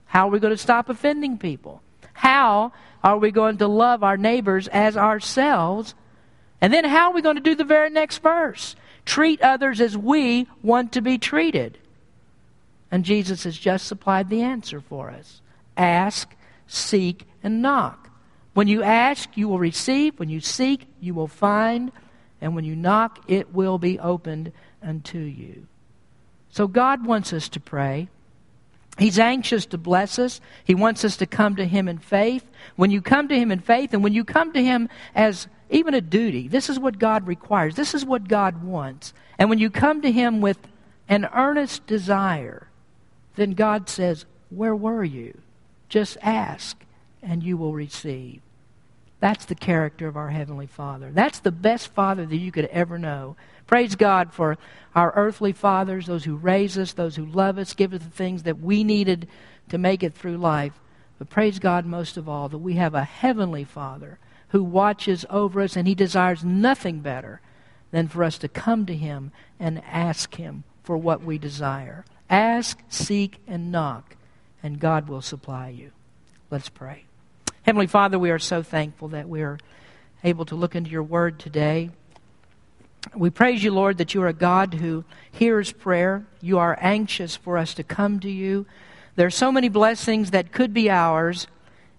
How 0.06 0.28
are 0.28 0.32
we 0.32 0.38
going 0.38 0.54
to 0.54 0.58
stop 0.62 0.88
offending 0.88 1.40
people? 1.40 1.82
How 2.14 2.72
are 3.04 3.18
we 3.18 3.32
going 3.32 3.58
to 3.58 3.68
love 3.68 4.04
our 4.04 4.16
neighbors 4.16 4.68
as 4.68 4.96
ourselves? 4.96 5.96
And 6.62 6.72
then 6.72 6.86
how 6.86 7.10
are 7.10 7.16
we 7.16 7.24
going 7.24 7.38
to 7.38 7.42
do 7.42 7.56
the 7.56 7.64
very 7.64 7.90
next 7.90 8.20
verse? 8.20 8.76
Treat 9.06 9.42
others 9.42 9.82
as 9.82 9.98
we 9.98 10.46
want 10.62 10.92
to 10.92 11.02
be 11.02 11.18
treated. 11.18 11.80
And 12.92 13.06
Jesus 13.06 13.46
has 13.46 13.58
just 13.58 13.88
supplied 13.88 14.30
the 14.30 14.42
answer 14.42 14.82
for 14.82 15.10
us 15.10 15.42
ask, 15.78 16.36
seek, 16.68 17.26
and 17.42 17.62
knock. 17.62 18.10
When 18.54 18.68
you 18.68 18.84
ask, 18.84 19.36
you 19.36 19.48
will 19.48 19.58
receive. 19.58 20.20
When 20.20 20.30
you 20.30 20.42
seek, 20.42 20.86
you 21.00 21.14
will 21.14 21.28
find. 21.28 21.92
And 22.42 22.54
when 22.56 22.66
you 22.66 22.76
knock, 22.76 23.24
it 23.28 23.54
will 23.54 23.78
be 23.78 23.98
opened 23.98 24.52
unto 24.84 25.18
you. 25.18 25.68
So 26.50 26.68
God 26.68 27.06
wants 27.06 27.32
us 27.32 27.48
to 27.50 27.60
pray. 27.60 28.10
He's 28.98 29.20
anxious 29.20 29.66
to 29.68 29.78
bless 29.78 30.20
us. 30.20 30.42
He 30.66 30.76
wants 30.76 31.06
us 31.06 31.18
to 31.18 31.26
come 31.26 31.56
to 31.56 31.66
Him 31.66 31.88
in 31.88 31.98
faith. 31.98 32.46
When 32.76 32.92
you 32.92 33.02
come 33.02 33.30
to 33.30 33.40
Him 33.40 33.52
in 33.52 33.60
faith, 33.60 33.94
and 33.94 34.04
when 34.04 34.14
you 34.14 34.26
come 34.26 34.52
to 34.54 34.64
Him 34.64 34.90
as 35.16 35.48
even 35.70 35.94
a 35.94 36.02
duty, 36.02 36.50
this 36.50 36.70
is 36.70 36.78
what 36.78 37.00
God 37.00 37.26
requires. 37.26 37.76
This 37.76 37.94
is 37.94 38.04
what 38.04 38.28
God 38.28 38.64
wants. 38.64 39.14
And 39.40 39.50
when 39.50 39.60
you 39.60 39.70
come 39.70 40.02
to 40.02 40.12
Him 40.12 40.42
with 40.42 40.58
an 41.08 41.28
earnest 41.34 41.88
desire, 41.88 42.68
then 43.36 43.52
God 43.52 43.90
says, 43.90 44.26
Where 44.50 44.76
were 44.76 45.04
you? 45.04 45.38
Just 45.90 46.18
ask, 46.22 46.78
and 47.22 47.44
you 47.44 47.58
will 47.58 47.74
receive. 47.74 48.42
That's 49.20 49.46
the 49.46 49.56
character 49.56 50.08
of 50.08 50.18
our 50.18 50.30
Heavenly 50.30 50.66
Father. 50.66 51.12
That's 51.14 51.40
the 51.40 51.52
best 51.52 51.90
Father 51.90 52.26
that 52.26 52.38
you 52.38 52.52
could 52.52 52.66
ever 52.66 52.98
know. 52.98 53.36
Praise 53.68 53.96
God 53.96 54.34
for 54.34 54.58
our 54.96 55.14
earthly 55.16 55.54
fathers, 55.54 56.08
those 56.08 56.26
who 56.26 56.36
raise 56.36 56.78
us, 56.78 56.94
those 56.94 57.16
who 57.16 57.26
love 57.26 57.58
us, 57.58 57.74
give 57.74 57.94
us 57.94 58.02
the 58.02 58.10
things 58.10 58.44
that 58.44 58.60
we 58.60 58.84
needed 58.84 59.28
to 59.70 59.78
make 59.78 60.02
it 60.02 60.14
through 60.14 60.38
life. 60.38 60.74
But 61.20 61.30
praise 61.30 61.60
God 61.60 61.86
most 61.86 62.18
of 62.18 62.28
all 62.28 62.50
that 62.50 62.58
we 62.58 62.74
have 62.74 62.96
a 62.96 63.04
Heavenly 63.04 63.64
Father 63.64 64.18
who 64.50 64.64
watches 64.64 65.24
over 65.30 65.62
us, 65.62 65.76
and 65.76 65.88
He 65.88 65.96
desires 65.96 66.44
nothing 66.44 67.00
better 67.00 67.42
than 67.92 68.08
for 68.08 68.24
us 68.24 68.38
to 68.40 68.48
come 68.48 68.86
to 68.88 68.96
Him 68.96 69.32
and 69.60 69.84
ask 69.86 70.36
Him 70.36 70.64
for 70.84 70.98
what 70.98 71.24
we 71.24 71.38
desire. 71.38 72.04
Ask, 72.32 72.80
seek, 72.88 73.40
and 73.46 73.74
knock, 73.74 74.16
and 74.64 74.80
God 74.80 75.10
will 75.10 75.22
supply 75.22 75.68
you. 75.68 75.92
Let's 76.50 76.70
pray. 76.70 77.04
Heavenly 77.64 77.88
Father, 77.88 78.18
we 78.18 78.32
are 78.32 78.40
so 78.40 78.64
thankful 78.64 79.10
that 79.10 79.28
we 79.28 79.42
are 79.42 79.60
able 80.24 80.46
to 80.46 80.56
look 80.56 80.74
into 80.74 80.90
your 80.90 81.04
word 81.04 81.40
today. 81.40 81.90
We 83.14 83.30
praise 83.32 83.64
you, 83.64 83.72
Lord, 83.72 83.98
that 83.98 84.14
you 84.14 84.22
are 84.24 84.28
a 84.28 84.34
God 84.34 84.76
who 84.76 85.04
hears 85.30 85.74
prayer. 85.74 86.26
You 86.42 86.58
are 86.60 86.78
anxious 86.80 87.36
for 87.36 87.58
us 87.58 87.74
to 87.74 87.84
come 87.84 88.22
to 88.22 88.32
you. 88.32 88.66
There 89.18 89.28
are 89.28 89.32
so 89.32 89.52
many 89.52 89.68
blessings 89.68 90.32
that 90.32 90.54
could 90.54 90.74
be 90.74 90.90
ours 90.90 91.48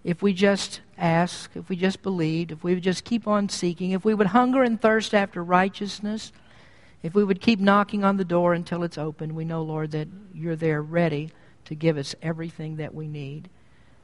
if 0.03 0.23
we 0.23 0.33
just 0.33 0.81
ask, 0.97 1.51
if 1.55 1.69
we 1.69 1.77
just 1.77 2.03
believed, 2.03 2.53
if 2.53 2.65
we 2.65 2.73
would 2.73 2.83
just 2.83 3.05
keep 3.05 3.29
on 3.29 3.51
seeking, 3.51 3.91
if 3.91 4.05
we 4.05 4.15
would 4.15 4.29
hunger 4.29 4.63
and 4.63 4.81
thirst 4.81 5.13
after 5.13 5.45
righteousness, 5.45 6.33
if 7.03 7.15
we 7.15 7.25
would 7.25 7.41
keep 7.41 7.59
knocking 7.59 8.05
on 8.05 8.17
the 8.17 8.25
door 8.25 8.55
until 8.55 8.83
it's 8.83 8.99
open, 8.99 9.35
we 9.35 9.45
know, 9.45 9.63
Lord, 9.63 9.91
that 9.91 10.09
you're 10.33 10.57
there 10.57 10.83
ready 10.83 11.31
to 11.65 11.75
give 11.75 11.97
us 11.97 12.15
everything 12.23 12.77
that 12.77 12.95
we 12.95 13.09
need. 13.09 13.49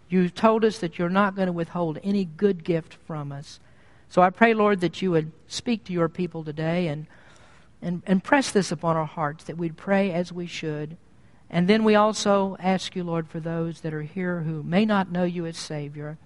You've 0.09 0.35
told 0.35 0.65
us 0.65 0.79
that 0.79 0.99
you're 0.99 1.09
not 1.09 1.37
going 1.37 1.47
to 1.47 1.53
withhold 1.53 1.99
any 2.03 2.25
good 2.25 2.65
gift 2.65 2.97
from 3.07 3.31
us. 3.31 3.61
So 4.09 4.23
I 4.23 4.31
pray, 4.31 4.55
Lord, 4.55 4.81
that 4.81 5.03
you 5.03 5.11
would 5.11 5.33
speak 5.47 5.85
to 5.85 5.93
your 5.93 6.09
people 6.09 6.43
today 6.43 6.89
and, 6.89 7.07
and, 7.83 8.03
and 8.07 8.25
press 8.25 8.51
this 8.51 8.73
upon 8.73 8.97
our 8.97 9.05
hearts, 9.05 9.45
that 9.45 9.59
we'd 9.59 9.77
pray 9.77 10.13
as 10.13 10.33
we 10.33 10.47
should. 10.47 10.97
And 11.51 11.69
then 11.69 11.85
we 11.85 11.95
also 11.95 12.57
ask 12.59 12.97
you, 12.97 13.05
Lord, 13.05 13.29
for 13.29 13.41
those 13.41 13.83
that 13.83 13.95
are 13.95 14.03
here 14.03 14.41
who 14.41 14.63
may 14.63 14.85
not 14.85 15.13
know 15.13 15.25
you 15.25 15.47
as 15.47 15.57
Savior. 15.57 16.19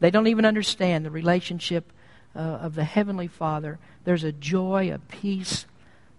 They 0.00 0.10
don't 0.10 0.26
even 0.26 0.44
understand 0.44 1.04
the 1.04 1.10
relationship 1.10 1.92
uh, 2.34 2.38
of 2.38 2.74
the 2.74 2.84
Heavenly 2.84 3.28
Father. 3.28 3.78
There's 4.04 4.24
a 4.24 4.32
joy, 4.32 4.92
a 4.92 4.98
peace, 4.98 5.66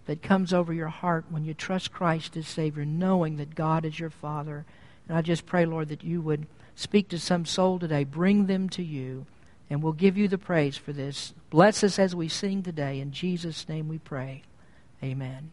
that 0.08 0.24
comes 0.24 0.54
over 0.54 0.74
your 0.74 0.88
heart 0.88 1.26
when 1.30 1.46
you 1.46 1.54
trust 1.54 1.92
Christ 1.92 2.36
as 2.36 2.48
Savior, 2.48 2.86
knowing 2.86 3.38
that 3.38 3.56
God 3.56 3.86
is 3.86 4.00
your 4.00 4.10
Father. 4.10 4.66
And 5.08 5.18
I 5.18 5.22
just 5.22 5.46
pray, 5.46 5.66
Lord, 5.66 5.90
that 5.90 6.04
you 6.04 6.22
would 6.22 6.48
speak 6.76 7.10
to 7.10 7.20
some 7.20 7.46
soul 7.46 7.78
today, 7.78 8.04
bring 8.04 8.48
them 8.48 8.70
to 8.70 8.84
you, 8.84 9.26
and 9.70 9.84
we'll 9.84 9.94
give 9.94 10.18
you 10.18 10.28
the 10.28 10.38
praise 10.38 10.78
for 10.78 10.94
this. 10.94 11.34
Bless 11.50 11.84
us 11.84 12.00
as 12.00 12.16
we 12.16 12.30
sing 12.30 12.64
today. 12.64 13.00
In 13.00 13.12
Jesus' 13.12 13.68
name 13.68 13.88
we 13.88 13.98
pray. 13.98 14.44
Amen. 15.04 15.52